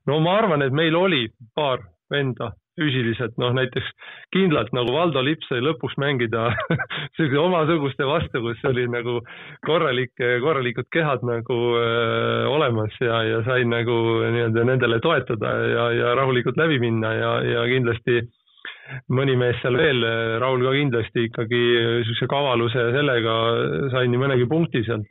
no 0.08 0.20
ma 0.24 0.38
arvan, 0.40 0.64
et 0.64 0.72
meil 0.72 0.96
oli 0.96 1.26
paar 1.56 1.84
venda 2.12 2.52
füüsiliselt, 2.78 3.36
noh 3.38 3.52
näiteks 3.54 3.86
kindlalt 4.34 4.72
nagu 4.74 4.92
Valdo 4.94 5.22
Lips 5.22 5.46
sai 5.50 5.62
lõpuks 5.62 5.94
mängida 6.00 6.48
sellise 7.16 7.38
omasuguste 7.38 8.06
vastu, 8.08 8.42
kus 8.42 8.62
oli 8.70 8.86
nagu 8.90 9.20
korralik, 9.66 10.14
korralikud 10.42 10.88
kehad 10.94 11.22
nagu 11.26 11.58
öö, 11.78 12.46
olemas 12.50 12.96
ja, 13.00 13.22
ja 13.28 13.42
sain 13.46 13.70
nagu 13.70 13.98
nii-öelda 14.24 14.66
nendele 14.66 14.98
toetada 15.04 15.54
ja, 15.70 15.90
ja 16.00 16.14
rahulikult 16.18 16.58
läbi 16.58 16.80
minna 16.82 17.14
ja, 17.14 17.34
ja 17.46 17.66
kindlasti 17.70 18.24
mõni 19.14 19.36
mees 19.38 19.60
seal 19.62 19.78
veel, 19.78 20.02
Raul 20.42 20.66
ka 20.66 20.74
kindlasti 20.74 21.28
ikkagi 21.30 21.62
niisuguse 22.00 22.28
kavaluse 22.28 22.88
ja 22.88 22.94
sellega 22.98 23.36
sai 23.94 24.10
nii 24.10 24.20
mõnegi 24.26 24.50
punkti 24.50 24.82
sealt 24.88 25.06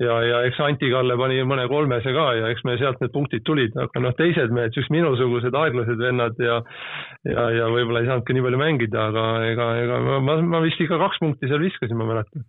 ja, 0.00 0.16
ja 0.24 0.40
eks 0.48 0.60
Anti 0.64 0.90
Kalle 0.92 1.16
pani 1.20 1.40
mõne 1.48 1.66
kolmese 1.70 2.14
ka 2.16 2.26
ja 2.38 2.48
eks 2.52 2.64
me 2.68 2.76
sealt 2.80 3.00
need 3.02 3.12
punktid 3.14 3.44
tulid, 3.48 3.76
aga 3.80 4.04
noh, 4.04 4.16
teised 4.18 4.54
mehed, 4.56 4.76
just 4.76 4.92
minusugused 4.94 5.56
aeglased 5.56 6.00
vennad 6.00 6.40
ja 6.40 6.60
ja, 7.28 7.46
ja 7.58 7.68
võib-olla 7.72 8.02
ei 8.02 8.10
saanudki 8.10 8.36
nii 8.36 8.46
palju 8.48 8.62
mängida, 8.62 9.06
aga 9.12 9.28
ega, 9.50 9.70
ega 9.84 10.00
ma, 10.24 10.40
ma 10.40 10.64
vist 10.64 10.80
ikka 10.80 11.00
kaks 11.02 11.22
punkti 11.22 11.50
seal 11.50 11.62
viskasin, 11.62 11.98
ma 12.00 12.08
mäletan 12.12 12.46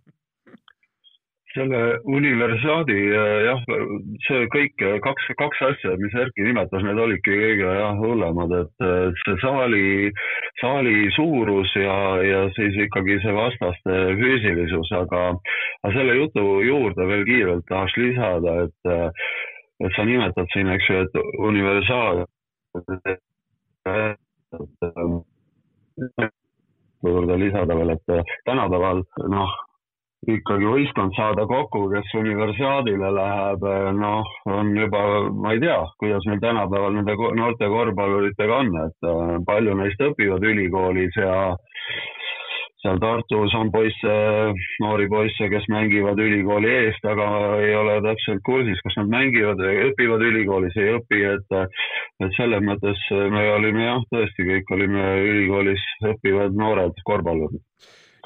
selle 1.54 1.80
universaadi 2.08 2.96
jah, 3.46 3.60
see 4.26 4.46
kõik 4.52 4.84
kaks, 5.04 5.28
kaks 5.38 5.62
asja, 5.68 5.94
mis 6.00 6.14
Erki 6.16 6.46
nimetas, 6.46 6.84
need 6.84 7.00
olidki 7.04 7.34
kõige 7.36 7.74
jah 7.78 7.98
hullemad, 8.00 8.54
et 8.56 8.86
see 9.22 9.36
saali, 9.42 10.12
saali 10.60 10.94
suurus 11.16 11.72
ja, 11.78 11.96
ja 12.24 12.44
siis 12.56 12.78
ikkagi 12.86 13.18
see 13.24 13.34
vastaste 13.36 13.98
füüsilisus, 14.20 14.92
aga, 15.02 15.24
aga 15.82 15.94
selle 15.96 16.18
jutu 16.20 16.46
juurde 16.68 17.08
veel 17.10 17.26
kiirelt 17.28 17.66
tahaks 17.68 17.98
lisada, 18.00 18.56
et, 18.66 18.94
et 19.84 19.98
sa 19.98 20.06
nimetad 20.08 20.48
siin, 20.54 20.72
eks 20.72 20.88
ju, 20.88 21.02
et 21.04 21.20
universaal 21.50 22.24
juurde 27.02 27.36
lisada 27.44 27.76
veel, 27.76 27.92
et 27.98 28.16
tänapäeval 28.48 29.04
noh 29.32 29.60
ikkagi 30.30 30.68
võistkond 30.68 31.16
saada 31.16 31.44
kokku, 31.50 31.88
kes 31.90 32.14
universaadile 32.20 33.10
läheb, 33.16 33.64
noh, 33.98 34.32
on 34.46 34.70
juba, 34.76 35.02
ma 35.34 35.54
ei 35.56 35.62
tea, 35.64 35.80
kuidas 35.98 36.26
meil 36.30 36.42
tänapäeval 36.44 36.94
nende 36.94 37.16
noorte 37.38 37.68
korvpalluritega 37.72 38.58
on, 38.62 38.74
et 38.86 39.08
äh, 39.10 39.36
palju 39.48 39.78
neist 39.80 40.04
õpivad 40.06 40.46
ülikoolis 40.46 41.18
ja 41.18 41.34
seal 42.82 42.98
Tartus 43.02 43.52
on 43.54 43.70
poisse, 43.74 44.14
noori 44.82 45.08
poisse, 45.10 45.48
kes 45.50 45.66
mängivad 45.70 46.18
ülikooli 46.22 46.70
eest, 46.70 47.04
aga 47.06 47.26
ei 47.62 47.74
ole 47.78 47.98
täpselt 48.06 48.42
kursis, 48.46 48.78
kas 48.86 48.98
nad 48.98 49.10
mängivad 49.10 49.62
või 49.62 49.88
õpivad 49.90 50.22
ülikoolis, 50.30 50.78
ei 50.78 50.94
õpi, 50.98 51.22
et 51.34 51.58
et 52.22 52.38
selles 52.38 52.62
mõttes 52.62 53.02
me 53.10 53.42
olime 53.56 53.86
jah, 53.88 54.06
tõesti, 54.14 54.46
kõik 54.46 54.74
olime 54.78 55.04
ülikoolis 55.26 55.86
õppivad 56.14 56.58
noored 56.58 57.02
korvpallurid 57.06 57.62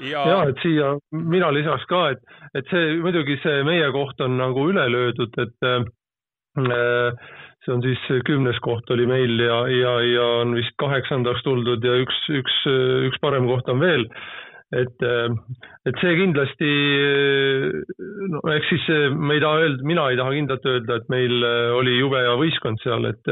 ja, 0.05 0.23
ja, 0.29 0.39
et 0.51 0.61
siia 0.63 0.95
mina 1.13 1.51
lisaks 1.55 1.87
ka, 1.91 2.03
et, 2.15 2.23
et 2.59 2.69
see 2.73 2.97
muidugi 3.03 3.39
see 3.43 3.63
meie 3.67 3.89
koht 3.95 4.21
on 4.25 4.37
nagu 4.41 4.69
üle 4.71 4.87
löödud, 4.93 5.37
et 5.43 5.69
äh, 5.69 5.85
see 7.65 7.75
on 7.75 7.85
siis 7.85 8.03
kümnes 8.29 8.59
koht 8.65 8.91
oli 8.95 9.07
meil 9.09 9.39
ja, 9.41 9.61
ja, 9.73 9.95
ja 10.05 10.27
on 10.43 10.57
vist 10.57 10.77
kaheksandaks 10.83 11.45
tuldud 11.47 11.85
ja 11.85 11.97
üks, 12.05 12.19
üks, 12.33 12.59
üks 13.09 13.23
parem 13.25 13.49
koht 13.51 13.69
on 13.73 13.81
veel. 13.83 14.07
et, 14.75 15.03
äh, 15.07 15.31
et 15.87 16.01
see 16.03 16.15
kindlasti, 16.19 16.71
no 18.33 18.41
eks 18.53 18.73
siis 18.73 18.89
me 19.15 19.37
ei 19.37 19.43
taha 19.45 19.61
öelda, 19.63 19.85
mina 19.87 20.09
ei 20.11 20.19
taha 20.19 20.33
kindlalt 20.35 20.67
öelda, 20.67 20.97
et 21.01 21.13
meil 21.13 21.45
oli 21.79 22.01
jube 22.01 22.19
hea 22.21 22.35
võistkond 22.41 22.83
seal, 22.83 23.07
et 23.13 23.31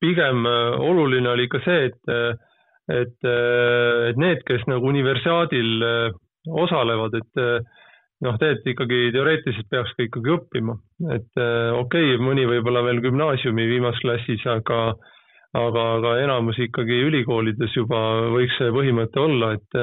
pigem 0.00 0.46
oluline 0.46 1.34
oli 1.34 1.48
ikka 1.50 1.64
see, 1.66 1.90
et 1.90 2.46
et, 2.88 3.18
äh, 3.24 4.08
et 4.10 4.20
need, 4.20 4.44
kes 4.48 4.64
nagu 4.70 4.88
universiaadil 4.88 5.84
äh, 5.84 6.16
osalevad, 6.48 7.16
et 7.18 7.42
äh, 7.42 7.58
noh, 8.24 8.38
tegelikult 8.40 8.72
ikkagi 8.72 9.00
teoreetiliselt 9.14 9.68
peaks 9.70 9.94
ka 9.96 10.06
ikkagi 10.06 10.34
õppima, 10.34 10.74
et 11.14 11.30
okei 11.38 12.14
okay,, 12.14 12.22
mõni 12.22 12.48
võib-olla 12.50 12.82
veel 12.86 13.02
gümnaasiumi 13.04 13.68
viimases 13.70 14.02
klassis, 14.02 14.42
aga 14.50 14.80
aga, 15.58 15.84
aga 15.98 16.14
enamus 16.24 16.58
ikkagi 16.60 16.98
ülikoolides 17.06 17.76
juba 17.76 18.00
võiks 18.34 18.58
see 18.58 18.72
põhimõte 18.74 19.22
olla, 19.22 19.52
et 19.54 19.78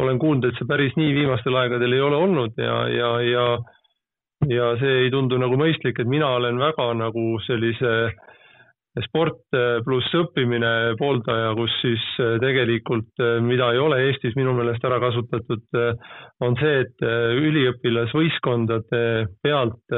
olen 0.00 0.18
kuulnud, 0.18 0.48
et 0.48 0.56
see 0.58 0.70
päris 0.70 0.96
nii 0.96 1.12
viimastel 1.14 1.58
aegadel 1.60 1.92
ei 1.92 2.00
ole 2.02 2.16
olnud 2.24 2.56
ja, 2.58 2.78
ja, 2.88 3.12
ja 3.26 3.44
ja 4.48 4.72
see 4.80 5.04
ei 5.04 5.12
tundu 5.12 5.36
nagu 5.40 5.58
mõistlik, 5.58 5.98
et 5.98 6.08
mina 6.08 6.28
olen 6.38 6.60
väga 6.62 6.88
nagu 6.94 7.24
sellise 7.44 7.94
äh, 8.06 8.27
sport 9.06 9.40
äh, 9.56 9.78
pluss 9.86 10.08
õppimine 10.16 10.94
pooldaja, 10.98 11.52
kus 11.58 11.72
siis 11.82 12.04
äh, 12.22 12.36
tegelikult, 12.42 13.10
äh, 13.22 13.38
mida 13.44 13.70
ei 13.74 13.80
ole 13.82 14.00
Eestis 14.06 14.36
minu 14.38 14.54
meelest 14.56 14.84
ära 14.86 14.98
kasutatud, 15.02 15.64
on 16.44 16.56
see, 16.60 16.82
et 16.84 17.06
üliõpilasvõistkondade 17.38 19.00
pealt 19.42 19.96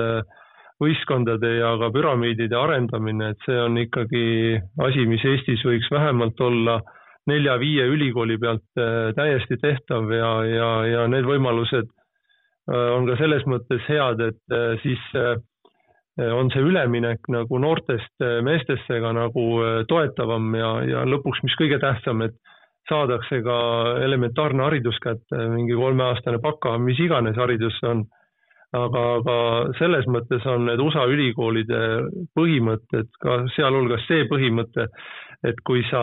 võistkondade 0.81 1.51
ja 1.59 1.75
ka 1.81 1.91
püramiidide 1.93 2.57
arendamine, 2.57 3.33
et 3.35 3.45
see 3.45 3.59
on 3.61 3.77
ikkagi 3.81 4.25
asi, 4.87 5.05
mis 5.09 5.25
Eestis 5.29 5.65
võiks 5.67 5.91
vähemalt 5.93 6.41
olla 6.41 6.79
nelja-viie 7.29 7.85
ülikooli 7.93 8.39
pealt 8.41 8.65
täiesti 9.19 9.61
tehtav 9.61 10.09
ja, 10.15 10.31
ja, 10.49 10.71
ja 10.89 11.05
need 11.13 11.29
võimalused 11.29 11.93
on 12.71 13.07
ka 13.11 13.19
selles 13.21 13.45
mõttes 13.51 13.85
head, 13.91 14.25
et 14.25 14.59
siis 14.81 15.05
on 16.21 16.51
see 16.53 16.61
üleminek 16.67 17.29
nagu 17.33 17.59
noortest 17.63 18.25
meestesse 18.45 19.01
ka 19.01 19.13
nagu 19.17 19.45
toetavam 19.89 20.55
ja, 20.59 20.71
ja 20.85 21.05
lõpuks, 21.09 21.41
mis 21.47 21.57
kõige 21.57 21.79
tähtsam, 21.81 22.21
et 22.27 22.37
saadakse 22.91 23.41
ka 23.47 23.59
elementaarne 24.05 24.67
haridus 24.67 24.99
kätte, 25.03 25.45
mingi 25.55 25.77
kolmeaastane 25.79 26.41
baka, 26.43 26.77
mis 26.83 26.99
iganes 27.03 27.39
haridus 27.41 27.79
see 27.81 27.93
on. 27.95 28.09
aga, 28.71 29.01
aga 29.19 29.37
selles 29.81 30.05
mõttes 30.07 30.45
on 30.47 30.69
need 30.69 30.79
USA 30.79 31.03
ülikoolide 31.11 31.79
põhimõtted, 32.39 33.09
ka 33.19 33.41
sealhulgas 33.57 34.05
see 34.07 34.29
põhimõte, 34.31 34.87
et 35.43 35.59
kui 35.67 35.83
sa 35.91 36.03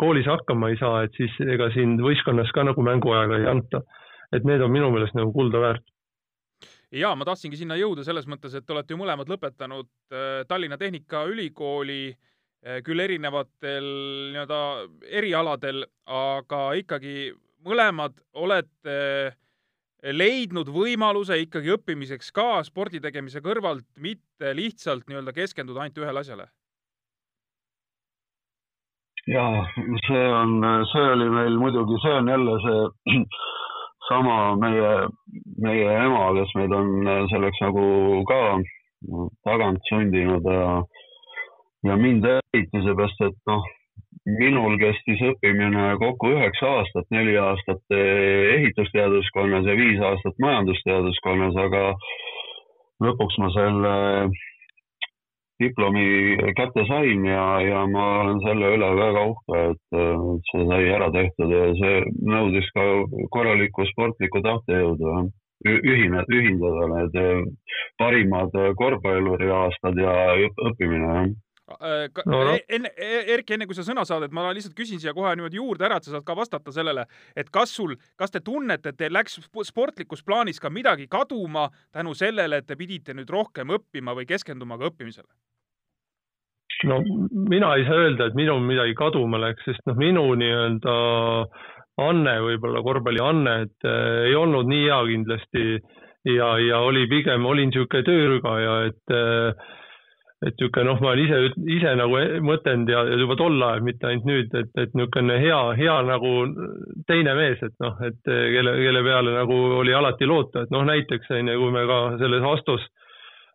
koolis 0.00 0.26
hakkama 0.26 0.72
ei 0.72 0.78
saa, 0.80 1.04
et 1.04 1.14
siis 1.14 1.36
ega 1.44 1.68
sind 1.70 2.02
võistkonnas 2.02 2.50
ka 2.56 2.64
nagu 2.66 2.82
mänguaega 2.82 3.38
ei 3.38 3.46
anta. 3.54 3.82
et 4.32 4.44
need 4.46 4.62
on 4.62 4.70
minu 4.70 4.90
meelest 4.94 5.14
nagu 5.18 5.32
kulda 5.34 5.58
väärt 5.58 5.86
ja 6.92 7.12
ma 7.14 7.26
tahtsingi 7.28 7.58
sinna 7.60 7.78
jõuda 7.78 8.04
selles 8.06 8.26
mõttes, 8.30 8.54
et 8.54 8.66
te 8.66 8.74
olete 8.74 8.94
ju 8.94 9.00
mõlemad 9.00 9.30
lõpetanud 9.30 9.88
äh, 10.12 10.42
Tallinna 10.50 10.78
Tehnikaülikooli 10.80 12.02
äh, 12.10 12.80
küll 12.86 13.04
erinevatel 13.04 13.86
nii-öelda 14.34 14.62
erialadel, 15.20 15.84
aga 16.06 16.62
ikkagi 16.80 17.32
mõlemad 17.66 18.16
olete 18.40 19.36
leidnud 20.00 20.70
võimaluse 20.72 21.36
ikkagi 21.42 21.74
õppimiseks 21.74 22.30
ka 22.32 22.62
spordi 22.64 23.02
tegemise 23.04 23.42
kõrvalt, 23.44 23.84
mitte 24.00 24.54
lihtsalt 24.56 25.04
nii-öelda 25.08 25.34
keskenduda 25.36 25.84
ainult 25.84 26.00
ühele 26.00 26.24
asjale? 26.24 26.48
ja 29.28 29.44
see 30.08 30.26
on, 30.32 30.62
see 30.90 31.08
oli 31.14 31.28
meil 31.30 31.58
muidugi, 31.60 31.98
see 32.02 32.14
on 32.18 32.30
jälle 32.32 32.56
see 32.64 33.20
sama 34.10 34.36
meie, 34.58 34.92
meie 35.62 35.90
ema, 36.04 36.30
kes 36.38 36.54
meid 36.58 36.72
on 36.74 37.10
selleks 37.30 37.60
nagu 37.62 37.84
ka 38.28 38.40
tagant 39.46 39.80
sundinud 39.88 40.46
ja 40.50 40.80
ja 41.88 41.96
mind 41.96 42.26
eriti 42.28 42.82
seepärast, 42.84 43.22
et 43.24 43.38
noh, 43.48 43.62
minul 44.40 44.76
kestis 44.80 45.22
õppimine 45.30 45.94
kokku 46.02 46.34
üheksa 46.34 46.74
aastat, 46.80 47.06
neli 47.14 47.38
aastat 47.40 47.94
ehitusteaduskonnas 47.96 49.68
ja 49.70 49.76
viis 49.78 50.02
aastat 50.10 50.36
majandusteaduskonnas, 50.44 51.56
aga 51.64 51.84
lõpuks 53.06 53.38
ma 53.40 53.48
selle 53.54 53.94
diplomi 55.60 56.36
kätte 56.58 56.84
sain 56.88 57.26
ja, 57.28 57.44
ja 57.64 57.82
ma 57.90 58.06
olen 58.22 58.40
selle 58.44 58.72
üle 58.76 58.88
väga 58.98 59.26
uhke, 59.32 59.60
et 59.72 59.98
see 60.50 60.64
sai 60.70 60.88
ära 60.94 61.10
tehtud 61.14 61.52
ja 61.54 61.66
see 61.80 62.00
nõudis 62.32 62.70
ka 62.76 62.86
korralikku 63.36 63.86
sportlikku 63.92 64.42
tahtejõudu 64.46 65.14
ühine, 65.68 66.24
ühindada 66.32 66.88
need 66.94 67.52
parimad 68.00 68.56
korvpalluri 68.80 69.52
aastad 69.60 70.00
ja 70.00 70.16
õppimine 70.70 71.30
Äh, 71.80 72.08
no, 72.26 72.44
no. 72.44 72.54
E-, 72.54 72.64
enne, 72.68 72.90
e-, 72.96 73.24
Erki, 73.34 73.54
enne 73.54 73.66
kui 73.68 73.76
sa 73.78 73.84
sõna 73.86 74.02
saad, 74.08 74.26
et 74.26 74.34
ma 74.34 74.48
lihtsalt 74.54 74.74
küsin 74.78 75.00
siia 75.02 75.14
kohe 75.14 75.30
niimoodi 75.38 75.60
juurde 75.60 75.86
ära, 75.86 76.00
et 76.00 76.06
sa 76.06 76.16
saad 76.16 76.26
ka 76.26 76.34
vastata 76.38 76.74
sellele, 76.74 77.04
et 77.38 77.50
kas 77.54 77.74
sul, 77.76 77.94
kas 78.18 78.34
te 78.34 78.42
tunnete, 78.44 78.90
et 78.90 78.98
teil 78.98 79.14
läks 79.14 79.38
sportlikus 79.68 80.24
plaanis 80.26 80.58
ka 80.62 80.72
midagi 80.72 81.06
kaduma 81.10 81.68
tänu 81.94 82.16
sellele, 82.18 82.60
et 82.60 82.66
te 82.66 82.78
pidite 82.80 83.14
nüüd 83.14 83.30
rohkem 83.30 83.70
õppima 83.76 84.16
või 84.18 84.26
keskenduma 84.30 84.80
ka 84.80 84.90
õppimisele? 84.90 85.30
No 86.88 87.00
mina 87.32 87.74
ei 87.76 87.84
saa 87.88 88.04
öelda, 88.04 88.28
et 88.30 88.38
minul 88.38 88.62
midagi 88.64 88.94
kaduma 88.98 89.40
läks, 89.42 89.66
sest 89.66 89.82
noh, 89.88 89.98
minu 90.00 90.24
nii-öelda 90.38 90.94
anne, 92.00 92.36
võib-olla 92.46 92.82
korvpalli 92.84 93.20
anne, 93.24 93.56
et 93.66 93.88
äh, 93.88 94.30
ei 94.30 94.38
olnud 94.38 94.70
nii 94.70 94.86
hea 94.86 95.02
kindlasti. 95.14 95.66
Ja, 96.28 96.52
ja 96.60 96.82
oli 96.84 97.06
pigem, 97.08 97.46
olin 97.48 97.70
niisugune 97.70 98.04
töörügaja, 98.04 98.72
et 98.90 99.14
äh, 99.16 99.68
et 100.40 100.56
niisugune 100.56 100.86
noh, 100.88 101.00
ma 101.00 101.12
olen 101.12 101.22
ise, 101.24 101.38
ise 101.76 101.94
nagu 102.00 102.20
mõtelnud 102.44 102.92
ja, 102.92 103.04
ja 103.08 103.16
juba 103.20 103.36
tol 103.40 103.56
ajal, 103.60 103.82
mitte 103.84 104.08
ainult 104.08 104.28
nüüd, 104.28 104.54
et, 104.56 104.70
et 104.80 104.94
niisugune 104.96 105.36
hea, 105.40 105.60
hea 105.80 105.96
nagu 106.08 106.34
teine 107.08 107.36
mees, 107.36 107.60
et 107.64 107.76
noh, 107.84 107.96
et 108.04 108.20
kelle, 108.24 108.76
kelle 108.84 109.04
peale 109.04 109.36
nagu 109.36 109.60
oli 109.80 109.96
alati 109.96 110.28
loota, 110.28 110.64
et 110.64 110.72
noh, 110.72 110.84
näiteks 110.88 111.32
on 111.36 111.52
ju, 111.52 111.60
kui 111.60 111.76
me 111.76 111.84
ka 111.88 112.00
selles 112.20 112.48
Astos 112.54 112.88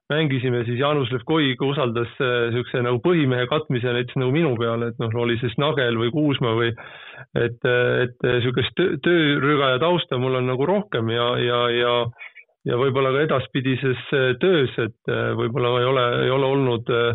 mängisime, 0.09 0.63
siis 0.67 0.79
Jaanus 0.79 1.09
Levkoik 1.13 1.61
usaldas 1.65 2.11
niisuguse 2.19 2.83
nagu 2.85 2.99
põhimehe 3.01 3.47
katmise 3.49 3.93
näiteks 3.95 4.19
nagu 4.21 4.33
minu 4.35 4.53
peale, 4.59 4.91
et 4.91 5.01
noh, 5.01 5.13
oli 5.23 5.39
siis 5.41 5.55
Nagel 5.61 5.97
või 5.97 6.11
Kuusma 6.13 6.53
või 6.57 6.69
et, 6.69 7.65
et 7.65 8.27
niisugust 8.27 8.85
töörügaja 9.07 9.81
tausta 9.81 10.21
mul 10.21 10.37
on 10.41 10.49
nagu 10.51 10.69
rohkem 10.69 11.09
ja, 11.15 11.31
ja, 11.41 11.61
ja 11.73 11.97
ja 12.65 12.79
võib-olla 12.81 13.13
ka 13.13 13.23
edaspidises 13.27 14.09
äh, 14.15 14.33
töös, 14.41 14.73
et 14.81 15.11
äh, 15.11 15.31
võib-olla 15.37 15.75
ei 15.79 15.89
ole, 15.89 16.05
ei 16.25 16.33
ole 16.33 16.51
olnud 16.55 16.91
äh, 16.93 17.13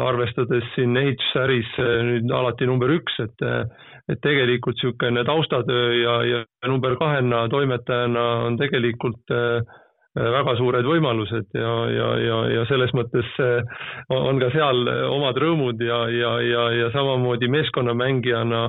arvestades 0.00 0.64
siin 0.72 0.96
ehitusäris 0.96 1.74
nüüd 1.76 2.30
alati 2.32 2.64
number 2.64 2.88
üks, 2.88 3.18
et, 3.20 3.42
et 4.08 4.20
tegelikult 4.24 4.78
niisugune 4.78 5.26
taustatöö 5.28 5.90
ja, 5.92 6.14
ja 6.24 6.38
number 6.70 6.94
kahena 6.96 7.42
toimetajana 7.52 8.22
on 8.46 8.56
tegelikult 8.56 9.34
väga 10.18 10.56
suured 10.58 10.86
võimalused 10.88 11.54
ja, 11.54 11.72
ja, 11.94 12.08
ja, 12.22 12.38
ja 12.56 12.66
selles 12.70 12.90
mõttes 12.96 13.28
on 14.14 14.40
ka 14.42 14.50
seal 14.54 14.82
omad 15.12 15.38
rõõmud 15.38 15.80
ja, 15.84 16.02
ja, 16.10 16.32
ja, 16.42 16.64
ja 16.74 16.90
samamoodi 16.94 17.50
meeskonnamängijana 17.52 18.66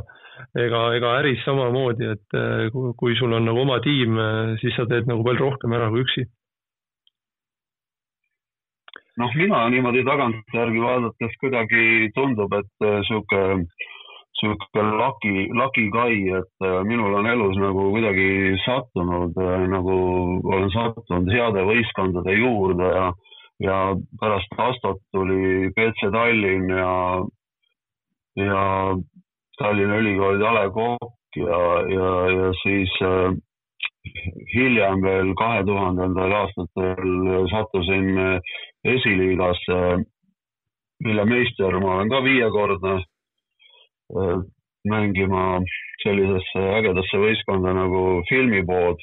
ega, 0.57 0.81
ega 0.97 1.13
äris 1.19 1.43
samamoodi, 1.45 2.09
et 2.15 2.37
eh, 2.37 2.67
kui 2.97 3.15
sul 3.19 3.33
on 3.35 3.47
nagu 3.47 3.63
oma 3.63 3.79
tiim, 3.83 4.17
eh, 4.17 4.57
siis 4.61 4.75
sa 4.77 4.87
teed 4.89 5.09
nagu 5.09 5.25
palju 5.25 5.45
rohkem 5.45 5.75
ära 5.77 5.89
kui 5.93 6.05
üksi. 6.05 6.27
noh, 9.19 9.33
mina 9.35 9.65
niimoodi 9.67 10.05
tagantjärgi 10.07 10.79
vaadates 10.79 11.33
kuidagi 11.41 12.11
tundub, 12.15 12.53
et 12.55 12.87
eh, 12.87 13.01
sihuke, 14.39 14.83
lucky 15.53 15.89
guy, 15.93 16.19
et 16.39 16.67
minul 16.87 17.17
on 17.19 17.27
elus 17.27 17.57
nagu 17.59 17.89
kuidagi 17.93 18.55
sattunud, 18.65 19.35
nagu 19.71 19.95
olen 20.43 20.71
sattunud 20.73 21.31
heade 21.33 21.65
võistkondade 21.67 22.35
juurde 22.37 22.89
ja, 22.93 23.05
ja 23.63 23.77
pärast 24.21 24.55
Astot 24.57 25.03
tuli 25.11 25.69
BC 25.75 26.11
Tallinn 26.15 26.71
ja, 26.71 26.93
ja 28.39 28.65
Tallinna 29.59 29.99
Ülikooli 29.99 30.45
A 30.45 30.53
Le 30.55 30.69
Coq 30.71 31.11
ja, 31.35 31.59
ja, 31.93 32.09
ja 32.31 32.51
siis 32.63 32.91
äh, 33.01 33.33
hiljem 34.53 35.03
veel 35.03 35.33
kahe 35.39 35.63
tuhandendal 35.67 36.33
aastatel 36.41 37.45
sattusin 37.51 38.17
äh, 38.17 38.55
esiliigasse, 38.95 39.79
mille 41.03 41.25
meister 41.25 41.79
ma 41.79 41.95
olen 41.97 42.09
ka 42.09 42.23
viiekordne. 42.23 42.95
äh, 42.99 43.08
mängima 44.87 45.59
sellisesse 46.03 46.65
ägedasse 46.79 47.19
võistkonda 47.19 47.73
nagu 47.75 48.03
filmipood. 48.29 48.99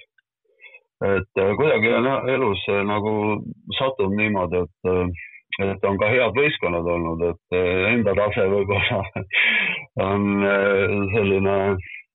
et 1.04 1.40
äh, 1.42 1.50
kuidagi 1.56 1.90
on 1.92 2.06
elus 2.32 2.62
äh, 2.72 2.80
nagu 2.88 3.42
sattunud 3.76 4.16
niimoodi, 4.16 4.62
et 4.64 4.88
äh, 4.88 5.10
et 5.66 5.84
on 5.84 5.98
ka 6.00 6.08
head 6.08 6.32
võistkonnad 6.36 6.88
olnud, 6.92 7.22
et 7.30 7.56
enda 7.92 8.12
tase 8.16 8.44
võib-olla 8.48 8.98
on 10.08 10.24
selline 11.14 11.54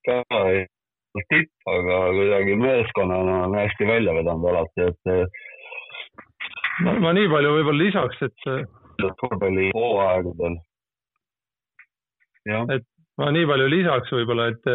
ka 0.06 0.42
tipp, 1.30 1.50
aga 1.66 1.96
kuidagi 2.18 2.54
meeskonnana 2.58 3.38
on 3.46 3.56
hästi 3.58 3.88
välja 3.88 4.14
vedanud 4.14 4.46
alati, 4.50 4.86
et. 4.92 5.10
Ma, 7.02 7.10
nii 7.18 7.30
palju 7.34 7.56
võib-olla 7.56 7.82
lisaks, 7.82 8.22
et. 8.28 8.46
korvpalli 9.24 9.72
hooaegadel. 9.74 10.60
Et 12.46 12.86
ma 13.20 13.30
nii 13.34 13.46
palju 13.46 13.68
lisaks 13.70 14.14
võib-olla, 14.14 14.48
et 14.52 14.70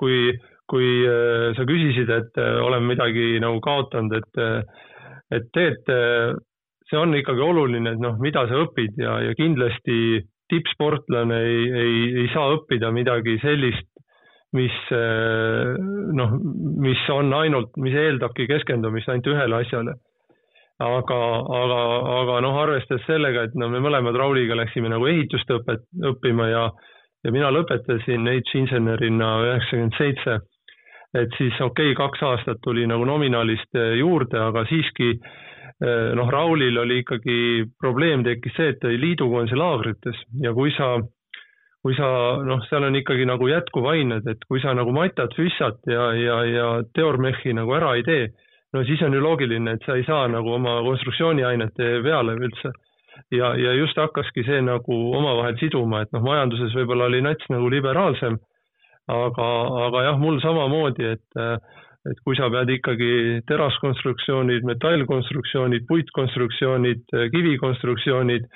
kui, 0.00 0.30
kui 0.70 0.92
sa 1.56 1.66
küsisid, 1.68 2.12
et 2.14 2.38
olen 2.38 2.86
midagi 2.86 3.40
nagu 3.42 3.58
kaotanud, 3.64 4.14
et, 4.20 4.44
et 5.34 5.50
tegelikult 5.52 6.46
see 6.90 6.98
on 6.98 7.14
ikkagi 7.14 7.42
oluline, 7.44 7.94
et 7.94 8.02
noh, 8.02 8.18
mida 8.22 8.44
sa 8.50 8.64
õpid 8.64 8.98
ja, 8.98 9.20
ja 9.22 9.34
kindlasti 9.38 10.20
tippsportlane 10.50 11.38
ei, 11.46 11.64
ei, 11.70 11.96
ei 12.24 12.28
saa 12.34 12.56
õppida 12.56 12.90
midagi 12.94 13.36
sellist, 13.42 13.86
mis 14.58 14.74
noh, 14.90 16.32
mis 16.82 17.02
on 17.14 17.30
ainult, 17.38 17.76
mis 17.78 17.94
eeldabki 17.94 18.48
keskendumist 18.50 19.10
ainult 19.12 19.30
ühele 19.30 19.60
asjale. 19.62 19.94
aga, 20.80 21.18
aga, 21.60 21.80
aga 22.18 22.40
noh, 22.42 22.58
arvestades 22.58 23.06
sellega, 23.06 23.46
et 23.46 23.54
no 23.54 23.68
me 23.70 23.82
mõlemad 23.84 24.16
Rauliga 24.16 24.56
läksime 24.58 24.90
nagu 24.90 25.06
ehitust 25.06 25.50
õpet-, 25.54 25.86
õppima 26.10 26.48
ja, 26.50 26.64
ja 27.24 27.32
mina 27.34 27.50
lõpetasin 27.52 28.28
ehitusinsenerina 28.32 29.30
üheksakümmend 29.46 29.98
seitse, 29.98 30.40
et 31.14 31.38
siis 31.38 31.60
okei 31.60 31.92
okay,, 31.92 31.98
kaks 31.98 32.22
aastat 32.22 32.60
tuli 32.64 32.86
nagu 32.86 33.04
nominaalist 33.04 33.80
juurde, 33.98 34.38
aga 34.40 34.64
siiski 34.70 35.14
Äh, 35.80 36.12
noh, 36.12 36.28
Raulil 36.28 36.76
oli 36.76 36.98
ikkagi 37.00 37.64
probleem 37.80 38.20
tekkis 38.24 38.52
see, 38.52 38.72
et 38.74 38.78
ta 38.82 38.90
oli 38.90 38.98
liidukonsilaagrites 39.00 40.18
ja 40.44 40.52
kui 40.52 40.68
sa, 40.76 40.90
kui 41.80 41.96
sa 41.96 42.08
noh, 42.44 42.60
seal 42.68 42.84
on 42.84 42.98
ikkagi 43.00 43.24
nagu 43.24 43.48
jätkuvained, 43.48 44.28
et 44.28 44.44
kui 44.44 44.60
sa 44.60 44.74
nagu 44.76 44.92
matat, 44.92 45.32
füssat 45.38 45.80
ja, 45.88 46.10
ja, 46.20 46.36
ja 46.44 46.66
teormehhi 46.92 47.56
nagu 47.56 47.72
ära 47.78 47.94
ei 47.96 48.04
tee, 48.04 48.28
no 48.76 48.84
siis 48.84 49.00
on 49.08 49.16
ju 49.16 49.24
loogiline, 49.24 49.78
et 49.78 49.88
sa 49.88 49.96
ei 49.96 50.04
saa 50.04 50.28
nagu 50.28 50.52
oma 50.58 50.76
konstruktsiooniainete 50.84 51.88
peale 52.04 52.36
üldse. 52.36 52.74
Ja, 53.34 53.52
ja 53.58 53.74
just 53.78 53.98
hakkaski 54.00 54.44
see 54.46 54.62
nagu 54.64 55.00
omavahel 55.16 55.58
siduma, 55.60 56.04
et 56.04 56.12
noh, 56.16 56.24
majanduses 56.24 56.74
võib-olla 56.76 57.10
oli 57.10 57.22
nats 57.24 57.50
nagu 57.52 57.68
liberaalsem, 57.72 58.38
aga, 59.10 59.50
aga 59.86 60.08
jah, 60.08 60.18
mul 60.20 60.40
samamoodi, 60.44 61.14
et 61.16 61.44
et 62.08 62.16
kui 62.24 62.32
sa 62.32 62.46
pead 62.48 62.70
ikkagi 62.72 63.42
teraskonstruktsioonid, 63.44 64.64
metallkonstruktsioonid, 64.64 65.84
puitkonstruktsioonid, 65.84 67.02
kivikonstruktsioonid 67.34 68.46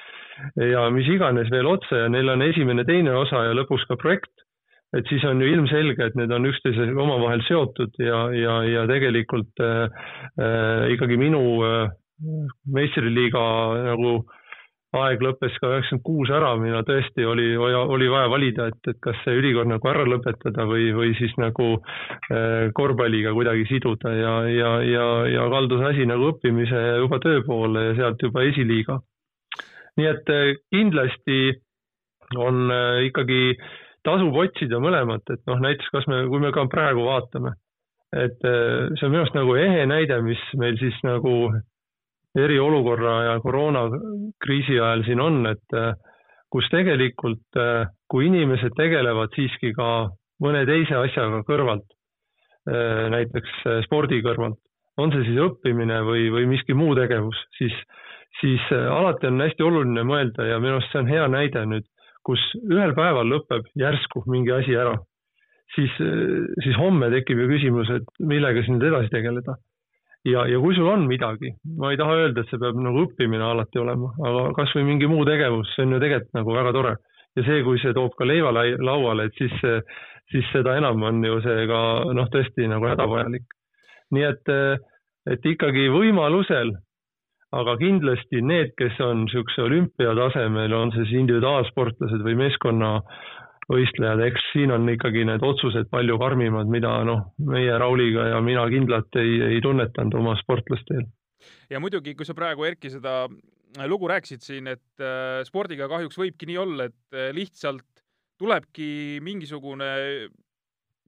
ja 0.73 0.87
mis 0.95 1.11
iganes 1.13 1.51
veel 1.53 1.69
otse 1.69 2.07
ja 2.07 2.09
neil 2.09 2.33
on 2.33 2.45
esimene, 2.47 2.87
teine 2.89 3.13
osa 3.21 3.45
ja 3.45 3.53
lõpuks 3.59 3.85
ka 3.91 3.99
projekt, 4.01 4.33
et 4.97 5.09
siis 5.11 5.25
on 5.29 5.43
ju 5.43 5.51
ilmselge, 5.51 6.09
et 6.09 6.17
need 6.19 6.33
on 6.35 6.49
üksteisega 6.49 7.05
omavahel 7.05 7.43
seotud 7.49 8.01
ja, 8.01 8.21
ja, 8.37 8.57
ja 8.69 8.87
tegelikult 8.91 9.63
äh, 9.63 10.01
äh, 10.39 10.87
ikkagi 10.95 11.19
minu 11.21 11.43
äh, 11.67 11.93
meistriliiga 12.73 13.45
nagu 13.91 14.17
aeg 14.95 15.23
lõppes 15.25 15.57
ka 15.61 15.71
üheksakümmend 15.73 16.05
kuus 16.07 16.31
ära, 16.35 16.53
mina 16.61 16.83
tõesti 16.87 17.27
oli, 17.27 17.47
oli 17.57 18.09
vaja 18.11 18.31
valida, 18.31 18.69
et, 18.71 18.91
et 18.91 18.99
kas 19.03 19.19
see 19.25 19.37
ülikool 19.41 19.67
nagu 19.71 19.91
ära 19.91 20.05
lõpetada 20.09 20.67
või, 20.71 20.91
või 20.97 21.15
siis 21.19 21.35
nagu 21.41 21.69
äh, 21.79 22.71
korvpalliga 22.77 23.35
kuidagi 23.37 23.67
siduda 23.71 24.13
ja, 24.15 24.35
ja, 24.51 24.71
ja, 24.87 25.09
ja 25.31 25.49
kaldus 25.53 25.83
asi 25.91 26.07
nagu 26.11 26.31
õppimise 26.33 26.85
ja 26.87 26.97
juba 27.03 27.21
töö 27.25 27.43
poole 27.47 27.89
ja 27.89 27.99
sealt 28.01 28.23
juba 28.23 28.47
esiliiga. 28.47 29.01
nii 29.99 30.09
et 30.11 30.33
äh, 30.35 30.55
kindlasti 30.75 31.41
on 32.37 32.71
äh, 32.71 33.05
ikkagi 33.11 33.57
tasub 34.05 34.37
otsida 34.37 34.79
mõlemat, 34.85 35.25
et 35.33 35.43
noh, 35.49 35.61
näiteks 35.65 35.91
kas 35.93 36.09
me, 36.13 36.25
kui 36.29 36.43
me 36.43 36.53
ka 36.53 36.67
praegu 36.71 37.07
vaatame, 37.07 37.55
et 38.15 38.37
see 38.45 39.07
on 39.07 39.11
minu 39.11 39.23
arust 39.23 39.35
nagu 39.35 39.55
ehe 39.57 39.87
näide, 39.89 40.19
mis 40.23 40.43
meil 40.61 40.77
siis 40.79 40.99
nagu 41.03 41.33
eriolukorra 42.39 43.15
ja 43.29 43.39
koroonakriisi 43.43 44.79
ajal 44.79 45.05
siin 45.07 45.23
on, 45.23 45.41
et 45.51 45.79
eh, 45.79 45.93
kus 46.53 46.69
tegelikult, 46.73 47.47
eh, 47.61 47.87
kui 48.11 48.29
inimesed 48.31 48.77
tegelevad 48.79 49.35
siiski 49.37 49.73
ka 49.77 49.91
mõne 50.45 50.65
teise 50.69 50.99
asjaga 50.99 51.45
kõrvalt, 51.47 51.87
näiteks 52.65 53.59
spordi 53.85 54.23
kõrvalt, 54.25 54.57
on 54.97 55.11
see 55.13 55.27
siis 55.27 55.41
õppimine 55.45 55.99
või, 56.07 56.31
või 56.33 56.47
miski 56.49 56.73
muu 56.75 56.95
tegevus, 56.97 57.37
siis, 57.59 57.75
siis 58.41 58.63
alati 58.73 59.29
on 59.29 59.43
hästi 59.45 59.67
oluline 59.67 60.05
mõelda 60.09 60.47
ja 60.49 60.57
minu 60.63 60.79
arust 60.79 60.95
see 60.95 61.03
on 61.03 61.11
hea 61.13 61.27
näide 61.29 61.65
nüüd 61.69 61.87
kus 62.25 62.41
ühel 62.65 62.95
päeval 62.97 63.29
lõpeb 63.29 63.69
järsku 63.79 64.25
mingi 64.33 64.53
asi 64.55 64.77
ära, 64.79 64.97
siis, 65.77 65.93
siis 66.65 66.81
homme 66.81 67.11
tekib 67.13 67.43
ju 67.43 67.51
küsimus, 67.53 67.93
et 67.93 68.25
millega 68.33 68.63
siis 68.63 68.73
nüüd 68.75 68.89
edasi 68.91 69.13
tegeleda. 69.13 69.59
Ja, 70.29 70.47
ja 70.49 70.61
kui 70.61 70.77
sul 70.77 70.89
on 70.89 71.07
midagi, 71.09 71.53
ma 71.79 71.93
ei 71.93 71.99
taha 72.01 72.17
öelda, 72.23 72.45
et 72.45 72.53
see 72.53 72.61
peab 72.63 72.79
nagu 72.81 73.05
õppimine 73.07 73.45
alati 73.45 73.83
olema, 73.83 74.13
aga 74.31 74.47
kasvõi 74.61 74.87
mingi 74.87 75.11
muu 75.11 75.27
tegevus, 75.29 75.73
see 75.75 75.87
on 75.87 75.97
ju 75.97 76.01
tegelikult 76.05 76.41
nagu 76.41 76.57
väga 76.61 76.73
tore. 76.77 76.97
ja 77.35 77.43
see, 77.43 77.63
kui 77.67 77.81
see 77.83 77.95
toob 77.97 78.15
ka 78.19 78.27
leiva 78.27 78.53
lauale, 78.55 79.27
et 79.27 79.39
siis, 79.41 79.55
siis 80.31 80.51
seda 80.53 80.77
enam 80.79 81.03
on 81.03 81.25
ju 81.25 81.41
see 81.43 81.67
ka 81.71 81.81
noh, 82.15 82.31
tõesti 82.31 82.69
nagu 82.71 82.87
hädavajalik. 82.87 83.47
nii 84.15 84.27
et, 84.29 84.53
et 85.35 85.47
ikkagi 85.55 85.89
võimalusel 85.91 86.77
aga 87.55 87.77
kindlasti 87.79 88.43
need, 88.43 88.73
kes 88.79 88.99
on 89.05 89.25
niisuguse 89.25 89.63
olümpiatasemel, 89.69 90.75
on 90.75 90.93
see 90.95 91.05
siis 91.07 91.21
individuaalsportlased 91.23 92.25
või 92.27 92.37
meeskonnavõistlejad, 93.65 94.21
eks 94.29 94.45
siin 94.53 94.73
on 94.73 94.89
ikkagi 94.89 95.25
need 95.25 95.43
otsused 95.43 95.89
palju 95.91 96.19
karmimad, 96.19 96.69
mida 96.69 97.05
noh, 97.05 97.35
meie 97.39 97.79
Rauliga 97.79 98.29
ja 98.35 98.41
mina 98.41 98.67
kindlalt 98.69 99.15
ei, 99.17 99.41
ei 99.55 99.61
tunnetanud 99.63 100.15
oma 100.15 100.37
sportlastel. 100.37 101.07
ja 101.71 101.81
muidugi, 101.81 102.15
kui 102.15 102.25
sa 102.25 102.35
praegu, 102.35 102.65
Erki, 102.65 102.91
seda 102.91 103.29
lugu 103.87 104.09
rääkisid 104.09 104.43
siin, 104.43 104.67
et 104.69 105.01
äh, 105.01 105.43
spordiga 105.45 105.89
kahjuks 105.89 106.19
võibki 106.19 106.47
nii 106.47 106.59
olla, 106.59 106.85
et 106.85 107.17
äh, 107.17 107.33
lihtsalt 107.33 108.05
tulebki 108.39 109.21
mingisugune 109.23 110.29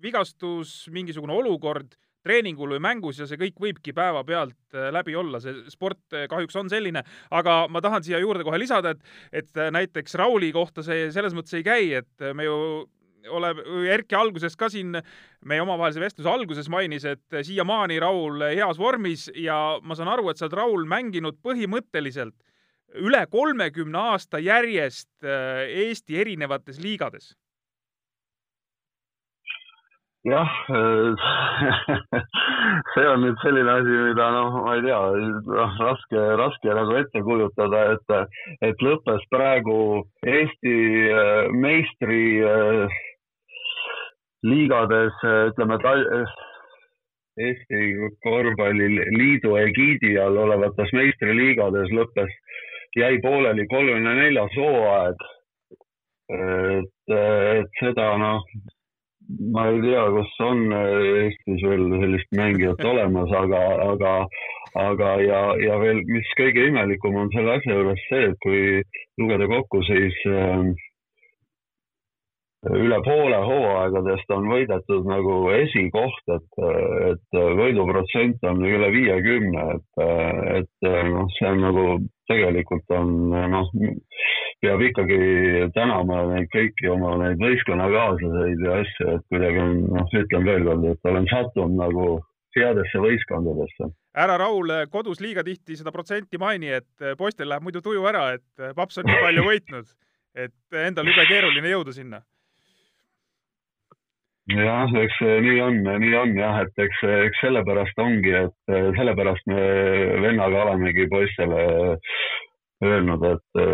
vigastus, 0.03 0.89
mingisugune 0.93 1.33
olukord 1.33 1.97
treeningul 2.27 2.74
või 2.74 2.83
mängus 2.83 3.20
ja 3.20 3.29
see 3.29 3.39
kõik 3.41 3.61
võibki 3.62 3.95
päevapealt 3.97 4.77
äh, 4.77 4.91
läbi 4.95 5.16
olla, 5.18 5.41
see 5.43 5.64
sport 5.72 6.16
äh, 6.16 6.27
kahjuks 6.31 6.59
on 6.59 6.70
selline, 6.72 7.05
aga 7.35 7.62
ma 7.72 7.83
tahan 7.85 8.05
siia 8.07 8.20
juurde 8.22 8.47
kohe 8.47 8.59
lisada, 8.61 8.95
et, 8.95 9.07
et 9.45 9.62
äh, 9.62 9.70
näiteks 9.74 10.18
Rauli 10.18 10.51
kohta 10.55 10.85
see 10.87 11.09
selles 11.14 11.37
mõttes 11.37 11.57
ei 11.59 11.66
käi, 11.66 11.93
et 12.03 12.29
me 12.37 12.49
ju 12.49 12.59
oleme, 13.37 13.62
Erki 13.91 14.14
alguses 14.14 14.55
ka 14.59 14.68
siin 14.70 14.95
meie 15.47 15.62
omavahelise 15.62 16.03
vestluse 16.03 16.31
alguses 16.31 16.68
mainis, 16.70 17.07
et 17.09 17.41
siiamaani 17.47 17.99
Raul 18.03 18.45
heas 18.53 18.79
vormis 18.79 19.27
ja 19.35 19.79
ma 19.83 19.99
saan 19.99 20.12
aru, 20.12 20.31
et 20.31 20.39
sa 20.39 20.47
oled, 20.47 20.59
Raul, 20.61 20.87
mänginud 20.91 21.41
põhimõtteliselt 21.43 22.37
üle 23.03 23.24
kolmekümne 23.29 23.99
aasta 24.12 24.39
järjest 24.41 25.27
Eesti 25.27 26.20
erinevates 26.22 26.79
liigades 26.81 27.35
jah, 30.27 30.51
see 32.95 33.07
on 33.07 33.22
nüüd 33.22 33.39
selline 33.43 33.72
asi, 33.79 33.95
mida 34.09 34.27
noh, 34.35 34.57
ma 34.64 34.72
ei 34.77 34.83
tea, 34.87 35.03
noh, 35.47 35.72
raske, 35.87 36.20
raske 36.41 36.70
nagu 36.79 36.93
ette 36.99 37.22
kujutada, 37.27 37.81
et, 37.95 38.09
et 38.70 38.79
lõppes 38.83 39.22
praegu 39.31 39.79
Eesti 40.27 40.77
äh, 41.12 41.47
meistri 41.55 42.24
äh, 42.43 42.99
liigades, 44.47 45.14
ütleme, 45.53 45.77
Eesti 47.47 47.81
Korvpalliliidu 48.24 49.51
egiidi 49.62 50.12
all 50.18 50.37
olevates 50.43 50.91
meistriliigades 50.97 51.89
lõppes, 51.95 52.31
jäi 52.97 53.16
pooleli 53.22 53.64
kolmekümne 53.70 54.14
neljas 54.22 54.55
hooaeg. 54.59 55.18
et, 56.27 57.14
et 57.14 57.70
seda 57.79 58.07
noh, 58.18 58.43
ma 59.53 59.68
ei 59.70 59.81
tea, 59.83 60.05
kas 60.16 60.35
on 60.47 60.72
äh, 60.72 61.07
Eestis 61.24 61.62
veel 61.66 61.87
sellist 62.01 62.35
mängijat 62.39 62.85
olemas, 62.93 63.33
aga, 63.35 63.62
aga, 63.91 64.14
aga 64.87 65.12
ja, 65.24 65.41
ja 65.62 65.79
veel, 65.83 66.03
mis 66.11 66.35
kõige 66.39 66.68
imelikum 66.70 67.18
on 67.22 67.33
selle 67.35 67.59
asja 67.59 67.79
juures 67.79 68.03
see, 68.11 68.27
et 68.31 68.43
kui 68.45 68.61
lugeda 69.20 69.49
kokku, 69.51 69.83
siis 69.89 70.18
äh, 70.31 70.68
üle 72.74 72.99
poole 73.07 73.39
hooaegadest 73.47 74.33
on 74.35 74.49
võidetud 74.51 75.07
nagu 75.07 75.37
esikoht, 75.55 76.22
et, 76.35 76.62
et 77.12 77.39
võiduprotsent 77.61 78.43
on 78.51 78.64
üle 78.66 78.91
viiekümne, 78.95 79.66
et, 79.77 80.07
et 80.62 80.89
noh, 81.12 81.31
see 81.37 81.53
on 81.53 81.62
nagu 81.62 81.87
tegelikult 82.27 82.91
on 82.97 83.12
noh, 83.53 83.70
peab 84.65 84.83
ikkagi 84.87 85.19
tänama 85.75 86.23
neid 86.33 86.49
kõiki 86.55 86.89
oma 86.93 87.17
neid 87.21 87.41
võistkonnakaaslaseid 87.43 88.65
ja 88.65 88.79
asju, 88.83 89.11
et 89.17 89.27
kuidagi 89.33 89.63
on, 89.63 89.77
noh, 89.99 90.17
ütlen 90.23 90.49
veel 90.49 90.65
kord, 90.69 90.87
et 90.93 91.11
olen 91.13 91.29
sattunud 91.33 91.79
nagu 91.81 92.07
headesse 92.57 93.03
võistkondadesse. 93.03 93.91
ära 94.17 94.39
Raul 94.41 94.73
kodus 94.93 95.21
liiga 95.21 95.45
tihti 95.45 95.77
seda 95.77 95.93
protsenti 95.93 96.41
maini, 96.41 96.73
et 96.79 97.11
poistel 97.19 97.51
läheb 97.53 97.67
muidu 97.67 97.83
tuju 97.85 98.07
ära, 98.09 98.31
et 98.39 98.73
paps 98.79 99.03
on 99.03 99.11
nii 99.11 99.21
palju 99.27 99.45
võitnud, 99.51 99.93
et 100.47 100.81
endal 100.87 101.13
jube 101.13 101.29
keeruline 101.29 101.77
jõuda 101.77 101.97
sinna 101.97 102.23
jah, 104.55 104.93
eks 105.03 105.21
nii 105.43 105.61
on, 105.61 105.81
nii 105.85 106.17
on 106.17 106.35
jah, 106.39 106.61
et 106.63 106.83
eks, 106.87 107.01
eks 107.27 107.41
sellepärast 107.43 107.99
ongi, 107.99 108.33
et 108.47 108.75
sellepärast 108.99 109.49
me 109.51 109.63
vennaga 110.23 110.63
olemegi 110.67 111.09
poistele 111.11 111.65
öelnud, 112.85 113.25
et 113.33 113.65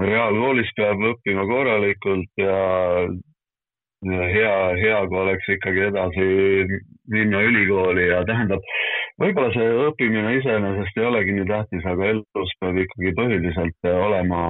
reaalkoolis 0.00 0.72
peab 0.76 1.02
õppima 1.12 1.46
korralikult 1.46 2.42
ja, 2.42 2.58
ja 4.10 4.28
hea, 4.34 4.54
hea, 4.80 5.00
kui 5.08 5.20
oleks 5.22 5.48
ikkagi 5.56 5.88
edasi 5.88 6.28
minna 7.12 7.42
ülikooli 7.46 8.08
ja 8.08 8.22
tähendab, 8.26 8.64
võib-olla 9.22 9.52
see 9.54 9.72
õppimine 9.88 10.38
iseenesest 10.40 10.98
ei 10.98 11.08
olegi 11.10 11.36
nii 11.36 11.48
tähtis, 11.50 11.84
aga 11.86 12.12
elus 12.14 12.54
peab 12.60 12.80
ikkagi 12.84 13.14
põhiliselt 13.18 13.90
olema 13.92 14.46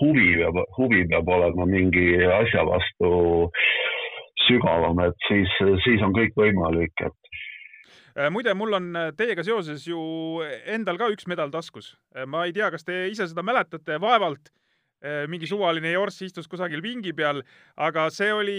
huvi 0.00 0.28
peab, 0.40 0.60
huvi 0.78 1.06
peab 1.10 1.28
olema 1.28 1.66
mingi 1.68 2.06
asja 2.40 2.64
vastu 2.68 3.10
sügavam, 4.46 5.02
et 5.04 5.26
siis, 5.28 5.50
siis 5.84 6.02
on 6.04 6.14
kõik 6.16 6.36
võimalik, 6.38 7.04
et 7.04 7.34
äh, 8.16 8.30
muide, 8.32 8.54
mul 8.58 8.78
on 8.78 8.88
äh, 8.96 9.10
teiega 9.16 9.44
seoses 9.46 9.84
ju 9.88 10.00
endal 10.66 10.98
ka 11.00 11.10
üks 11.12 11.28
medal 11.30 11.52
taskus. 11.52 11.94
Äh, 12.16 12.26
ma 12.26 12.46
ei 12.46 12.54
tea, 12.56 12.70
kas 12.72 12.86
te 12.86 13.04
ise 13.10 13.28
seda 13.30 13.44
mäletate, 13.46 14.00
vaevalt 14.02 14.52
mingi 15.32 15.48
suvaline 15.48 15.94
jorss 15.94 16.26
istus 16.26 16.48
kusagil 16.50 16.82
pingi 16.84 17.14
peal, 17.16 17.38
aga 17.80 18.02
see 18.12 18.28
oli 18.36 18.56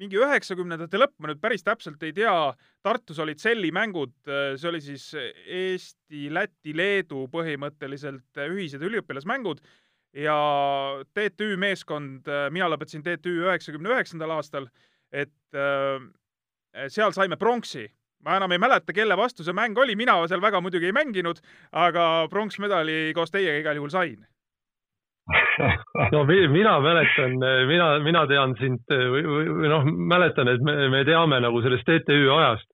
mingi 0.00 0.18
üheksakümnendate 0.18 0.98
lõpp, 0.98 1.14
ma 1.22 1.30
nüüd 1.30 1.38
päris 1.42 1.62
täpselt 1.62 2.02
ei 2.02 2.10
tea. 2.16 2.34
Tartus 2.82 3.20
olid 3.22 3.38
sellimängud, 3.38 4.16
see 4.26 4.68
oli 4.70 4.80
siis 4.82 5.04
Eesti, 5.14 6.26
Läti, 6.34 6.74
Leedu 6.74 7.28
põhimõtteliselt 7.30 8.42
ühised 8.48 8.82
üliõpilasmängud. 8.82 9.62
Ja 10.18 10.34
TTÜ 11.14 11.54
meeskond, 11.60 12.26
mina 12.50 12.66
lõpetasin 12.72 13.06
TTÜ 13.06 13.36
üheksakümne 13.44 13.92
üheksandal 13.94 14.34
aastal 14.40 14.66
et 15.12 15.54
äh, 15.54 16.88
seal 16.88 17.14
saime 17.14 17.38
pronksi. 17.38 17.88
Ma 18.20 18.36
enam 18.36 18.52
ei 18.52 18.60
mäleta, 18.60 18.92
kelle 18.92 19.16
vastu 19.16 19.44
see 19.46 19.56
mäng 19.56 19.78
oli, 19.80 19.96
mina 19.96 20.18
seal 20.28 20.42
väga 20.44 20.60
muidugi 20.60 20.90
ei 20.90 20.96
mänginud, 20.96 21.40
aga 21.72 22.26
pronksmedali 22.30 23.14
koos 23.16 23.32
teiega 23.32 23.62
igal 23.62 23.80
juhul 23.80 23.92
sain 23.92 24.26
no 26.14 26.24
mina 26.26 26.74
mäletan, 26.82 27.38
mina, 27.68 27.88
mina 28.04 28.26
tean 28.30 28.56
sind 28.60 28.82
või, 28.90 29.22
või 29.24 29.70
noh, 29.70 29.86
mäletan, 29.86 30.48
et 30.52 30.62
me, 30.64 30.76
me 30.92 31.04
teame 31.08 31.40
nagu 31.42 31.62
sellest 31.64 31.86
TTÜ 31.88 32.20
ajast 32.34 32.68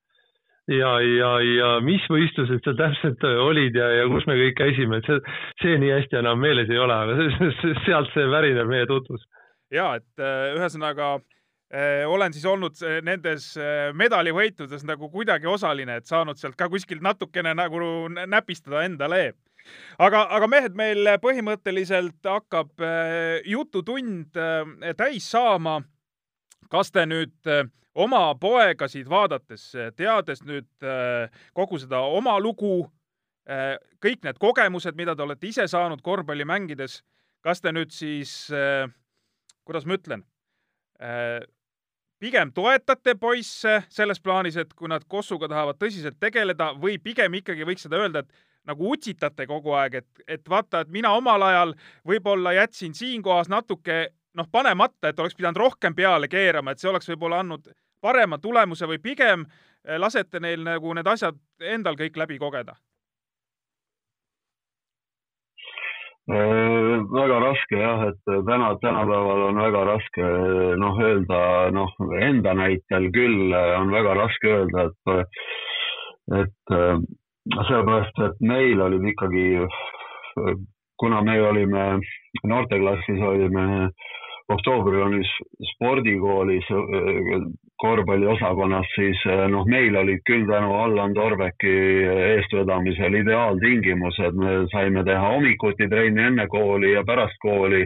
ja, 0.72 0.90
ja, 1.00 1.30
ja 1.44 1.70
mis 1.84 2.04
võistlused 2.10 2.64
seal 2.64 2.76
täpselt 2.78 3.24
olid 3.26 3.76
ja, 3.78 3.88
ja 4.00 4.08
kus 4.10 4.26
me 4.28 4.36
kõik 4.40 4.58
käisime, 4.58 5.00
et 5.00 5.08
see, 5.08 5.38
see 5.62 5.78
nii 5.82 5.94
hästi 5.94 6.20
enam 6.22 6.42
meeles 6.42 6.70
ei 6.72 6.82
ole, 6.82 6.96
aga 6.96 7.54
sealt 7.86 8.12
see 8.14 8.26
värineb 8.32 8.70
meie 8.70 8.88
tutvus. 8.90 9.24
ja 9.74 9.94
et 10.00 10.26
ühesõnaga 10.56 11.16
äh, 11.16 12.04
olen 12.08 12.34
siis 12.34 12.46
olnud 12.50 12.78
nendes 13.06 13.52
medalivõitudes 13.94 14.86
nagu 14.86 15.10
kuidagi 15.10 15.50
osaline, 15.50 16.00
et 16.00 16.10
saanud 16.10 16.38
sealt 16.38 16.58
ka 16.58 16.70
kuskilt 16.72 17.04
natukene 17.04 17.54
nagu 17.54 17.82
näpistada 18.26 18.86
endale 18.86 19.34
aga, 20.02 20.24
aga 20.36 20.48
mehed, 20.50 20.76
meil 20.78 21.08
põhimõtteliselt 21.22 22.26
hakkab 22.26 22.84
äh, 22.84 23.40
jututund 23.48 24.36
äh, 24.36 24.92
täis 24.98 25.30
saama. 25.30 25.82
kas 26.70 26.90
te 26.90 27.04
nüüd 27.06 27.46
äh, 27.46 27.64
oma 27.94 28.34
poegasid 28.34 29.08
vaadates, 29.08 29.70
teades 29.96 30.42
nüüd 30.44 30.68
kogu 31.54 31.78
seda 31.78 32.00
oma 32.00 32.34
lugu, 32.42 32.90
kõik 34.02 34.26
need 34.26 34.36
kogemused, 34.42 34.98
mida 34.98 35.14
te 35.16 35.22
olete 35.22 35.46
ise 35.48 35.64
saanud 35.70 36.02
korvpalli 36.04 36.44
mängides, 36.44 36.98
kas 37.40 37.62
te 37.64 37.72
nüüd 37.72 37.94
siis, 37.94 38.50
kuidas 39.64 39.86
ma 39.86 39.96
ütlen, 39.96 40.26
pigem 42.20 42.52
toetate 42.52 43.14
poisse 43.20 43.78
selles 43.92 44.20
plaanis, 44.20 44.56
et 44.60 44.72
kui 44.76 44.88
nad 44.92 45.04
Kossuga 45.08 45.48
tahavad 45.48 45.78
tõsiselt 45.80 46.18
tegeleda 46.20 46.72
või 46.80 46.98
pigem 47.02 47.40
ikkagi 47.40 47.66
võiks 47.68 47.86
seda 47.86 48.00
öelda, 48.00 48.24
et 48.24 48.45
nagu 48.66 48.92
utsitate 48.92 49.46
kogu 49.46 49.74
aeg, 49.78 50.00
et, 50.02 50.24
et 50.28 50.48
vaata, 50.48 50.82
et 50.82 50.92
mina 50.92 51.12
omal 51.16 51.42
ajal 51.42 51.74
võib-olla 52.06 52.52
jätsin 52.56 52.94
siinkohas 52.94 53.50
natuke 53.52 54.08
noh, 54.36 54.48
panemata, 54.52 55.08
et 55.08 55.20
oleks 55.20 55.36
pidanud 55.36 55.60
rohkem 55.60 55.94
peale 55.94 56.28
keerama, 56.28 56.72
et 56.72 56.82
see 56.82 56.90
oleks 56.90 57.08
võib-olla 57.12 57.40
andnud 57.44 57.70
parema 58.02 58.38
tulemuse 58.38 58.88
või 58.88 59.00
pigem 59.02 59.46
eh, 59.46 59.96
lasete 59.98 60.40
neil 60.40 60.64
nagu 60.66 60.92
need 60.94 61.08
asjad 61.08 61.38
endal 61.60 61.96
kõik 61.98 62.18
läbi 62.20 62.38
kogeda? 62.42 62.76
Äh, 66.26 66.94
väga 67.14 67.36
raske 67.38 67.78
jah, 67.78 68.00
et 68.08 68.32
täna, 68.48 68.72
tänapäeval 68.82 69.44
on 69.46 69.60
väga 69.62 69.82
raske 69.92 70.30
noh, 70.82 70.96
öelda 70.98 71.42
noh, 71.70 71.92
enda 72.18 72.54
näitel 72.58 73.12
küll 73.14 73.54
on 73.54 73.94
väga 73.94 74.16
raske 74.18 74.50
öelda, 74.56 74.88
et, 74.90 75.38
et 76.40 76.74
sellepärast, 77.54 78.18
et 78.26 78.40
meil 78.40 78.80
olid 78.82 79.04
ikkagi, 79.12 79.46
kuna 81.00 81.22
me 81.22 81.36
olime 81.42 81.84
noorteklassis, 82.44 83.22
olime 83.22 83.90
oktoobrionis 84.48 85.30
spordikoolis 85.72 86.68
korvpalliosakonnas, 87.82 88.86
siis 88.94 89.22
noh, 89.52 89.66
meil 89.68 89.96
olid 90.00 90.22
küll 90.28 90.46
tänu 90.48 90.72
Allan 90.78 91.14
Torbeki 91.14 91.72
eestvedamisel 92.36 93.18
ideaaltingimused, 93.20 94.38
me 94.38 94.54
saime 94.72 95.02
teha 95.04 95.32
hommikuti 95.34 95.88
trenni 95.92 96.24
enne 96.30 96.46
kooli 96.52 96.94
ja 96.94 97.04
pärast 97.04 97.36
kooli. 97.42 97.84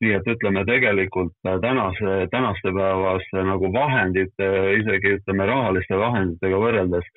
nii 0.00 0.12
et 0.16 0.28
ütleme 0.32 0.62
tegelikult 0.64 1.34
tänase, 1.44 2.12
tänaste 2.32 2.72
päevaste 2.72 3.42
nagu 3.44 3.68
vahendite, 3.72 4.46
isegi 4.78 5.16
ütleme 5.18 5.46
rahaliste 5.46 5.98
vahenditega 6.00 6.60
võrreldes 6.62 7.10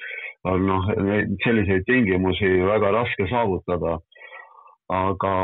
on 0.43 0.65
noh, 0.67 0.89
selliseid 1.45 1.85
tingimusi 1.87 2.49
väga 2.67 2.91
raske 2.91 3.27
saavutada. 3.31 3.99
aga, 4.93 5.35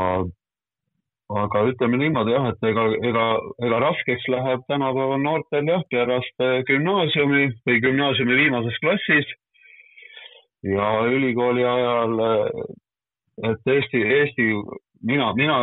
aga 1.38 1.62
ütleme 1.70 1.98
niimoodi 2.00 2.34
jah, 2.34 2.48
et 2.50 2.66
ega, 2.66 2.86
ega, 3.06 3.26
ega 3.66 3.78
raskeks 3.84 4.26
läheb 4.32 4.64
tänapäeval 4.70 5.22
noortel 5.22 5.68
jah, 5.70 5.84
pärast 5.92 6.44
gümnaasiumi 6.68 7.46
või 7.66 7.80
gümnaasiumi 7.84 8.38
viimases 8.42 8.78
klassis. 8.82 9.30
Ja 10.66 10.88
ülikooli 11.08 11.64
ajal, 11.64 12.18
et 13.48 13.70
Eesti, 13.74 14.02
Eesti, 14.18 14.48
mina, 15.06 15.30
mina 15.38 15.60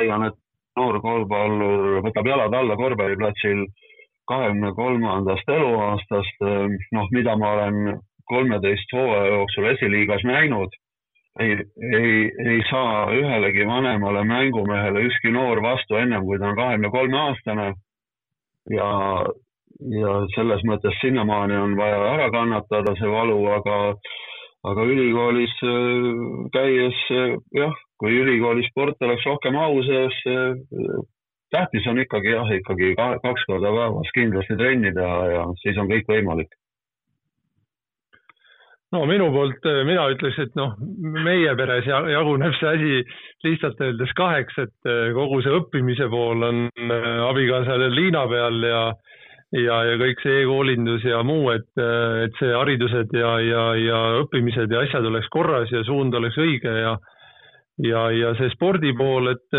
leian, 0.00 0.30
et 0.30 0.38
noor 0.78 1.00
korvpallur 1.04 2.00
võtab 2.06 2.30
jalad 2.30 2.54
alla 2.56 2.76
korvpalliplatsil 2.78 3.66
kahekümne 4.30 4.72
kolmandast 4.74 5.48
eluaastast, 5.52 6.40
noh, 6.96 7.12
mida 7.14 7.36
ma 7.36 7.52
olen 7.58 8.00
kolmeteist 8.30 8.92
hooaja 8.96 9.28
jooksul 9.34 9.68
esiliigas 9.74 10.24
näinud, 10.26 10.72
ei, 11.40 11.56
ei, 11.98 12.32
ei 12.50 12.60
saa 12.70 13.10
ühelegi 13.12 13.66
vanemale 13.66 14.24
mängumehele 14.24 15.02
ükski 15.08 15.32
noor 15.32 15.62
vastu 15.62 15.98
ennem, 16.00 16.24
kui 16.24 16.38
ta 16.38 16.50
on 16.50 16.56
kahekümne 16.56 16.90
kolme 16.90 17.18
aastane. 17.18 17.66
ja, 18.70 18.88
ja 20.00 20.12
selles 20.34 20.62
mõttes 20.66 20.96
sinnamaani 21.00 21.56
on 21.56 21.76
vaja 21.78 21.98
ära 22.14 22.30
kannatada 22.34 22.96
see 22.98 23.10
valu, 23.10 23.36
aga, 23.58 23.76
aga 24.70 24.86
ülikoolis 24.92 25.52
äh, 25.62 26.08
käies 26.56 27.02
äh, 27.14 27.36
jah, 27.54 27.76
kui 28.00 28.16
ülikooli 28.22 28.66
sport 28.70 29.02
oleks 29.02 29.26
rohkem 29.28 29.58
au 29.60 29.82
sees, 29.86 30.18
äh, 30.32 30.98
tähtis 31.54 31.86
on 31.86 32.00
ikkagi 32.02 32.32
jah, 32.34 32.50
ikkagi 32.60 32.94
kaks 32.98 33.46
korda 33.46 33.70
päevas 33.76 34.14
kindlasti 34.16 34.58
trenni 34.58 34.94
teha 34.96 35.20
ja 35.34 35.44
siis 35.62 35.78
on 35.78 35.92
kõik 35.92 36.08
võimalik 36.10 36.58
no 38.94 39.02
minu 39.08 39.30
poolt, 39.34 39.64
äh, 39.66 39.82
mina 39.88 40.06
ütleks, 40.12 40.38
et 40.42 40.54
noh, 40.58 40.76
meie 41.24 41.54
peres 41.58 41.88
jaguneb 41.88 42.54
see 42.58 42.70
asi 42.70 42.92
lihtsalt 43.46 43.82
öeldes 43.82 44.14
kaheks, 44.18 44.58
et 44.62 44.90
äh, 44.90 45.10
kogu 45.16 45.42
see 45.44 45.54
õppimise 45.58 46.08
pool 46.12 46.46
on 46.46 46.66
äh, 46.70 47.10
abikaasal 47.26 47.88
Liina 47.94 48.26
peal 48.30 48.62
ja 48.62 48.86
ja, 49.56 49.76
ja 49.86 49.98
kõik 49.98 50.20
see 50.24 50.40
e-koolindus 50.42 51.04
ja 51.06 51.20
muu, 51.24 51.52
et, 51.54 51.68
et 51.78 52.34
see 52.40 52.50
haridused 52.50 53.12
ja, 53.14 53.36
ja, 53.40 53.62
ja 53.78 54.00
õppimised 54.24 54.72
ja 54.74 54.82
asjad 54.82 55.06
oleks 55.06 55.30
korras 55.32 55.70
ja 55.72 55.84
suund 55.86 56.14
oleks 56.18 56.36
õige 56.42 56.72
ja 56.80 56.96
ja, 57.86 58.02
ja 58.10 58.32
see 58.36 58.50
spordi 58.52 58.90
pool, 58.98 59.30
et 59.30 59.58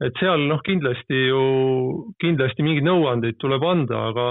et 0.00 0.16
seal 0.18 0.42
noh, 0.48 0.58
kindlasti 0.66 1.26
ju, 1.28 1.40
kindlasti 2.20 2.64
mingeid 2.66 2.86
nõuandeid 2.88 3.38
tuleb 3.40 3.64
anda, 3.68 4.08
aga 4.10 4.26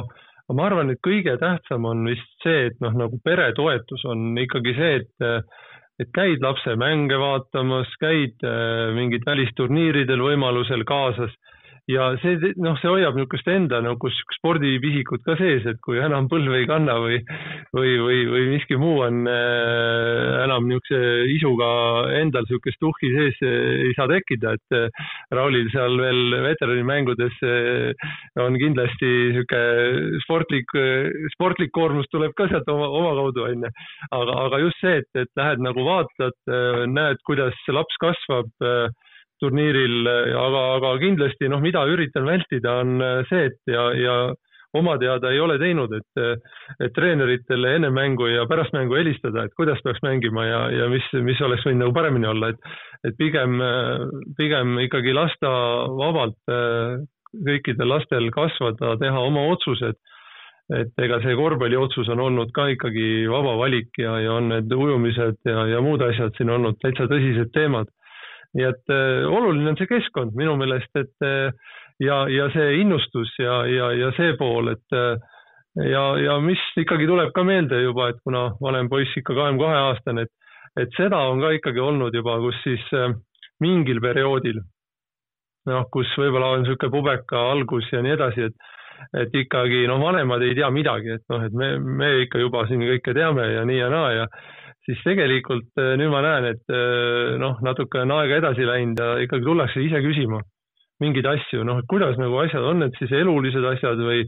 aga 0.49 0.57
ma 0.57 0.65
arvan, 0.65 0.89
et 0.89 1.01
kõige 1.05 1.35
tähtsam 1.37 1.85
on 1.85 2.01
vist 2.09 2.29
see, 2.41 2.71
et 2.71 2.79
noh, 2.81 2.95
nagu 2.97 3.19
peretoetus 3.21 4.01
on 4.09 4.33
ikkagi 4.41 4.73
see, 4.77 4.95
et 5.03 5.29
et 5.99 6.07
käid 6.15 6.39
lapse 6.39 6.73
mänge 6.79 7.17
vaatamas, 7.19 7.89
käid 7.99 8.39
äh, 8.47 8.89
mingid 8.95 9.25
välisturniiridel 9.27 10.21
võimalusel 10.23 10.85
kaasas 10.87 11.33
ja 11.89 12.09
see, 12.21 12.51
noh, 12.61 12.77
see 12.79 12.91
hoiab 12.91 13.17
niisugust 13.17 13.47
enda 13.49 13.79
nagu 13.81 14.11
spordipisikut 14.35 15.23
ka 15.25 15.35
sees, 15.39 15.65
et 15.69 15.79
kui 15.85 15.97
enam 16.01 16.27
põlve 16.29 16.59
ei 16.61 16.67
kanna 16.69 16.99
või, 17.01 17.17
või, 17.73 17.95
või, 18.03 18.19
või 18.29 18.43
miski 18.51 18.77
muu 18.79 18.99
on 19.07 19.23
äh, 19.29 20.43
enam 20.45 20.67
niisuguse 20.69 20.99
isuga 21.33 21.69
endal 22.19 22.45
niisugust 22.45 22.79
tuhhi 22.83 23.11
sees 23.15 23.41
äh, 23.41 23.87
ei 23.87 23.95
saa 23.97 24.09
tekkida, 24.11 24.53
et 24.59 24.77
äh, 24.77 25.09
Raulil 25.33 25.71
seal 25.73 25.97
veel 26.01 26.37
veteranimängudes 26.45 27.41
äh, 27.47 28.07
on 28.45 28.59
kindlasti 28.61 29.09
niisugune 29.33 30.21
sportlik, 30.23 30.71
sportlik 31.33 31.73
koormus 31.73 32.09
tuleb 32.13 32.35
ka 32.37 32.45
sealt 32.51 32.69
oma, 32.69 32.89
omakaudu, 33.01 33.47
onju. 33.49 33.73
aga, 34.13 34.39
aga 34.45 34.61
just 34.61 34.81
see, 34.83 34.99
et, 35.01 35.09
et 35.17 35.29
lähed 35.39 35.61
nagu 35.65 35.83
vaatad, 35.85 36.35
näed, 36.91 37.21
kuidas 37.25 37.57
laps 37.73 37.97
kasvab 38.01 38.51
turniiril, 39.41 40.07
aga, 40.35 40.61
aga 40.77 40.93
kindlasti 41.01 41.49
noh, 41.51 41.61
mida 41.63 41.85
üritan 41.89 42.27
vältida, 42.27 42.79
on 42.83 43.01
äh, 43.01 43.17
see, 43.31 43.49
et 43.49 43.73
ja, 43.73 43.89
ja 43.97 44.15
oma 44.77 44.97
teada 45.01 45.31
ei 45.33 45.39
ole 45.41 45.57
teinud, 45.61 45.93
et, 45.97 46.41
et 46.85 46.93
treeneritele 46.93 47.75
enne 47.79 47.89
mängu 47.93 48.27
ja 48.29 48.45
pärast 48.49 48.75
mängu 48.75 48.99
helistada, 48.99 49.47
et 49.47 49.55
kuidas 49.57 49.81
peaks 49.85 50.03
mängima 50.05 50.45
ja, 50.45 50.59
ja 50.75 50.89
mis, 50.91 51.07
mis 51.25 51.41
oleks 51.41 51.65
võinud 51.65 51.85
nagu 51.85 51.95
paremini 51.95 52.29
olla, 52.29 52.51
et, 52.53 52.75
et 53.09 53.17
pigem, 53.17 53.57
pigem 54.37 54.77
ikkagi 54.85 55.15
lasta 55.17 55.49
vabalt 55.97 56.53
äh, 56.53 56.99
kõikidel 57.33 57.89
lastel 57.89 58.29
kasvada, 58.33 58.95
teha 59.01 59.25
oma 59.25 59.49
otsused. 59.53 59.97
et 60.69 61.01
ega 61.01 61.17
see 61.23 61.33
korvpalli 61.33 61.77
otsus 61.81 62.09
on 62.13 62.19
olnud 62.21 62.51
ka 62.53 62.67
ikkagi 62.69 63.25
vaba 63.25 63.55
valik 63.57 63.89
ja, 63.97 64.19
ja 64.21 64.35
on 64.37 64.51
need 64.51 64.69
ujumised 64.69 65.39
ja, 65.49 65.63
ja 65.65 65.79
muud 65.81 66.01
asjad 66.05 66.35
siin 66.37 66.51
olnud 66.53 66.77
täitsa 66.83 67.07
tõsised 67.09 67.49
teemad 67.55 67.89
nii 68.57 68.65
et 68.65 68.93
äh, 68.93 69.25
oluline 69.29 69.73
on 69.73 69.77
see 69.79 69.89
keskkond 69.89 70.37
minu 70.37 70.55
meelest, 70.59 70.89
et 70.97 71.25
äh, 71.25 71.51
ja, 72.01 72.23
ja 72.31 72.49
see 72.55 72.79
innustus 72.81 73.35
ja, 73.41 73.61
ja, 73.69 73.91
ja 73.97 74.09
see 74.17 74.33
pool, 74.39 74.71
et 74.73 74.97
äh, 74.97 75.19
ja, 75.89 76.03
ja 76.17 76.39
mis 76.43 76.61
ikkagi 76.81 77.07
tuleb 77.09 77.33
ka 77.35 77.45
meelde 77.45 77.83
juba, 77.83 78.09
et 78.09 78.19
kuna 78.25 78.49
vanem 78.61 78.89
poiss 78.89 79.13
ikka 79.19 79.37
kahekümne 79.37 79.63
kahe 79.63 79.85
aastane, 79.91 80.25
et, 80.25 80.33
et 80.85 80.97
seda 80.97 81.21
on 81.29 81.43
ka 81.43 81.53
ikkagi 81.59 81.83
olnud 81.83 82.15
juba, 82.15 82.39
kus 82.41 82.57
siis 82.65 82.89
mingil 83.61 84.01
perioodil 84.01 84.61
noh, 85.69 85.85
kus 85.93 86.09
võib-olla 86.17 86.53
on 86.55 86.63
niisugune 86.63 86.93
pubeka 86.93 87.41
algus 87.53 87.87
ja 87.93 88.03
nii 88.05 88.17
edasi, 88.17 88.49
et 88.49 88.75
et 89.15 89.35
ikkagi 89.35 89.85
noh, 89.87 89.95
vanemad 90.01 90.43
ei 90.43 90.57
tea 90.57 90.67
midagi, 90.75 91.13
et 91.15 91.23
noh, 91.31 91.43
et 91.45 91.53
me, 91.55 91.69
me 91.79 92.09
ikka 92.25 92.41
juba 92.41 92.65
siin 92.67 92.81
kõike 92.83 93.13
teame 93.15 93.45
ja 93.53 93.61
nii 93.63 93.77
ja 93.79 93.87
naa 93.93 94.09
ja 94.11 94.25
siis 94.89 95.01
tegelikult 95.05 95.69
äh, 95.77 95.93
nüüd 95.99 96.09
ma 96.09 96.23
näen, 96.25 96.49
et 96.55 96.73
äh, 96.73 97.35
noh, 97.41 97.59
natuke 97.65 98.01
on 98.01 98.15
aega 98.17 98.39
edasi 98.41 98.65
läinud 98.65 99.01
ja 99.01 99.17
ikkagi 99.25 99.45
tullakse 99.45 99.83
ise 99.85 100.01
küsima 100.05 100.41
mingeid 100.99 101.27
asju, 101.29 101.63
noh, 101.67 101.79
et 101.79 101.87
kuidas 101.91 102.17
nagu 102.19 102.41
asjad 102.41 102.65
on, 102.65 102.83
et 102.87 102.95
siis 102.99 103.13
elulised 103.15 103.65
asjad 103.69 104.01
või, 104.03 104.25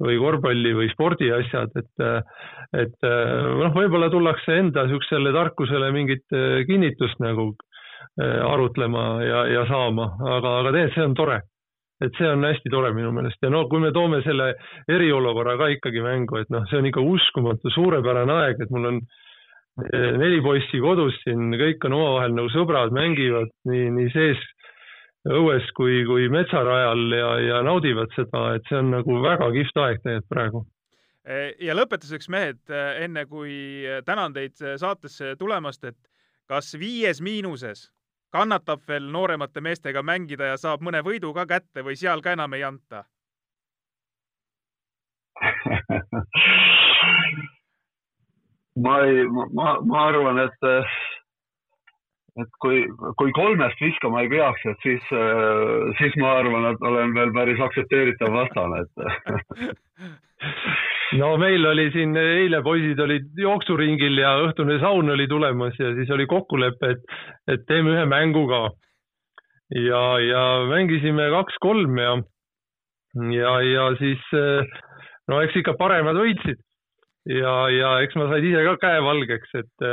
või 0.00 0.20
korvpalli 0.22 0.72
või 0.78 0.86
spordi 0.92 1.28
asjad, 1.34 1.74
et, 1.76 2.04
et 2.80 3.04
noh, 3.04 3.74
võib-olla 3.74 4.08
tullakse 4.08 4.56
enda 4.56 4.86
niisugusele 4.86 5.34
tarkusele 5.36 5.90
mingit 5.92 6.24
kinnitust 6.64 7.20
nagu 7.20 7.50
arutlema 8.24 9.02
ja, 9.20 9.42
ja 9.52 9.66
saama, 9.68 10.14
aga, 10.22 10.54
aga 10.62 10.72
tegelikult 10.72 10.96
see 10.96 11.06
on 11.10 11.18
tore. 11.18 11.36
Et 12.02 12.16
see 12.18 12.26
on 12.26 12.42
hästi 12.48 12.72
tore 12.72 12.88
minu 12.96 13.12
meelest. 13.14 13.38
Ja 13.44 13.52
no 13.52 13.66
kui 13.68 13.84
me 13.84 13.92
toome 13.94 14.22
selle 14.24 14.48
eriolukorra 14.90 15.58
ka 15.60 15.68
ikkagi 15.76 16.00
mängu, 16.04 16.40
et 16.40 16.48
noh, 16.56 16.64
see 16.70 16.80
on 16.80 16.88
ikka 16.88 17.04
uskumatu, 17.04 17.68
suurepärane 17.76 18.40
aeg, 18.40 18.64
et 18.64 18.72
mul 18.72 18.88
on 18.94 19.04
neli 19.82 20.40
poissi 20.42 20.80
kodus 20.80 21.16
siin, 21.24 21.54
kõik 21.58 21.84
on 21.88 21.96
omavahel 21.96 22.36
nagu 22.36 22.50
sõbrad, 22.52 22.94
mängivad 22.94 23.50
nii, 23.68 23.88
nii 23.96 24.12
sees 24.14 24.44
õues 25.24 25.66
kui, 25.76 26.04
kui 26.06 26.28
metsarajal 26.32 27.02
ja, 27.16 27.30
ja 27.42 27.62
naudivad 27.66 28.12
seda, 28.14 28.54
et 28.54 28.68
see 28.68 28.78
on 28.78 28.92
nagu 28.94 29.18
väga 29.24 29.50
kihvt 29.56 29.82
aeg 29.82 30.02
tegelikult 30.02 30.30
praegu. 30.30 30.64
ja 31.64 31.74
lõpetuseks, 31.74 32.28
mehed, 32.28 32.60
enne 33.00 33.24
kui 33.26 33.82
tänan 34.04 34.36
teid 34.36 34.60
saatesse 34.76 35.34
tulemast, 35.40 35.84
et 35.84 35.98
kas 36.46 36.74
viies 36.78 37.22
miinuses 37.24 37.88
kannatab 38.34 38.82
veel 38.88 39.08
nooremate 39.10 39.60
meestega 39.62 40.02
mängida 40.02 40.52
ja 40.52 40.56
saab 40.60 40.82
mõne 40.82 41.02
võidu 41.06 41.32
ka 41.34 41.46
kätte 41.46 41.82
või 41.86 41.96
seal 41.96 42.22
ka 42.22 42.32
enam 42.34 42.54
ei 42.54 42.62
anta 42.66 43.04
ma 48.76 49.00
ei, 49.06 49.26
ma, 49.28 49.78
ma 49.84 50.06
arvan, 50.08 50.40
et 50.42 50.70
et 52.42 52.56
kui, 52.58 52.80
kui 53.20 53.30
kolmest 53.36 53.78
viskama 53.78 54.24
ei 54.24 54.30
peaks, 54.32 54.64
et 54.66 54.80
siis, 54.82 55.04
äh, 55.14 55.92
siis 56.00 56.16
ma 56.18 56.32
arvan, 56.40 56.66
et 56.72 56.82
olen 56.82 57.14
veel 57.14 57.30
päris 57.36 57.62
aktsepteeritav 57.62 58.34
vastane, 58.34 58.82
et 58.82 58.94
no 61.20 61.30
meil 61.38 61.66
oli 61.70 61.86
siin 61.94 62.16
eile 62.18 62.58
poisid 62.66 62.98
olid 63.04 63.30
jooksuringil 63.38 64.18
ja 64.18 64.34
õhtune 64.48 64.80
saun 64.82 65.14
oli 65.14 65.28
tulemas 65.30 65.78
ja 65.78 65.94
siis 65.94 66.10
oli 66.10 66.26
kokkulepe, 66.30 66.96
et, 66.96 67.06
et 67.54 67.66
teeme 67.70 67.94
ühe 67.94 68.04
mängu 68.10 68.48
ka. 68.50 68.64
ja, 69.78 70.02
ja 70.20 70.44
mängisime 70.70 71.30
kaks-kolm 71.38 72.02
ja, 72.02 72.18
ja, 73.30 73.56
ja 73.62 73.88
siis 74.02 74.26
no 75.30 75.38
eks 75.40 75.62
ikka 75.62 75.78
paremad 75.78 76.18
võitsid 76.18 76.58
ja, 77.30 77.54
ja 77.72 77.94
eks 78.04 78.16
ma 78.20 78.28
sain 78.30 78.44
ise 78.44 78.66
ka 78.68 78.76
käe 78.82 79.00
valgeks, 79.04 79.56
et 79.62 79.88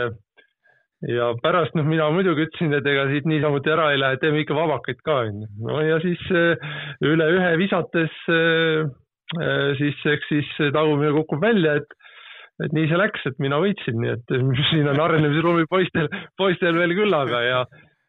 ja 1.09 1.31
pärast 1.41 1.73
noh, 1.77 1.85
mina 1.87 2.09
muidugi 2.13 2.45
ütlesin, 2.45 2.73
et 2.77 2.87
ega 2.87 3.07
siit 3.09 3.27
niisamuti 3.29 3.71
ära 3.73 3.89
ei 3.93 3.99
lähe, 4.01 4.19
teeme 4.21 4.43
ikka 4.43 4.57
vabakaid 4.57 5.01
ka 5.05 5.17
onju. 5.25 5.47
no 5.65 5.79
ja 5.81 5.97
siis 6.03 6.21
äh, 6.29 6.67
üle 7.05 7.27
ühe 7.37 7.51
visates 7.61 8.17
äh, 8.29 8.85
äh, 9.41 9.71
siis 9.79 10.05
eks 10.13 10.29
siis 10.29 10.51
tagumine 10.75 11.13
kukub 11.17 11.41
välja, 11.41 11.79
et 11.81 11.97
et 12.61 12.75
nii 12.77 12.91
see 12.91 12.97
läks, 12.99 13.23
et 13.25 13.39
mina 13.41 13.57
võitsin, 13.57 13.97
nii 13.97 14.11
et 14.13 14.35
siin 14.69 14.89
on 14.91 15.01
arenemisruumi 15.01 15.65
poistel, 15.69 16.11
poistel 16.37 16.77
veel 16.77 16.93
küllaga 16.97 17.41
ja 17.47 17.63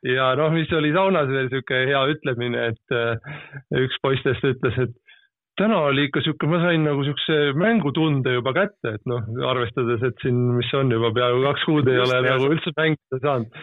ja 0.05 0.33
noh, 0.37 0.51
mis 0.53 0.69
oli 0.77 0.93
saunas 0.93 1.31
veel 1.31 1.49
sihuke 1.49 1.85
hea 1.89 2.01
ütlemine, 2.11 2.73
et 2.73 3.79
üks 3.79 4.01
poistest 4.03 4.45
ütles, 4.45 4.81
et 4.83 4.97
täna 5.61 5.79
oli 5.89 6.07
ikka 6.09 6.23
sihuke, 6.25 6.49
ma 6.49 6.61
sain 6.63 6.85
nagu 6.87 7.05
siukse 7.07 7.39
mängutunde 7.59 8.37
juba 8.39 8.55
kätte, 8.57 8.95
et 8.97 9.09
noh, 9.11 9.25
arvestades, 9.51 10.05
et 10.07 10.23
siin, 10.25 10.39
mis 10.57 10.71
on 10.77 10.93
juba 10.93 11.13
peaaegu 11.17 11.43
kaks 11.45 11.67
kuud 11.69 11.91
ei 11.93 12.01
ole 12.01 12.21
nagu 12.25 12.53
üldse 12.55 12.73
mängida 12.79 13.21
saanud. 13.25 13.59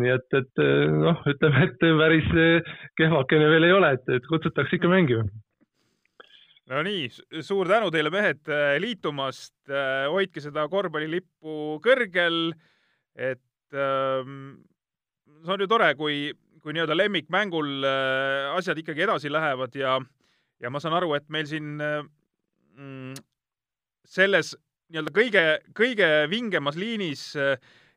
nii 0.00 0.10
et, 0.14 0.26
et 0.38 0.60
noh, 0.94 1.22
ütleme, 1.32 1.62
et 1.66 1.80
päris 1.82 2.28
kehvakene 3.00 3.48
veel 3.50 3.66
ei 3.66 3.72
ole, 3.74 3.94
et, 3.96 4.12
et 4.18 4.28
kutsutakse 4.28 4.76
ikka 4.76 4.90
mängima. 4.92 5.24
no 6.70 6.84
nii, 6.86 7.08
suur 7.42 7.70
tänu 7.72 7.90
teile, 7.90 8.12
mehed, 8.14 8.44
liitumast. 8.84 9.56
hoidke 10.12 10.44
seda 10.44 10.68
korvpallilippu 10.68 11.80
kõrgel, 11.82 12.52
et 13.16 13.74
ähm, 13.74 14.60
see 15.40 15.56
on 15.56 15.64
ju 15.64 15.72
tore, 15.72 15.94
kui, 15.96 16.22
kui 16.60 16.76
nii-öelda 16.76 17.00
lemmikmängul 17.00 17.88
asjad 18.60 18.78
ikkagi 18.78 19.08
edasi 19.08 19.32
lähevad 19.32 19.74
ja 19.74 19.96
ja 20.60 20.70
ma 20.70 20.80
saan 20.82 20.96
aru, 20.98 21.14
et 21.16 21.28
meil 21.32 21.48
siin 21.48 21.76
mm, 21.80 23.14
selles 24.04 24.54
nii-öelda 24.90 25.14
kõige, 25.14 25.44
kõige 25.76 26.08
vingemas 26.30 26.78
liinis, 26.78 27.28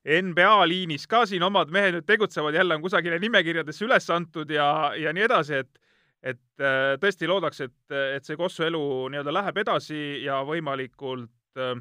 NBA 0.04 0.56
liinis 0.68 1.08
ka 1.10 1.24
siin 1.26 1.44
omad 1.48 1.72
mehed 1.74 1.96
nüüd 1.96 2.06
tegutsevad, 2.08 2.56
jälle 2.56 2.76
on 2.76 2.84
kusagile 2.84 3.18
nimekirjadesse 3.24 3.86
üles 3.88 4.10
antud 4.14 4.52
ja, 4.52 4.68
ja 5.00 5.14
nii 5.16 5.26
edasi, 5.30 5.64
et 5.64 5.80
et 6.24 6.64
äh, 6.64 6.94
tõesti 7.04 7.28
loodaks, 7.28 7.66
et, 7.66 7.80
et 7.92 8.24
see 8.24 8.38
Kossu 8.40 8.64
elu 8.64 8.84
nii-öelda 9.12 9.34
läheb 9.36 9.58
edasi 9.66 9.98
ja 10.24 10.40
võimalikult 10.48 11.60
äh, 11.60 11.74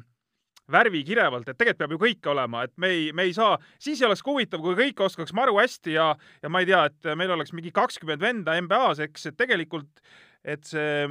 värvikirevalt, 0.71 1.47
et 1.47 1.59
tegelikult 1.59 1.79
peab 1.79 1.95
ju 1.95 1.99
kõike 2.01 2.31
olema, 2.31 2.63
et 2.67 2.73
me 2.79 2.91
ei, 2.91 3.07
me 3.15 3.27
ei 3.27 3.33
saa, 3.35 3.57
siis 3.81 4.01
ei 4.01 4.07
oleks 4.07 4.23
ka 4.23 4.31
huvitav, 4.31 4.63
kui 4.63 4.77
kõik 4.79 4.99
oskaks 5.07 5.35
maru 5.35 5.57
hästi 5.59 5.95
ja, 5.97 6.11
ja 6.43 6.51
ma 6.51 6.63
ei 6.63 6.69
tea, 6.69 6.85
et 6.91 7.09
meil 7.19 7.33
oleks 7.35 7.55
mingi 7.55 7.71
kakskümmend 7.75 8.23
venda 8.23 8.55
NBA-s, 8.59 9.03
eks, 9.07 9.27
et 9.31 9.39
tegelikult 9.39 10.03
et 10.43 10.65
see, 10.67 11.07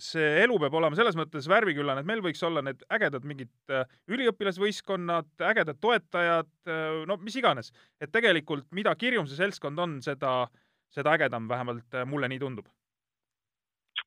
see 0.00 0.42
elu 0.42 0.56
peab 0.58 0.74
olema 0.78 0.96
selles 0.98 1.16
mõttes 1.18 1.46
värviküllane, 1.50 2.02
et 2.02 2.08
meil 2.08 2.22
võiks 2.24 2.42
olla 2.46 2.62
need 2.64 2.82
ägedad 2.92 3.26
mingid 3.28 3.52
äh, 3.72 3.84
üliõpilasvõistkonnad, 4.10 5.30
ägedad 5.50 5.78
toetajad, 5.82 6.50
äh, 6.68 7.02
no 7.08 7.18
mis 7.22 7.36
iganes. 7.38 7.72
et 8.00 8.12
tegelikult 8.12 8.66
mida 8.72 8.94
kirjum 8.96 9.28
see 9.28 9.38
seltskond 9.38 9.78
on, 9.78 10.00
seda, 10.02 10.48
seda 10.94 11.14
ägedam, 11.14 11.48
vähemalt 11.48 11.94
äh, 11.94 12.06
mulle 12.06 12.28
nii 12.28 12.40
tundub. 12.42 12.66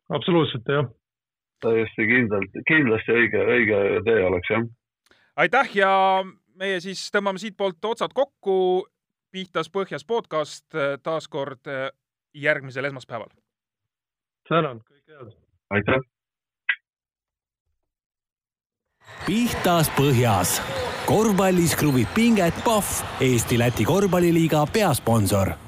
absoluutselt, 0.09 0.67
jah. 0.67 0.89
täiesti 1.61 2.09
kindlalt, 2.09 2.59
kindlasti 2.67 3.15
õige, 3.21 3.45
õige 3.55 4.03
tee 4.09 4.19
oleks, 4.25 4.51
jah. 4.51 4.67
aitäh 5.45 5.75
ja 5.77 5.91
meie 6.57 6.81
siis 6.83 7.07
tõmbame 7.13 7.39
siitpoolt 7.39 7.85
otsad 7.85 8.13
kokku. 8.13 8.87
pihtas 9.31 9.69
põhjas 9.69 10.05
podcast 10.07 10.73
taas 11.03 11.27
kord 11.27 11.67
järgmisel 12.33 12.85
esmaspäeval 12.85 13.29
tänan, 14.49 14.81
kõike 14.87 15.17
head. 15.17 15.33
aitäh. 15.69 16.01
pihtas 19.27 19.89
põhjas, 19.97 20.57
korvpallis 21.05 21.75
kruvib 21.75 22.07
pinget 22.15 22.55
Pahv, 22.63 23.03
Eesti-Läti 23.21 23.85
korvpalliliiga 23.85 24.65
peasponsor 24.73 25.66